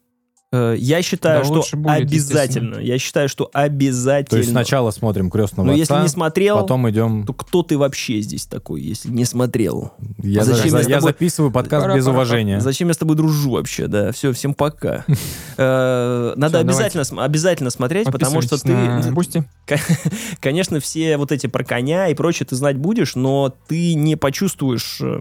[0.51, 2.79] Э, Я считаю, Да что будет, обязательно.
[2.79, 4.31] Я считаю, что обязательно.
[4.31, 7.27] То есть сначала смотрим крестного Но отца, если не смотрел, потом идем...
[7.27, 9.93] то кто ты вообще здесь такой, если не смотрел?
[10.23, 12.15] Я, А зачем за- я тобой- записываю подкаст без Пара-пара-пара.
[12.15, 12.61] уважения.
[12.61, 13.89] Зачем я с тобой дружу вообще?
[13.89, 15.05] Да, все, всем пока.
[15.61, 19.11] Э, Надо обязательно обязательно смотреть, потому что ты...
[19.11, 19.45] Бусти.
[20.41, 24.99] Конечно, все вот эти про коня и прочее ты знать будешь, но ты не почувствуешь
[25.01, 25.21] э,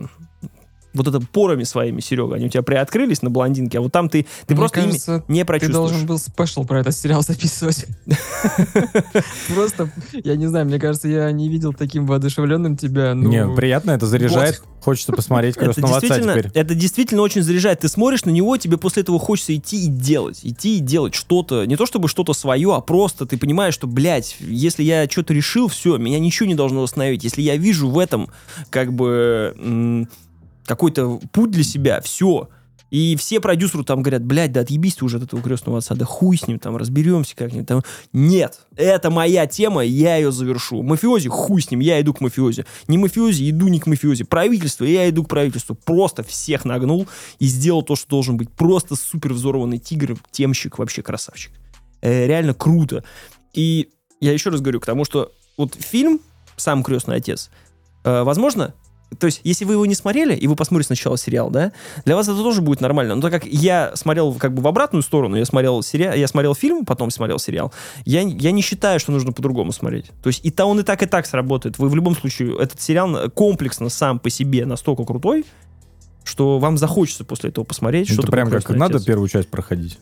[0.98, 2.36] вот это порами своими, Серега.
[2.36, 5.24] Они у тебя приоткрылись на блондинке, а вот там ты, ты Мне просто ими кажется,
[5.28, 5.90] не Ты прочувствуешь.
[5.92, 7.86] должен был спешл про этот сериал записывать.
[9.54, 13.14] Просто, я не знаю, мне кажется, я не видел таким воодушевленным тебя.
[13.14, 14.62] ну, Не, приятно, это заряжает.
[14.82, 16.50] Хочется посмотреть Это крестного отца теперь.
[16.54, 17.80] это действительно очень заряжает.
[17.82, 20.40] Ты смотришь на него, тебе после этого хочется идти и делать.
[20.44, 21.66] Идти и делать что-то.
[21.66, 25.68] Не то чтобы что-то свое, а просто ты понимаешь, что, блядь, если я что-то решил,
[25.68, 27.24] все, меня ничего не должно остановить.
[27.24, 28.30] Если я вижу в этом
[28.70, 30.08] как бы
[30.68, 32.50] какой-то путь для себя, все.
[32.90, 36.06] И все продюсеры там говорят, блядь, да отъебись ты уже от этого крестного отца, да
[36.06, 37.68] хуй с ним, там, разберемся как-нибудь.
[37.68, 37.82] Там.
[38.14, 40.84] Нет, это моя тема, я ее завершу.
[40.84, 42.66] Мафиози, хуй с ним, я иду к мафиози.
[42.88, 44.24] Не мафиози, иду не к мафиози.
[44.24, 45.76] Правительство, я иду к правительству.
[45.76, 47.08] Просто всех нагнул
[47.40, 48.50] и сделал то, что должен быть.
[48.52, 51.52] Просто супер взорванный тигр, темщик, вообще красавчик.
[52.02, 53.04] Э, реально круто.
[53.54, 53.90] И
[54.22, 56.22] я еще раз говорю, к тому, что вот фильм
[56.56, 57.50] «Сам крестный отец»,
[58.06, 58.74] э, возможно,
[59.20, 61.72] то есть, если вы его не смотрели, и вы посмотрите сначала сериал, да,
[62.06, 63.16] для вас это тоже будет нормально.
[63.16, 66.54] Но так как я смотрел как бы в обратную сторону, я смотрел, сериал, я смотрел
[66.54, 67.74] фильм, потом смотрел сериал,
[68.06, 70.12] я, я не считаю, что нужно по-другому смотреть.
[70.22, 71.78] То есть, и то он и так, и так сработает.
[71.78, 75.46] Вы в любом случае, этот сериал комплексно сам по себе настолько крутой,
[76.24, 79.06] что вам захочется после этого посмотреть, Ну, что Это прям как «Крестный надо отец».
[79.06, 79.98] первую часть проходить.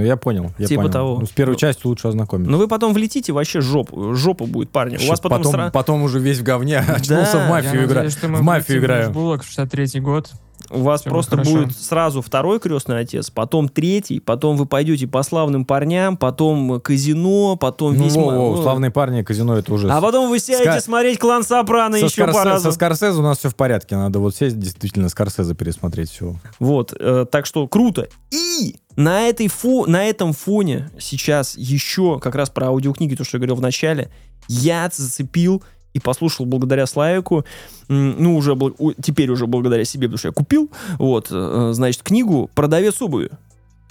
[0.00, 0.92] Ну, я понял, я Типа понял.
[0.92, 1.18] того.
[1.20, 2.50] Ну, с первой частью лучше ознакомиться.
[2.50, 4.96] Ну вы потом влетите, вообще жопа, жопа будет, парни.
[4.96, 8.14] У вас потом, потом, сра- потом уже весь в говне очнулся Да, в мафию играть.
[8.14, 9.10] В мафию играю.
[9.12, 10.30] в 63-й год.
[10.70, 11.64] У вас всё просто будет хорошо.
[11.66, 17.56] будет сразу второй крестный отец, потом третий, потом вы пойдете по славным парням, потом казино,
[17.56, 18.14] потом Ну, весь...
[18.14, 19.88] во, ну, славные парни, казино это уже...
[19.90, 22.64] А потом вы сядете Ска- смотреть клан Сопрано со, еще по Скорсе- разу.
[22.64, 23.96] со Скорсезе у нас все в порядке.
[23.96, 26.34] Надо вот сесть действительно Скорсезе пересмотреть все.
[26.58, 28.08] Вот, э, так что круто.
[28.30, 33.36] И на, этой фо, на этом фоне сейчас еще как раз про аудиокниги, то, что
[33.36, 34.10] я говорил в начале,
[34.48, 35.62] я зацепил
[35.92, 37.44] и послушал благодаря Славику,
[37.88, 38.56] ну, уже
[39.02, 43.30] теперь уже благодаря себе, потому что я купил, вот, э, значит, книгу «Продавец обуви»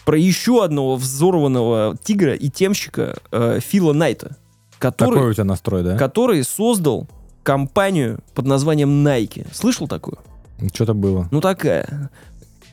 [0.06, 4.38] про еще одного взорванного тигра и темщика э, Фила Найта,
[4.80, 5.98] который, Такой у тебя настрой, да?
[5.98, 7.08] который создал
[7.44, 9.48] компанию под названием Nike.
[9.54, 10.18] Слышал такую?
[10.74, 11.28] Что-то было.
[11.32, 12.10] Ну, такая.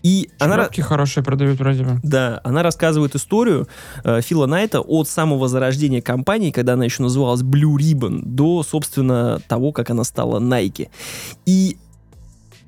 [0.06, 0.54] И она...
[0.54, 1.98] Шляпки хорошие продают вроде бы.
[2.04, 3.66] Да, она рассказывает историю
[4.04, 9.40] э, Фила Найта от самого зарождения компании, когда она еще называлась Blue Ribbon, до, собственно,
[9.48, 10.90] того, как она стала Nike.
[11.44, 11.76] И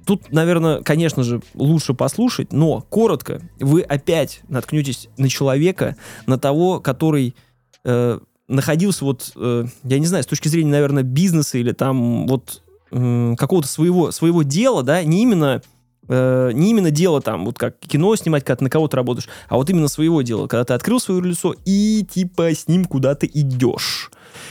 [0.05, 5.94] тут, наверное, конечно же, лучше послушать, но коротко, вы опять наткнетесь на человека,
[6.27, 7.36] на того, который
[7.85, 12.65] э, находился вот, э, я не знаю, с точки зрения, наверное, бизнеса или там вот
[12.90, 15.62] э, какого-то своего, своего дела, да, не именно
[16.09, 19.56] э, не именно дело там, вот как кино снимать, когда ты на кого-то работаешь, а
[19.56, 24.10] вот именно своего дела, когда ты открыл свое лицо и типа с ним куда-то идешь.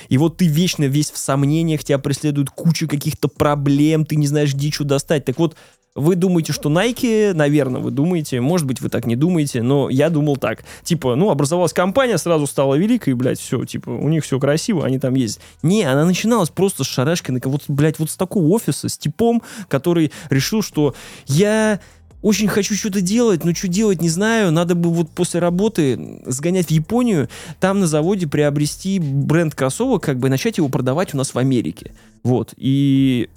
[0.09, 4.53] И вот ты вечно весь в сомнениях, тебя преследует куча каких-то проблем, ты не знаешь,
[4.53, 5.25] где что достать.
[5.25, 5.55] Так вот,
[5.97, 10.09] вы думаете, что Nike, наверное, вы думаете, может быть, вы так не думаете, но я
[10.09, 10.63] думал так.
[10.83, 14.99] Типа, ну, образовалась компания, сразу стала великой, блядь, все, типа, у них все красиво, они
[14.99, 15.39] там есть.
[15.63, 20.11] Не, она начиналась просто с шарашкой, вот, блядь, вот с такого офиса, с типом, который
[20.29, 20.93] решил, что
[21.25, 21.79] я
[22.21, 24.51] очень хочу что-то делать, но что делать не знаю.
[24.51, 27.29] Надо бы вот после работы сгонять в Японию,
[27.59, 31.91] там на заводе приобрести бренд кроссовок, как бы начать его продавать у нас в Америке.
[32.23, 32.53] Вот.
[32.57, 33.29] И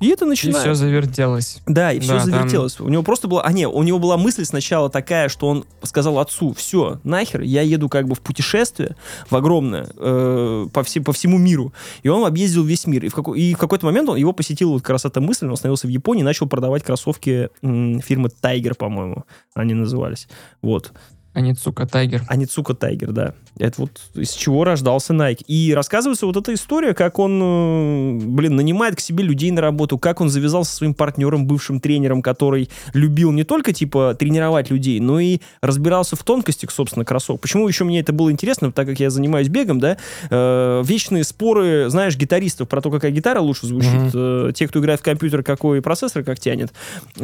[0.00, 0.56] и это начинает...
[0.56, 1.60] И все завертелось.
[1.66, 2.80] Да, и все Да, завертелось.
[2.80, 3.42] У него просто была...
[3.42, 7.60] А, не, у него была мысль сначала такая, что он сказал отцу, все, нахер, я
[7.60, 8.96] еду как бы в путешествие,
[9.28, 11.74] в огромное, э, по, все, по всему миру.
[12.02, 13.04] И он объездил весь мир.
[13.04, 15.46] И в, какой, и в какой-то момент он, его посетила вот как раз эта мысль,
[15.46, 19.24] он остановился в Японии и начал продавать кроссовки м, фирмы Tiger, по-моему,
[19.54, 20.28] они назывались.
[20.62, 20.92] Вот.
[21.32, 22.22] Аницука Тайгер.
[22.28, 23.34] Аницука Тайгер, да.
[23.58, 25.44] Это вот из чего рождался Nike.
[25.46, 29.96] И рассказывается вот эта история, как он, э, блин, нанимает к себе людей на работу,
[29.96, 34.98] как он завязался со своим партнером, бывшим тренером, который любил не только, типа, тренировать людей,
[34.98, 37.40] но и разбирался в тонкостях, собственно, кроссовок.
[37.42, 39.98] Почему еще мне это было интересно, так как я занимаюсь бегом, да,
[40.30, 44.10] э, вечные споры, знаешь, гитаристов про то, какая гитара лучше звучит, Мгм.
[44.14, 46.72] э, те, кто играет в компьютер, какой процессор как тянет,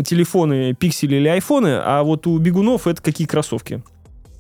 [0.04, 3.82] телефоны, пиксели или айфоны, а вот у бегунов это какие кроссовки.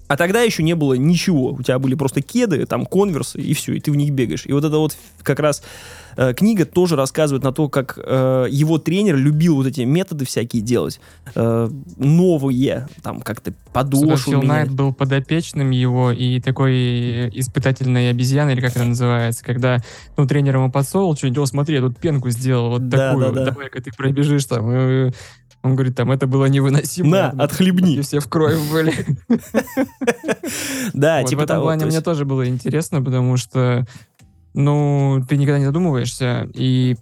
[0.08, 1.52] А тогда еще не было ничего.
[1.52, 4.46] У тебя были просто кеды, там конверсы, и все, и ты в них бегаешь.
[4.46, 5.62] И вот это вот как раз
[6.16, 10.62] э, книга тоже рассказывает на то, как э, его тренер любил вот эти методы всякие
[10.62, 11.00] делать.
[11.34, 14.42] Э, новые, там как-то подошвы Фил.
[14.42, 19.78] Найт был подопечным его и такой э, испытательной обезьяной, или как это называется, когда
[20.16, 23.32] ну, тренер ему подсовывал что-нибудь, «О, смотри, я тут пенку сделал, вот Да, такую, да,
[23.32, 23.50] да.
[23.50, 25.12] давай-ка ты пробежишь там.
[25.66, 27.08] Он говорит, там, это было невыносимо.
[27.10, 27.96] На, Ну, отхлебни.
[27.96, 28.94] и все в кровь были.
[30.92, 31.64] Да, типа в этом того.
[31.66, 33.86] плане То мне тоже было интересно, потому что,
[34.54, 36.96] ну, ты никогда не задумываешься, и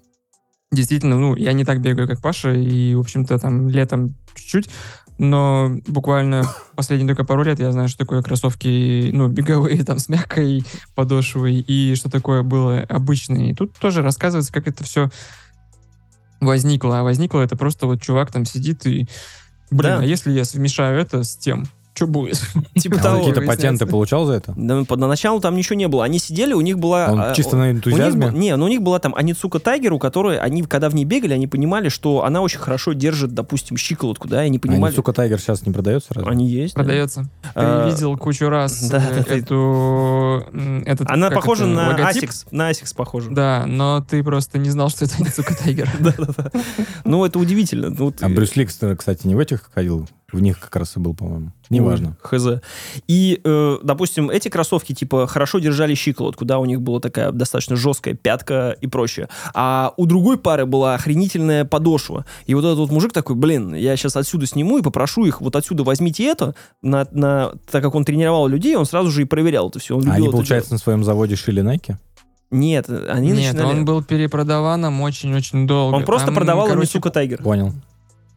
[0.72, 4.68] действительно, ну, я не так бегаю, как Паша, и, в общем-то, там летом чуть-чуть,
[5.18, 6.42] но буквально
[6.74, 10.64] последние только пару лет я знаю, что такое кроссовки, ну, беговые, там, с мягкой
[10.94, 13.50] подошвой, и что такое было обычное.
[13.50, 15.10] И тут тоже рассказывается, как это все
[16.40, 17.00] возникло.
[17.00, 19.08] А возникло это просто вот чувак там сидит и,
[19.70, 19.98] блин, Да.
[20.00, 22.42] а если я смешаю это с тем, что будет?
[22.74, 23.18] Типа того.
[23.18, 24.52] какие-то патенты получал за это?
[24.56, 26.04] Да, по- Поначалу там ничего не было.
[26.04, 27.12] Они сидели, у них была...
[27.12, 28.30] Он а, чисто на энтузиазме?
[28.32, 31.34] не, ну у них была там Аницука Тайгер, у которой они, когда в ней бегали,
[31.34, 34.94] они понимали, что она очень хорошо держит, допустим, щиколотку, да, и А понимали...
[34.94, 36.30] Сука Тайгер сейчас не продается разве?
[36.30, 36.74] Они есть.
[36.74, 36.80] да.
[36.82, 37.26] Продается.
[37.54, 40.44] А, Ты видел кучу раз эту...
[41.06, 41.92] Она похожа на?
[41.92, 42.46] Asics.
[42.50, 43.30] На Asics похожа.
[43.30, 45.88] Да, но ты просто не знал, что это Ницука Тайгер.
[46.00, 46.50] Да-да-да.
[47.04, 47.90] Ну, это удивительно.
[47.90, 50.08] Ну, А Брюс Ли, кстати, не в этих ходил?
[50.34, 51.52] В них как раз и был, по-моему.
[51.70, 52.16] Неважно.
[52.30, 52.46] Ой, Хз.
[53.08, 57.76] И, э, допустим, эти кроссовки, типа, хорошо держали щиколотку, да, у них была такая достаточно
[57.76, 59.28] жесткая пятка и прочее.
[59.54, 62.26] А у другой пары была охренительная подошва.
[62.46, 65.56] И вот этот вот мужик такой, блин, я сейчас отсюда сниму и попрошу их, вот
[65.56, 69.70] отсюда возьмите это, на, на, так как он тренировал людей, он сразу же и проверял
[69.70, 69.96] это все.
[69.96, 71.94] Он А они, это получается, на своем заводе шили Найки?
[71.94, 72.00] делать.
[72.50, 73.78] Нет, они Нет, начинали...
[73.78, 75.96] он был перепродаваном очень-очень долго.
[75.96, 77.42] Он просто Там, продавал короче, Мисука Тайгер.
[77.42, 77.72] Понял.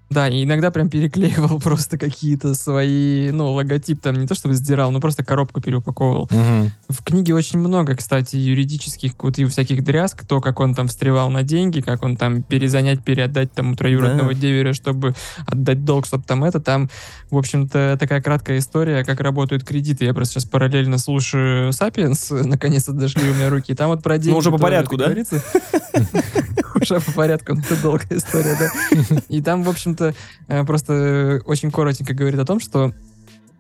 [0.09, 4.91] Да, и иногда прям переклеивал просто какие-то свои, ну, логотип там не то чтобы сдирал,
[4.91, 6.29] но просто коробку переупаковывал.
[6.31, 6.71] Мгм.
[6.89, 11.29] В книге очень много, кстати, юридических вот и всяких дрязг, то, как он там встревал
[11.29, 14.39] на деньги, как он там перезанять, переотдать там троюродного Да.
[14.39, 15.13] деверя, чтобы
[15.45, 16.89] отдать долг, чтобы там это, там,
[17.29, 20.05] в общем-то, такая краткая история, как работают кредиты.
[20.05, 24.31] Я просто сейчас параллельно слушаю «Сапиенс», наконец-то дошли у меня руки, там вот про деньги
[24.31, 25.13] Ну, уже по порядку, да?
[26.81, 29.17] Уже по порядку, но это долгая история, да.
[29.29, 30.13] И там, в общем-то,
[30.47, 32.93] э, просто очень коротенько говорит о том, что,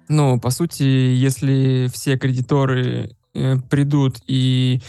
[0.07, 4.81] ну, по сути, если все кредиторы э, придут и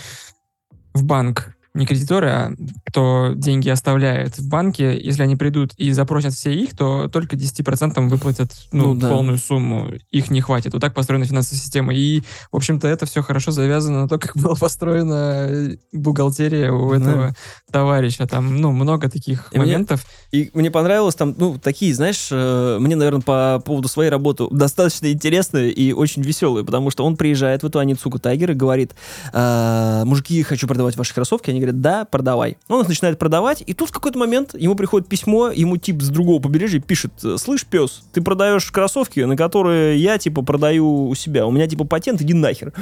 [0.95, 2.53] в банк, не кредиторы, а
[2.87, 8.09] кто деньги оставляет в банке, если они придут и запросят все их, то только 10%
[8.09, 9.09] выплатят ну, Ну да.
[9.09, 9.89] полную сумму.
[10.11, 10.73] Их не хватит.
[10.73, 11.95] Вот так построена финансовая система.
[11.95, 12.21] И,
[12.53, 16.97] в общем-то, это все хорошо завязано на то, как была построена э, бухгалтерия у Да.
[16.97, 17.35] этого
[17.71, 18.27] товарища.
[18.27, 20.05] Там, ну, много таких И мне- моментов.
[20.33, 25.13] И мне понравилось там, ну, такие, знаешь, э, мне, наверное, по поводу своей работы достаточно
[25.13, 28.95] интересные и очень веселые, потому что он приезжает в эту Аницуку Тайгер и говорит,
[29.33, 31.51] «А, мужики, хочу продавать ваши кроссовки.
[31.51, 32.57] Они говорят, говорят, да, продавай.
[32.69, 36.09] Он их начинает продавать, и тут в какой-то момент ему приходит письмо, ему тип с
[36.09, 41.47] другого побережья пишет, слышь, пес, ты продаешь кроссовки, на которые я, типа, продаю у себя.
[41.47, 42.73] У меня, типа, патент, иди нахер.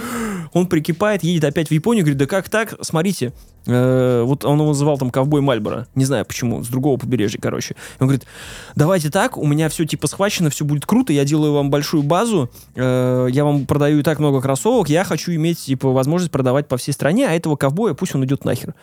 [0.53, 2.75] Он прикипает, едет опять в Японию, говорит, да как так?
[2.81, 3.33] Смотрите,
[3.67, 5.87] э, вот он его называл там ковбой Мальборо.
[5.95, 7.77] Не знаю почему, с другого побережья, короче.
[8.01, 8.27] Он говорит,
[8.75, 12.51] давайте так, у меня все типа схвачено, все будет круто, я делаю вам большую базу,
[12.75, 16.77] э, я вам продаю и так много кроссовок, я хочу иметь типа возможность продавать по
[16.77, 18.75] всей стране, а этого ковбоя пусть он идет нахер.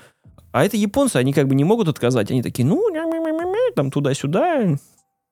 [0.52, 2.30] А это японцы, они как бы не могут отказать.
[2.30, 2.88] Они такие, ну,
[3.76, 4.78] там туда-сюда.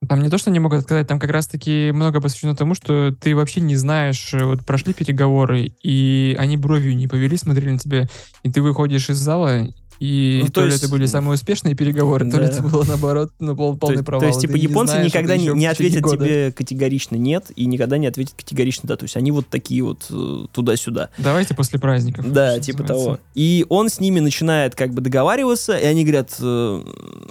[0.07, 3.35] Там не то, что не могут отказать, там как раз-таки много посвящено тому, что ты
[3.35, 8.07] вообще не знаешь, э, вот прошли переговоры, и они бровью не повели, смотрели на тебя,
[8.41, 9.67] и ты выходишь из зала,
[10.01, 12.51] и Ну, то, то ли есть- это были самые успешные переговоры, то ли Да.
[12.53, 14.21] это было наоборот, ну, пол- полный то, провал.
[14.21, 16.25] то есть, типа, не японцы знаешь никогда не, не ответят года.
[16.25, 18.97] тебе категорично нет и никогда не ответят категорично да.
[18.97, 21.09] То есть они вот такие вот э, туда-сюда.
[21.19, 22.31] Давайте после праздников.
[22.33, 23.05] Да, типа называется.
[23.05, 23.19] того.
[23.35, 26.83] И он с ними начинает как бы договариваться, и они говорят, э,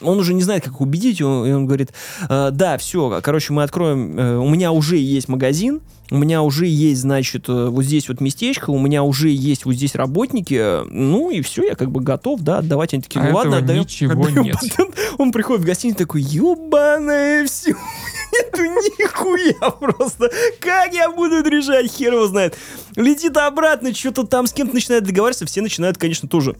[0.02, 1.90] он уже не знает, как убедить, и он говорит,
[2.28, 5.80] «Э, да, все, короче, мы откроем, у меня уже есть магазин,
[6.10, 9.74] у меня уже есть, значит, э, вот здесь вот местечко, у меня уже есть вот
[9.74, 12.92] здесь работники, э, ну и все, я как бы готов, да, отдавать.
[12.94, 13.80] Они такие, А ну ладно, этого отдаем.
[13.82, 14.56] ничего отдаем нет.
[14.60, 14.96] патент».
[15.18, 17.70] Он приходит в гостиницу такой, ебаное все,
[18.32, 20.30] нету нихуя просто.
[20.60, 22.56] Как я буду это решать, хер его знает.
[22.96, 26.56] Летит обратно, что-то там с кем-то начинает договариваться, все начинают, конечно, тоже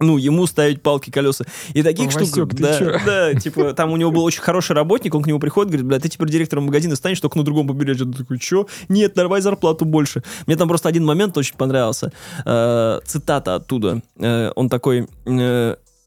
[0.00, 1.44] ну, ему ставить палки, колеса.
[1.72, 5.14] И таких Васек, штук, ты да, да, типа, там у него был очень хороший работник,
[5.14, 8.06] он к нему приходит, говорит, бля, ты теперь директором магазина станешь, только на другом побережье.
[8.06, 8.66] Он такой, чё?
[8.88, 10.22] Нет, давай зарплату больше.
[10.46, 12.12] Мне там просто один момент очень понравился.
[12.44, 14.02] Э, цитата оттуда.
[14.18, 15.08] Э, он такой...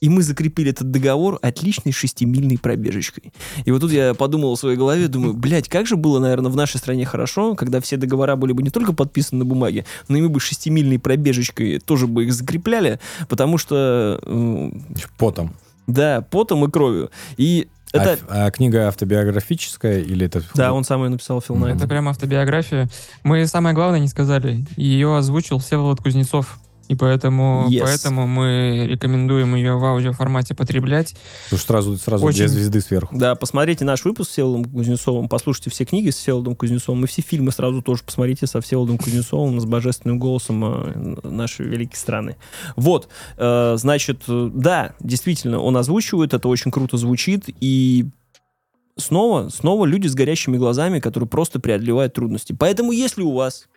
[0.01, 3.33] и мы закрепили этот договор отличной шестимильной пробежечкой.
[3.65, 6.55] И вот тут я подумал в своей голове, думаю, блядь, как же было, наверное, в
[6.55, 10.21] нашей стране хорошо, когда все договора были бы не только подписаны на бумаге, но и
[10.21, 14.71] мы бы шестимильной пробежечкой тоже бы их закрепляли, потому что, э,
[15.17, 15.53] Потом.
[15.87, 17.11] да, потом и кровью.
[17.37, 18.19] И это...
[18.29, 20.43] А, а книга автобиографическая или это...
[20.53, 21.77] Да, он сам ее написал, Фил Найт.
[21.77, 22.87] Это прям автобиография.
[23.23, 24.65] Мы самое главное не сказали.
[24.77, 26.59] Ее озвучил Всеволод Кузнецов.
[26.89, 27.81] И поэтому, Yes.
[27.83, 31.15] поэтому мы рекомендуем ее в аудиоформате потреблять.
[31.45, 33.15] Потому что сразу, сразу Очень- две звезды сверху.
[33.15, 37.21] Да, посмотрите наш выпуск с Всеволодом Кузнецовым, послушайте все книги с Всеволодом Кузнецовым, и все
[37.21, 42.37] фильмы сразу тоже посмотрите со Всеволодом Кузнецовым, с божественным голосом э, нашей великой страны.
[42.75, 43.07] Вот,
[43.37, 48.07] э, значит, э, да, действительно, он озвучивает, это очень круто звучит, и
[48.97, 52.53] снова, снова люди с горящими глазами, которые просто преодолевают трудности.
[52.57, 53.67] Поэтому, если у вас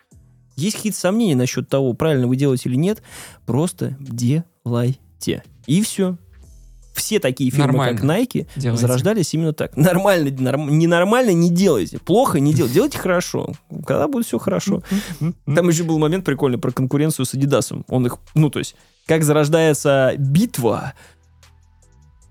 [0.55, 3.01] есть какие-то сомнения насчет того, правильно вы делаете или нет,
[3.45, 5.43] просто делайте.
[5.67, 6.17] И все.
[6.93, 7.97] Все такие фирмы, Нормально.
[7.99, 8.81] как Nike, Делайте.
[8.85, 9.75] зарождались именно так.
[9.75, 11.97] Нормально, норм- ненормально не делайте.
[11.97, 12.75] Плохо не делайте.
[12.75, 13.53] Делайте хорошо.
[13.87, 14.83] Когда будет все хорошо.
[15.19, 17.83] Там еще был момент прикольный про конкуренцию с Адидасом.
[17.87, 18.75] Он их, ну, то есть,
[19.07, 20.93] как зарождается битва.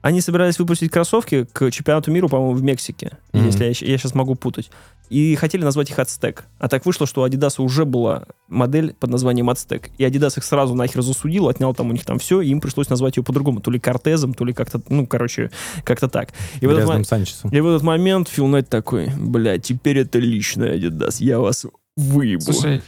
[0.00, 4.70] Они собирались выпустить кроссовки к чемпионату мира, по-моему, в Мексике, если я, сейчас могу путать.
[5.12, 6.44] И хотели назвать их Ацтек.
[6.58, 9.90] А так вышло, что у Адидаса уже была модель под названием Ацтек.
[9.98, 12.88] И Адидас их сразу нахер засудил, отнял там у них там все, и им пришлось
[12.88, 13.60] назвать ее по-другому.
[13.60, 15.50] То ли Кортезом, то ли как-то, ну, короче,
[15.84, 16.30] как-то так.
[16.60, 17.50] И в этот Санчесом.
[17.50, 21.66] и в этот момент Фил Найт такой, бля, теперь это личное Adidas, я вас
[21.96, 22.40] выебу.
[22.40, 22.80] Слушай,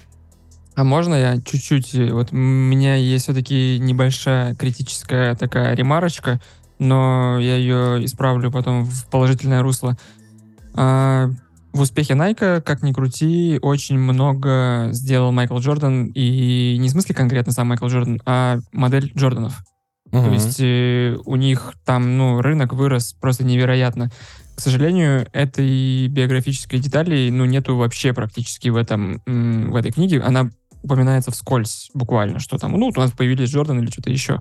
[0.75, 1.95] а можно я чуть-чуть...
[1.95, 6.41] э, Вот у меня есть все-таки небольшая критическая такая ремарочка,
[6.79, 9.97] но я ее исправлю потом в положительное русло.
[10.75, 11.31] А,
[11.75, 17.15] в успехе Найка, как ни крути, очень много сделал Майкл Джордан, и не в смысле
[17.15, 19.61] конкретно сам Майкл Джордан, а модель Джорданов.
[20.13, 20.33] То Мгм.
[20.35, 24.11] есть э, у них там, ну, рынок вырос просто невероятно.
[24.55, 30.21] К сожалению, этой биографической детали, ну, нету вообще практически в этом, в этой книге.
[30.21, 30.51] Она
[30.85, 34.41] упоминается вскользь, буквально, что там, ну, вот у нас появились Джордан или что-то еще.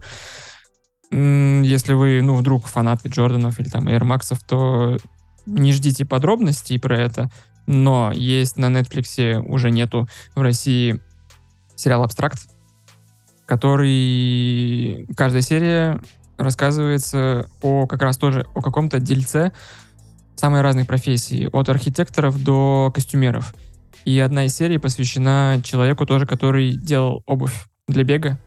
[1.11, 4.97] Если вы, ну, вдруг фанаты Джорданов или там Air Max'ов, то
[5.45, 7.29] не ждите подробностей про это,
[7.65, 10.99] но есть на Netflix уже нету в России
[11.75, 12.39] сериал «Абстракт»,
[13.45, 15.07] который...
[15.15, 16.01] Каждая серия
[16.37, 19.51] рассказывается о как раз тоже о каком-то дельце
[20.35, 23.53] самой разной профессии, от архитекторов до костюмеров.
[24.05, 27.53] И одна из серий посвящена человеку тоже, который делал обувь
[27.87, 28.37] для бега.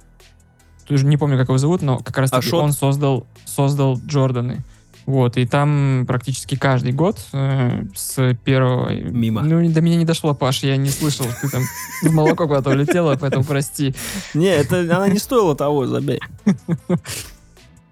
[0.87, 2.63] Тоже не помню, как его зовут, но как раз таки Ашот?
[2.63, 4.63] он создал, создал Джорданы.
[5.07, 8.93] Вот, и там практически каждый год э, с первого...
[8.93, 9.43] Мимо.
[9.43, 11.63] Ну, до меня не дошло, Паш, я не слышал, ты там
[12.03, 13.95] в молоко куда-то улетела, поэтому прости.
[14.35, 16.21] Не, это она не стоила того, забей.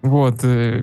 [0.02, 0.82] Вот, э,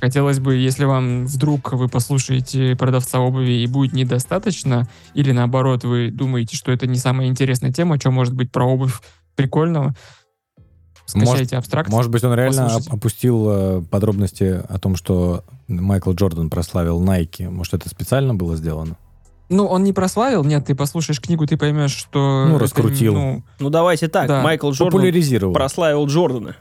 [0.00, 6.10] хотелось бы, если вам вдруг вы послушаете продавца обуви и будет недостаточно, или наоборот, вы
[6.10, 9.00] думаете, что это не самая интересная тема, что может быть про обувь
[9.34, 9.94] прикольного,
[11.20, 11.90] скачайте абстракт.
[11.90, 12.88] Может быть, он реально послушайте.
[12.90, 17.48] оп- опустил э, подробности о том, что Майкл Джордан прославил Nike.
[17.48, 18.96] Может, это специально было сделано?
[19.48, 22.46] Ну, он не прославил, нет, ты послушаешь книгу, ты поймешь, что...
[22.48, 23.12] Ну, это, раскрутил.
[23.14, 24.40] ну, Ну давайте так, Да.
[24.42, 25.52] Майкл Джордан Популяризировал.
[25.52, 26.56] прославил Джордана.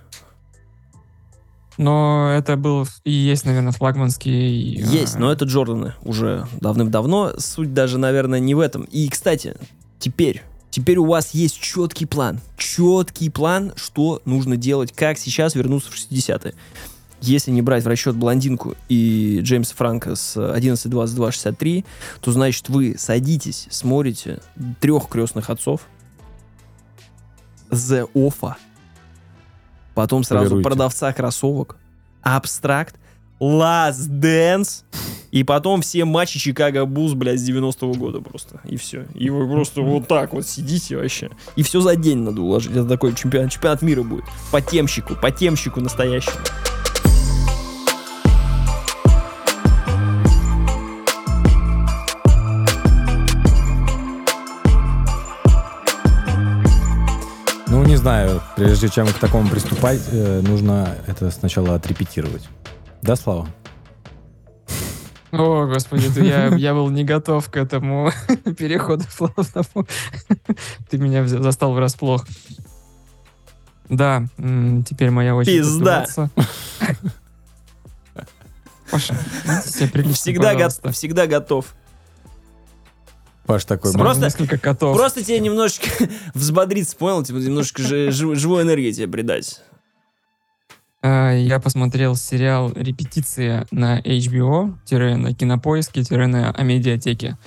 [1.78, 4.76] но это был и есть, наверное, флагманский...
[4.78, 7.34] э, Есть, но это Джорданы уже давным-давно.
[7.38, 8.84] Суть даже, наверное, не в этом.
[8.84, 9.56] И, кстати,
[9.98, 10.42] теперь,
[10.72, 12.40] теперь у вас есть четкий план.
[12.58, 16.56] Четкий план, что нужно делать, как сейчас вернуться в 60-е.
[17.22, 21.86] Если не брать в расчет блондинку и Джеймса Франка с 11.22.63,
[22.20, 24.40] то значит вы садитесь, смотрите
[24.80, 25.82] трех крестных отцов,
[27.70, 28.56] The Offa,
[29.94, 30.68] потом сразу Полируйте.
[30.68, 31.78] продавца кроссовок,
[32.24, 32.96] Абстракт,
[33.42, 34.84] Last Dance,
[35.32, 38.62] и потом все матчи Чикаго Булls, блядь, с 90-го года просто.
[38.66, 39.08] И все.
[39.16, 41.32] И вы просто вот так вот сидите вообще.
[41.56, 42.72] И все за день надо уложить.
[42.72, 44.26] Это такой чемпионат, чемпионат мира будет.
[44.52, 46.36] По темщику, по темщику настоящему.
[57.66, 62.44] Ну, не знаю, прежде чем к такому приступать, э, нужно это сначала отрепетировать.
[63.02, 63.48] Да, Слава?
[65.32, 68.12] О, господи, ты- я, я был не готов к этому
[68.58, 69.88] переходу плавному.
[70.90, 72.26] Ты меня застал врасплох.
[73.88, 75.60] Да, теперь моя очередь.
[75.60, 76.06] Пизда.
[78.92, 79.16] Паша,
[79.94, 81.74] прилично, Всегда, го- всегда готов.
[83.46, 83.94] Паш такой...
[83.94, 84.98] Просто- несколько котов.
[84.98, 85.88] Просто тебе немножечко
[86.34, 87.24] взбодриться, понял?
[87.24, 89.62] Типа немножечко жи- жив- живой энергии тебе придать.
[91.04, 94.76] А, Я посмотрел сериал «Репетиция» на HBO,
[95.18, 97.38] на Кинопоиске, на Амедиатеке.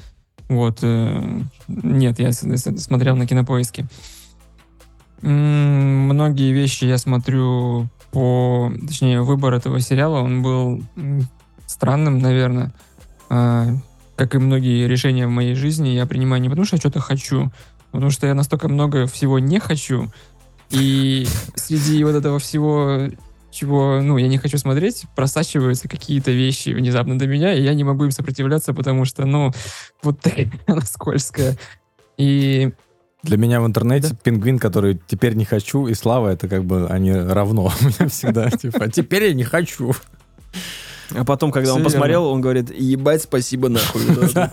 [0.48, 0.78] Вот.
[0.82, 3.86] э, Нет, я смотрел на Кинопоиске.
[5.22, 8.72] Многие вещи я смотрю по...
[8.86, 10.82] Точнее, выбор этого сериала, он был
[11.66, 12.74] странным, наверное.
[13.30, 13.68] А,
[14.16, 17.50] Как и многие решения в моей жизни, я принимаю не потому, что я что-то хочу,
[17.90, 20.10] потому что я настолько много всего не хочу.
[20.70, 23.08] И среди вот этого всего
[23.54, 27.84] чего, ну, я не хочу смотреть, просачиваются какие-то вещи внезапно до меня, и я не
[27.84, 29.52] могу им сопротивляться, потому что, ну,
[30.02, 31.56] вот такая она скользкая.
[32.18, 32.72] И
[33.22, 37.12] Для меня в интернете пингвин, который теперь не хочу, и Слава, это как бы они
[37.12, 37.72] равно.
[37.80, 39.94] У меня всегда, типа, «А теперь я не хочу.
[41.14, 44.02] А потом, когда он Всё посмотрел, он говорит, ебать, спасибо нахуй.
[44.32, 44.50] Да.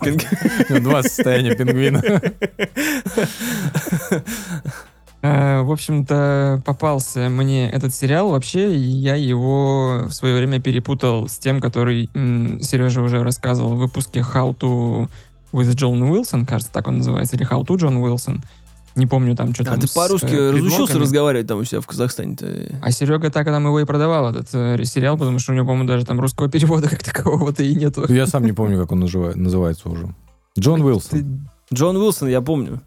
[0.80, 2.04] Два состояния пингвина.
[5.22, 11.28] Э, В общем-то, попался мне этот сериал вообще, и я его в свое время перепутал
[11.28, 15.08] с тем, который м, Сережа уже рассказывал в выпуске How to
[15.54, 18.40] with John Wilson, кажется, так он называется, или How to John Wilson.
[18.96, 21.80] Не помню там, что А там ты с, по-русски э, разучился разговаривать там у себя
[21.80, 22.80] в Казахстане-то?
[22.82, 25.88] А Серега так нам его и продавал, этот э, сериал, потому что у него, по-моему,
[25.88, 28.12] даже там русского перевода как такового-то и нету.
[28.12, 30.14] Я сам не помню, как он называ- называется уже.
[30.60, 31.48] Джон Уилсон.
[31.74, 32.82] Джон Уилсон, я помню.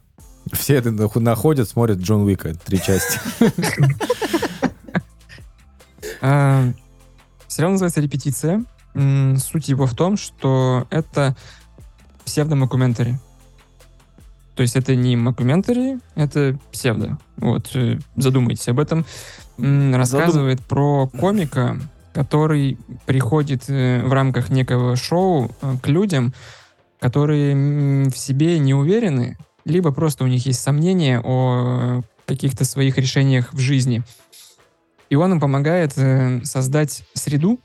[0.53, 3.19] Все это нах- находят, смотрят Джон Уика, три части.
[6.21, 6.73] А,
[7.49, 8.65] Сериал называется «Репетиция».
[8.95, 11.37] Суть его в том, что это
[12.25, 13.19] псевдомокументари.
[14.55, 17.19] То есть это не мокументари, это псевдо.
[17.37, 19.05] Вот, э, задумайтесь об этом.
[19.59, 21.77] Рассказывает про комика,
[22.13, 26.33] который приходит э, в рамках некого шоу э, к людям,
[27.01, 33.53] которые в себе не уверены, либо просто у них есть сомнения о каких-то своих решениях
[33.53, 34.03] в жизни.
[35.11, 37.61] И он им помогает э, создать среду,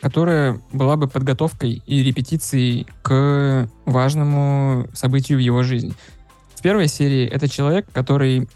[0.00, 5.94] которая была бы подготовкой и репетицией к важному событию в его жизни.
[6.54, 8.48] В первой серии это человек, который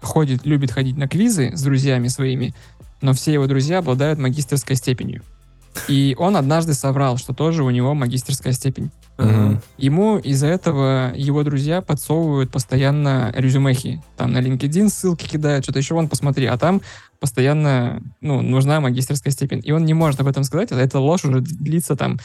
[0.00, 2.54] ходит, любит ходить на квизы с друзьями своими,
[3.00, 5.22] но все его друзья обладают магистерской степенью.
[5.88, 8.90] И он однажды соврал, что тоже у него магистерская степень.
[9.18, 9.62] Мгм.
[9.78, 14.02] Ему из-за этого его друзья подсовывают постоянно резюмехи.
[14.16, 16.46] Там на LinkedIn ссылки кидают, что-то еще, вон, посмотри.
[16.46, 16.82] А там
[17.18, 19.62] постоянно ну, нужна магистерская степень.
[19.64, 22.18] И он не может об этом сказать, а эта ложь уже длится там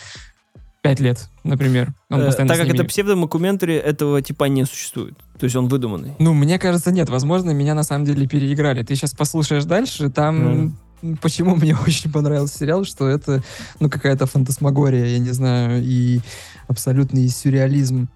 [0.82, 1.94] пять лет, например.
[2.10, 5.18] Он Э, Так как это псевдомокументари, этого типа не существует.
[5.40, 6.14] То есть он выдуманный.
[6.20, 7.10] Ну, мне кажется, нет.
[7.10, 8.84] Возможно, меня на самом деле переиграли.
[8.84, 10.76] Ты сейчас послушаешь дальше, там...
[11.22, 13.44] Почему мне очень понравился сериал, что это,
[13.80, 16.22] ну, какая-то фантасмагория, я не знаю, и
[16.68, 18.08] абсолютный сюрреализм.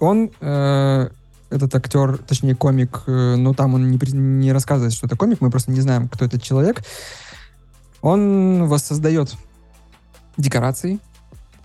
[0.00, 1.08] Он, э,
[1.50, 5.50] этот актер, точнее, комик, э, ну, там он не, не рассказывает, что это комик, мы
[5.50, 6.82] просто не знаем, кто этот человек.
[8.00, 9.34] Он воссоздает
[10.36, 11.00] декорации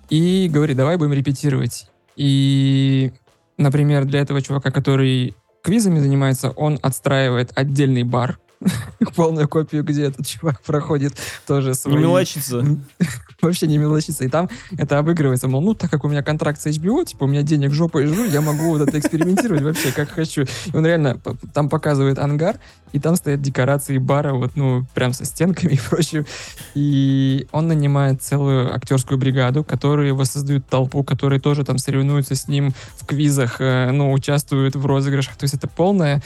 [0.09, 1.89] и говорит, давай будем репетировать.
[2.15, 3.11] И,
[3.57, 8.39] например, для этого чувака, который квизами занимается, он отстраивает отдельный бар,
[9.15, 11.13] полную копию, где этот чувак проходит
[11.45, 11.95] тоже свои...
[11.95, 12.63] Не мелочится.
[13.41, 14.23] Вообще не мелочится.
[14.23, 15.47] И там это обыгрывается.
[15.47, 18.23] Мол, ну, так как у меня контракт с HBO, типа, у меня денег жопой жру,
[18.23, 20.43] я могу вот это экспериментировать вообще как хочу.
[20.43, 21.19] И он реально
[21.53, 22.57] там показывает ангар,
[22.93, 26.25] и там стоят декорации бара, вот, ну, прям со стенками и прочим.
[26.73, 32.73] И он нанимает целую актерскую бригаду, которые воссоздают толпу, которые тоже там соревнуются с ним
[32.97, 35.35] в квизах, э, ну, участвуют в розыгрышах.
[35.35, 36.21] То есть это полное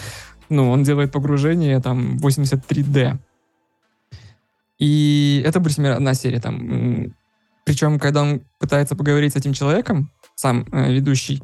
[0.50, 3.18] ну, он делает погружение там 83D.
[4.80, 7.14] И это, например, одна серия там.
[7.66, 11.44] Причем, когда он пытается поговорить с этим человеком, сам э, ведущий,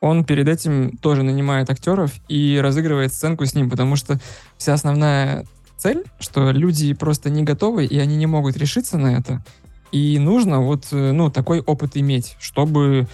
[0.00, 4.18] он перед этим тоже нанимает актеров и разыгрывает сценку с ним, потому что
[4.56, 5.44] вся основная
[5.76, 9.44] цель, что люди просто не готовы, и они не могут решиться на это.
[9.92, 13.06] И нужно вот, э, ну, такой опыт иметь, чтобы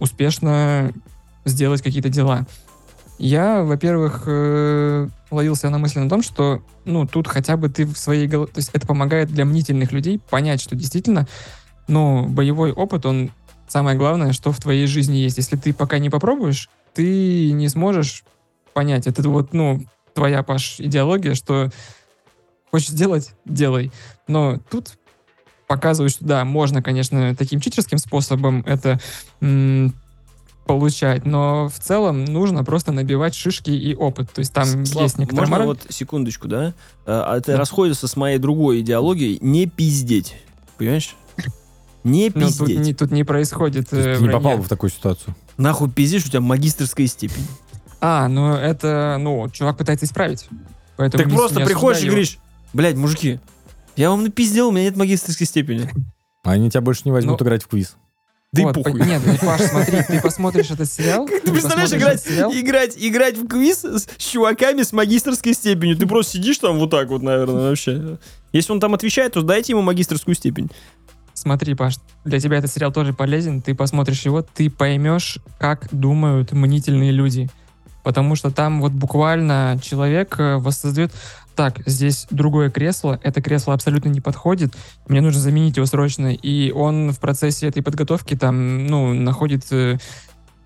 [0.00, 0.92] успешно
[1.44, 2.46] сделать какие-то дела.
[3.18, 7.86] Я, во-первых, э, ловил себя на мысли на том, что, ну, тут хотя бы ты
[7.86, 8.52] в своей голове...
[8.52, 11.28] То есть это помогает для мнительных людей понять, что действительно,
[11.88, 13.30] ну, боевой опыт, он
[13.68, 15.36] самое главное, что в твоей жизни есть.
[15.36, 18.24] Если ты пока не попробуешь, ты не сможешь
[18.74, 19.06] понять.
[19.06, 19.84] Это вот, ну,
[20.14, 21.70] твоя, Паш, идеология, что
[22.70, 23.92] хочешь сделать— делай.
[24.26, 24.98] Но тут
[25.68, 29.00] показывают, что да, можно, конечно, таким читерским способом это
[30.66, 34.30] получать, но в целом нужно просто набивать шишки и опыт.
[34.32, 35.48] То есть там Слав, есть некоторые...
[35.48, 36.74] Можно вот секундочку, да?
[37.04, 37.58] А, это да.
[37.58, 40.36] расходится с моей другой идеологией не пиздеть.
[40.78, 41.16] Понимаешь?
[42.04, 42.60] Не пиздеть.
[42.60, 43.90] Ну, тут, не, тут не происходит...
[43.90, 45.34] Ты э, не попал в такую ситуацию.
[45.56, 47.46] Нахуй пиздишь, у тебя магистрская степень.
[48.00, 50.48] А, ну это, ну, чувак пытается исправить.
[50.96, 52.38] Поэтому так не, просто не приходишь и говоришь,
[52.72, 53.40] блядь, мужики,
[53.96, 55.88] я вам напиздел, у меня нет магистрской степени.
[56.44, 57.96] А они тебя больше не возьмут ну, играть в квиз.
[58.52, 59.00] Да вот, и похуй.
[59.06, 61.26] Нет, ну, Паш, смотри, ты посмотришь этот сериал.
[61.26, 65.96] Как ты, представляешь, играть, играть, играть в квиз с, с чуваками с магистрской степенью?
[65.96, 68.18] Ты просто сидишь там вот так вот, наверное, вообще.
[68.52, 70.70] Если он там отвечает, то дайте ему магистрскую степень.
[71.32, 71.94] Смотри, Паш,
[72.26, 73.62] для тебя этот сериал тоже полезен.
[73.62, 77.48] Ты посмотришь его, ты поймешь, как думают мнительные люди.
[78.02, 81.12] Потому что там вот буквально человек э, воссоздает
[81.54, 84.74] так, здесь другое кресло, это кресло абсолютно не подходит,
[85.08, 86.32] мне нужно заменить его срочно.
[86.32, 89.98] И он в процессе этой подготовки там, ну, находит э,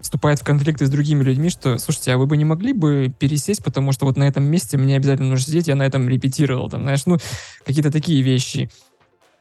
[0.00, 3.62] вступает в конфликты с другими людьми, что, слушайте, а вы бы не могли бы пересесть,
[3.64, 6.82] потому что вот на этом месте мне обязательно нужно сидеть, я на этом репетировал, там,
[6.82, 7.18] знаешь, ну,
[7.64, 8.70] какие-то такие вещи.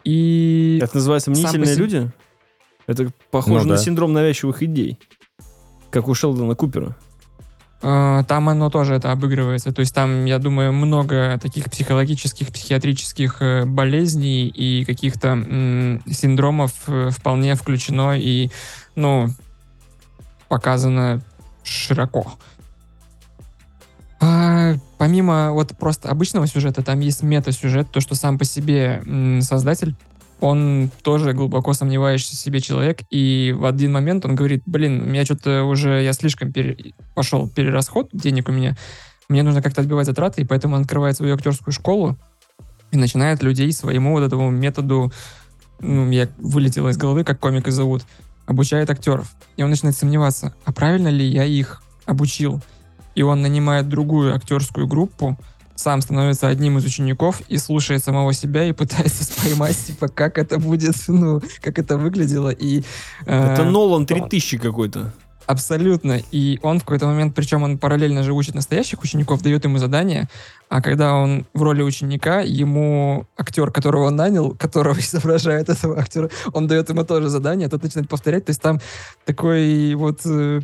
[0.03, 0.79] И...
[0.81, 1.83] Это называется мнительные себе...
[1.83, 2.11] люди?
[2.87, 3.81] Это похоже ну, на да.
[3.81, 4.99] синдром навязчивых идей,
[5.89, 6.95] как у Шелдона Купера.
[7.87, 9.71] А, там оно тоже это обыгрывается.
[9.71, 15.35] То есть там, я думаю, много таких психологических, психиатрических э, болезней и каких-то
[16.09, 18.49] синдромов э, вполне включено и,
[18.95, 19.29] ну,
[20.47, 21.21] показано
[21.63, 22.33] широко.
[24.19, 29.03] А, помимо вот просто обычного сюжета, там есть мета-сюжет, то, что сам по себе
[29.41, 29.95] создатель
[30.41, 35.25] он тоже глубоко сомневающийся в себе человек, и в один момент он говорит, блин, меня
[35.25, 36.93] что-то уже, я слишком пере...
[37.13, 38.75] пошел перерасход денег у меня,
[39.29, 42.17] мне нужно как-то отбивать затраты, и поэтому он открывает свою актерскую школу
[42.91, 45.11] и начинает людей своему вот этому методу,
[45.79, 48.03] ну, я вылетела из головы, как комика зовут,
[48.45, 49.31] обучает актеров.
[49.57, 52.61] И он начинает сомневаться, а правильно ли я их обучил?
[53.15, 55.37] И он нанимает другую актерскую группу,
[55.75, 60.59] сам становится одним из учеников и слушает самого себя и пытается поймать, типа, как это
[60.59, 62.49] будет, ну, как это выглядело.
[62.49, 62.83] И,
[63.25, 65.13] э, это Нолан 3000 какой-то.
[65.47, 66.21] Абсолютно.
[66.31, 70.27] И он в какой-то момент, причем он параллельно же учит настоящих учеников, дает ему задание,
[70.69, 76.29] а когда он в роли ученика, ему актер, которого он нанял, которого изображает этого актера,
[76.53, 78.45] он дает ему тоже задание, а тот начинает повторять.
[78.45, 78.79] То есть там
[79.25, 80.61] такой вот э,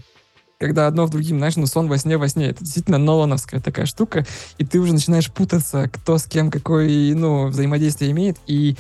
[0.62, 2.50] когда одно в другим, знаешь, ну сон во сне, во сне.
[2.50, 4.28] Это действительно Нолановская такая штука,
[4.60, 8.78] и ты уже начинаешь путаться, кто с кем какое, ну, взаимодействие имеет, и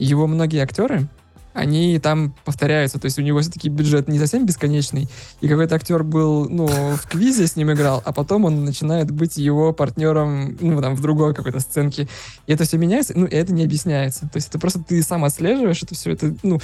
[0.00, 1.06] его многие актеры,
[1.52, 2.98] они там повторяются.
[2.98, 5.08] То есть у него все-таки бюджет не совсем бесконечный.
[5.40, 9.36] И какой-то актер был, ну, в квизе с ним играл, а потом он начинает быть
[9.36, 12.08] его партнером, ну, там, в другой какой-то сценке.
[12.46, 14.22] И это все меняется, ну, и это не объясняется.
[14.22, 16.12] То есть это просто ты сам отслеживаешь это все.
[16.12, 16.60] Это, ну,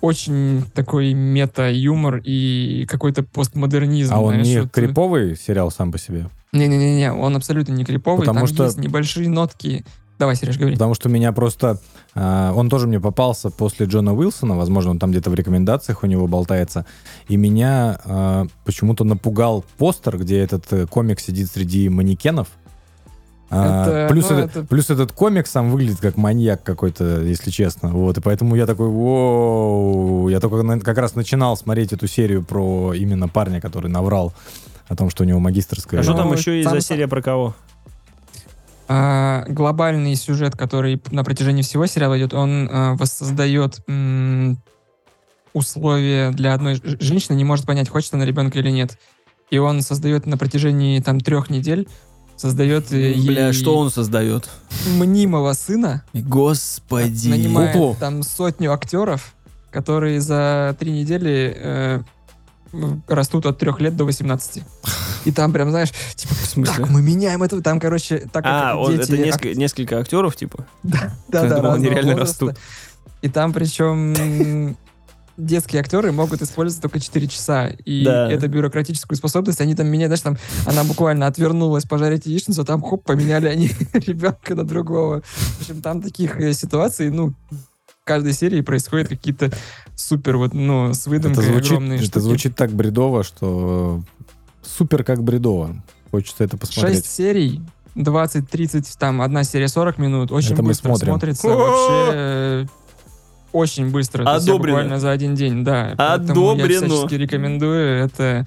[0.00, 4.12] очень такой мета-юмор и какой-то постмодернизм.
[4.12, 4.72] А он знаешь, не вот...
[4.72, 6.28] криповый сериал сам по себе?
[6.52, 8.26] Не-не-не, он абсолютно не криповый.
[8.26, 8.64] Потому Там что...
[8.64, 9.84] есть небольшие нотки.
[10.22, 10.74] Давай, Сереж, говори.
[10.76, 11.80] Потому что меня просто...
[12.14, 16.06] Э, он тоже мне попался после Джона Уилсона, возможно, он там где-то в рекомендациях у
[16.06, 16.86] него болтается.
[17.26, 22.46] И меня э, почему-то напугал постер, где этот э, комик сидит среди манекенов.
[23.50, 24.68] А, это, плюс, ну, это, это...
[24.68, 27.88] плюс этот комик сам выглядит как маньяк какой-то, если честно.
[27.88, 32.44] Вот, и поэтому я такой, воу, я только на, как раз начинал смотреть эту серию
[32.44, 34.32] про именно парня, который наврал
[34.86, 35.98] о том, что у него магистрская.
[35.98, 37.56] А что там Ну, еще есть там- за серия про кого?
[38.94, 44.62] А, глобальный сюжет, который на протяжении всего сериала идет, он а, воссоздает м,
[45.54, 48.98] условия для одной женщины, не может понять, хочет она ребенка или нет.
[49.50, 51.88] И он создает на протяжении там трех недель,
[52.36, 54.50] создает э, Бля, ей что он создает?
[54.86, 57.28] мнимого сына, Господи.
[57.28, 57.96] нанимает Куклу.
[57.98, 59.34] там сотню актеров,
[59.70, 62.02] которые за три недели э,
[63.06, 64.62] растут от трех лет до 18.
[65.24, 66.74] И там прям, знаешь, типа, В смысле?
[66.84, 69.98] так, мы меняем это, там, короче, так А, как он, дети это ак- несколько, несколько
[69.98, 70.66] актеров, типа?
[70.82, 72.46] Да, Я да, думал, они реально возраста.
[72.46, 72.62] растут.
[73.22, 74.76] И там причем
[75.38, 77.68] детские актеры могут использоваться только 4 часа.
[77.68, 78.30] И Да.
[78.30, 80.36] эту бюрократическую способность они там меняют, знаешь, там
[80.66, 85.22] она буквально отвернулась пожарить яичницу, а там хоп, поменяли они ребенка на другого.
[85.22, 87.32] В общем, там таких э, ситуаций, ну,
[88.02, 89.50] в каждой серии происходят какие-то
[89.94, 92.22] супер вот, ну, с Это выдумкой звучит, огромные это штуки.
[92.22, 95.76] звучит так бредово, что э, супер как бредово.
[96.10, 97.04] Хочется это посмотреть.
[97.04, 97.62] 6 серий,
[97.94, 101.08] 20-30, там, одна серия 40 минут, очень Это мы быстро смотрим.
[101.12, 102.66] смотрится, вообще э,
[103.52, 104.24] очень быстро.
[104.24, 104.58] Одобрено.
[104.78, 105.94] буквально за один день, да.
[105.96, 106.86] Поэтому Одобрено.
[106.86, 108.46] Я всячески рекомендую, это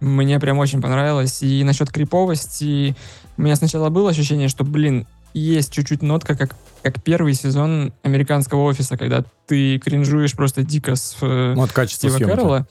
[0.00, 1.42] мне прям очень понравилось.
[1.42, 2.94] И насчет криповости,
[3.38, 8.62] у меня сначала было ощущение, что, блин, есть чуть-чуть нотка, как, как первый сезон американского
[8.64, 12.34] офиса, когда ты кринжуешь просто дико с э, Ну, от качества Стива съемки.
[12.34, 12.66] Кэрролла.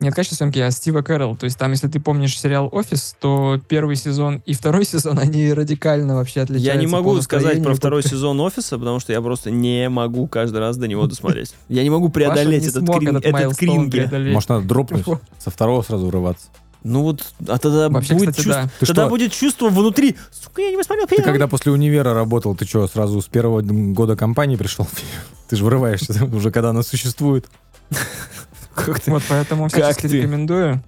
[0.00, 1.36] Нет, качество съемки, а Стива Кэрролл.
[1.36, 5.52] То есть там, если ты помнишь сериал «Офис», то первый сезон и второй сезон, они
[5.52, 6.72] радикально вообще отличаются.
[6.72, 10.58] Я не могу сказать про второй сезон офиса, потому что я просто не могу каждый
[10.58, 11.54] раз до него досмотреть.
[11.68, 13.96] Я не могу преодолеть не этот, смог крин- этот этот майлстоун кринги.
[13.96, 14.34] преодолеть.
[14.34, 15.04] Может, надо дропнуть,
[15.38, 16.46] со второго сразу урываться.
[16.84, 18.70] Ну вот, а тогда Вообще, будет кстати, чувство, да.
[18.78, 19.10] Ты тогда что?
[19.10, 20.16] будет чувство внутри.
[20.30, 21.30] Сука, я не посмотрел Ты первый.
[21.32, 24.86] когда после универа работал, ты что, сразу с первого года компании пришел?
[25.48, 27.46] Ты же врываешься уже, когда она существует.
[28.74, 29.10] Как ты?
[29.10, 30.18] Вот поэтому всячески ты?
[30.18, 30.82] рекомендую.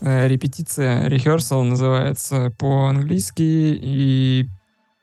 [0.00, 4.46] Э, Репетиция, rehearsal называется по-английски, и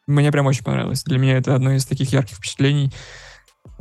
[0.07, 1.03] мне прям очень понравилось.
[1.03, 2.93] Для меня это одно из таких ярких впечатлений.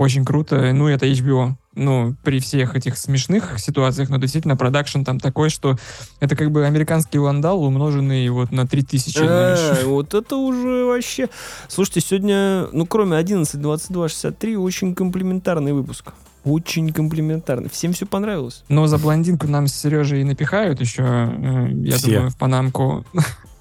[0.00, 0.72] Очень круто.
[0.72, 1.56] Ну, это HBO.
[1.74, 5.76] Ну, при всех этих смешных ситуациях, но действительно продакшн там такой, что
[6.20, 9.18] это как бы американский вандал, умноженный вот на 3000.
[9.18, 9.58] знаешь.
[9.60, 11.28] А, вот это уже вообще...
[11.68, 16.14] Слушайте, сегодня, ну, кроме 11, 22, 63, очень комплиментарный выпуск.
[16.44, 17.68] Очень комплиментарный.
[17.68, 18.64] Всем все понравилось.
[18.70, 22.06] Но за блондинку нам с Сережей напихают еще, э, я Все.
[22.06, 23.04] думаю, в Панамку.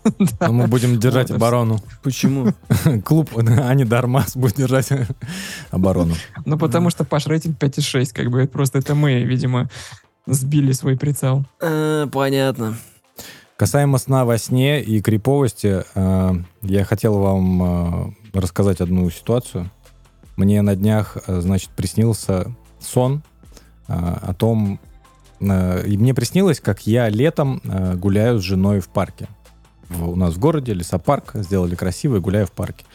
[0.04, 0.48] Да.
[0.48, 1.80] Но мы будем держать Вот, оборону.
[2.04, 2.54] Почему?
[3.06, 4.90] Клуб Ани Дармас будет держать
[5.72, 6.16] оборону.
[6.46, 9.70] Ну, потому что Паш рейтинг 5,6, как бы, это просто это мы, видимо,
[10.26, 11.46] сбили свой прицел.
[11.62, 12.78] А, Понятно.
[13.58, 19.70] Касаемо сна во сне и криповости, э, я хотел вам э, рассказать одну ситуацию.
[20.38, 23.22] Мне на днях, э, значит, приснился сон
[23.90, 24.80] э, о том,
[25.42, 29.28] э, и мне приснилось, как я летом э, гуляю с женой в парке.
[29.90, 32.86] В- у нас в городе лесопарк, сделали красивый, гуляю в парке.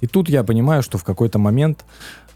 [0.00, 1.84] И тут я понимаю, что в какой-то момент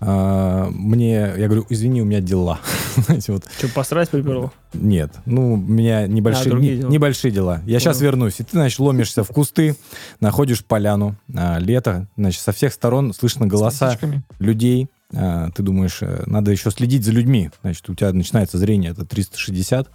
[0.01, 2.61] э, мне, я говорю, извини, у меня дела.
[2.97, 4.53] Знаете, вот Что, посрать приперло?
[4.73, 6.91] нет, ну, у меня небольшие, А, не- дела.
[6.91, 7.61] небольшие дела.
[7.67, 8.11] Я сейчас Понял.
[8.13, 9.75] вернусь, и ты, значит, ломишься в кусты,
[10.21, 13.99] находишь поляну, а, лето, значит, со всех сторон слышно голоса
[14.39, 14.89] людей.
[15.13, 17.51] А, ты думаешь, э, надо еще следить за людьми.
[17.63, 19.89] Значит, у тебя начинается зрение, это 360,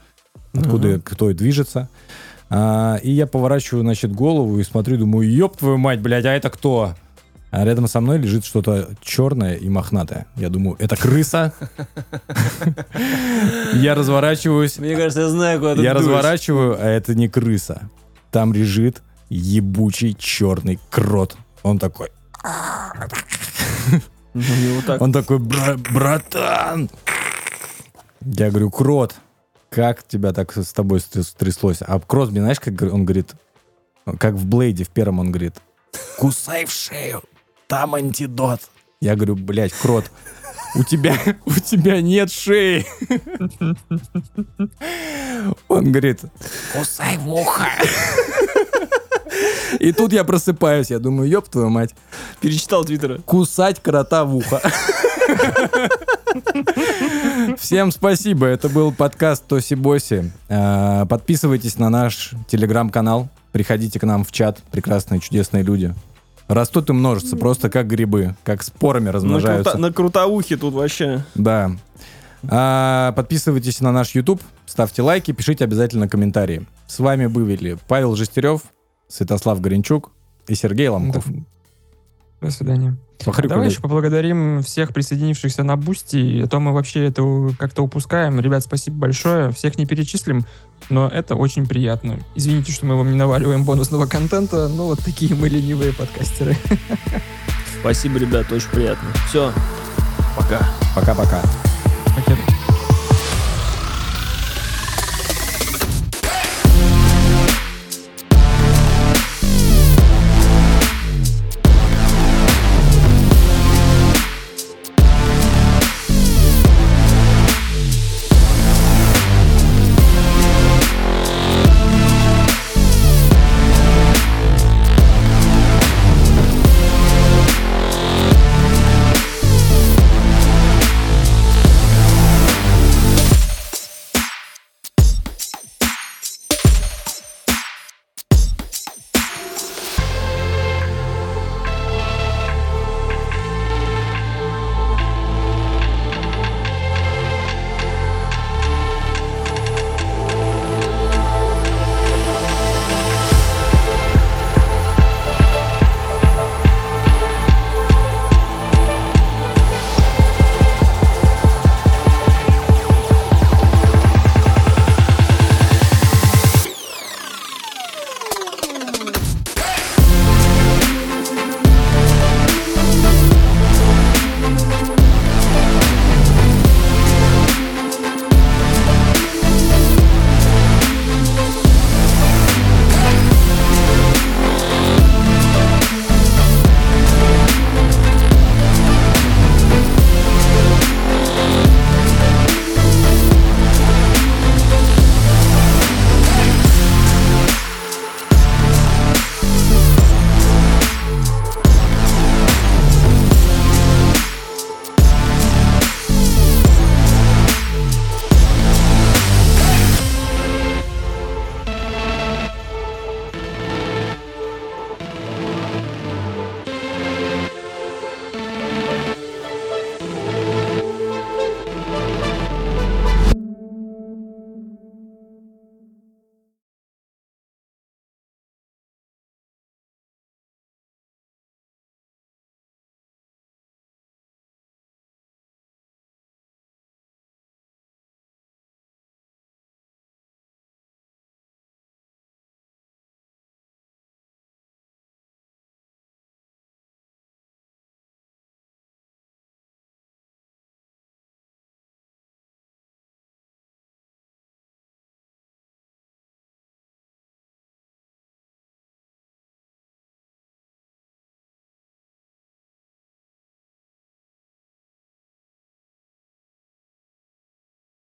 [0.54, 1.02] откуда Ага.
[1.06, 1.88] кто и движется.
[2.54, 6.50] А, и я поворачиваю, значит, голову и смотрю, думаю, ёб твою мать, блядь, а это
[6.50, 6.96] кто?
[7.50, 10.26] А рядом со мной лежит что-то черное и мохнатое.
[10.36, 11.54] Я думаю, это крыса.
[13.74, 17.90] Я разворачиваюсь, Мне кажется, я знаю, куда ты я разворачиваю, а это не крыса.
[18.32, 21.36] Там лежит ебучий черный крот.
[21.64, 22.10] Он такой,
[24.34, 24.44] Ну,
[25.00, 26.90] он такой, «Бра- братан.
[28.22, 29.16] Я говорю, крот,
[29.72, 31.78] как тебя так с тобой стряс- тряслось?
[31.82, 33.32] А Кросби, знаешь, как он говорит,
[34.20, 35.56] как в Блейде в первом он говорит,
[36.18, 37.24] кусай в шею,
[37.68, 38.60] там антидот.
[39.00, 40.12] Я говорю, блядь, крот,
[40.76, 41.16] у тебя,
[41.46, 42.86] у тебя нет шеи.
[45.70, 46.20] Он говорит,
[46.74, 47.68] кусай в ухо.
[49.80, 51.96] И тут я просыпаюсь, я думаю, ёб твою мать,
[52.42, 53.20] Перечитал твиттера.
[53.20, 54.62] кусать крота в ухо.
[57.62, 58.48] Всем спасибо.
[58.48, 60.32] Это был подкаст Тоси Боси.
[60.50, 63.30] А, Подписывайтесь на наш телеграм-канал.
[63.52, 64.58] Приходите к нам в чат.
[64.72, 65.94] Прекрасные, чудесные люди.
[66.48, 69.74] Растут и множатся, просто как грибы, как спорами На, размножаются.
[69.74, 71.24] крута- на крутоухе тут вообще.
[71.36, 71.72] Да.
[72.50, 76.66] А, подписывайтесь на наш YouTube, ставьте лайки, пишите обязательно комментарии.
[76.88, 78.64] С вами были Павел Жестерев,
[79.08, 80.10] Святослав Горенчук
[80.48, 81.24] и Сергей Ломков.
[82.42, 82.98] До свидания.
[83.24, 83.50] Похрюкали.
[83.50, 87.24] Давай еще поблагодарим всех присоединившихся на Boosty, а то мы вообще это
[87.60, 88.40] как-то упускаем.
[88.40, 89.52] Ребят, спасибо большое.
[89.52, 90.46] Всех не перечислим.
[90.90, 92.20] но это очень приятно.
[92.36, 96.58] Извините, что мы вам не наваливаем бонусного контента, но вот такие мы ленивые подкастеры.
[97.80, 99.10] Спасибо, ребят, очень приятно.
[99.28, 99.54] Все,
[100.36, 100.60] пока.
[100.96, 101.42] Пока-пока.
[102.16, 102.38] Пакет.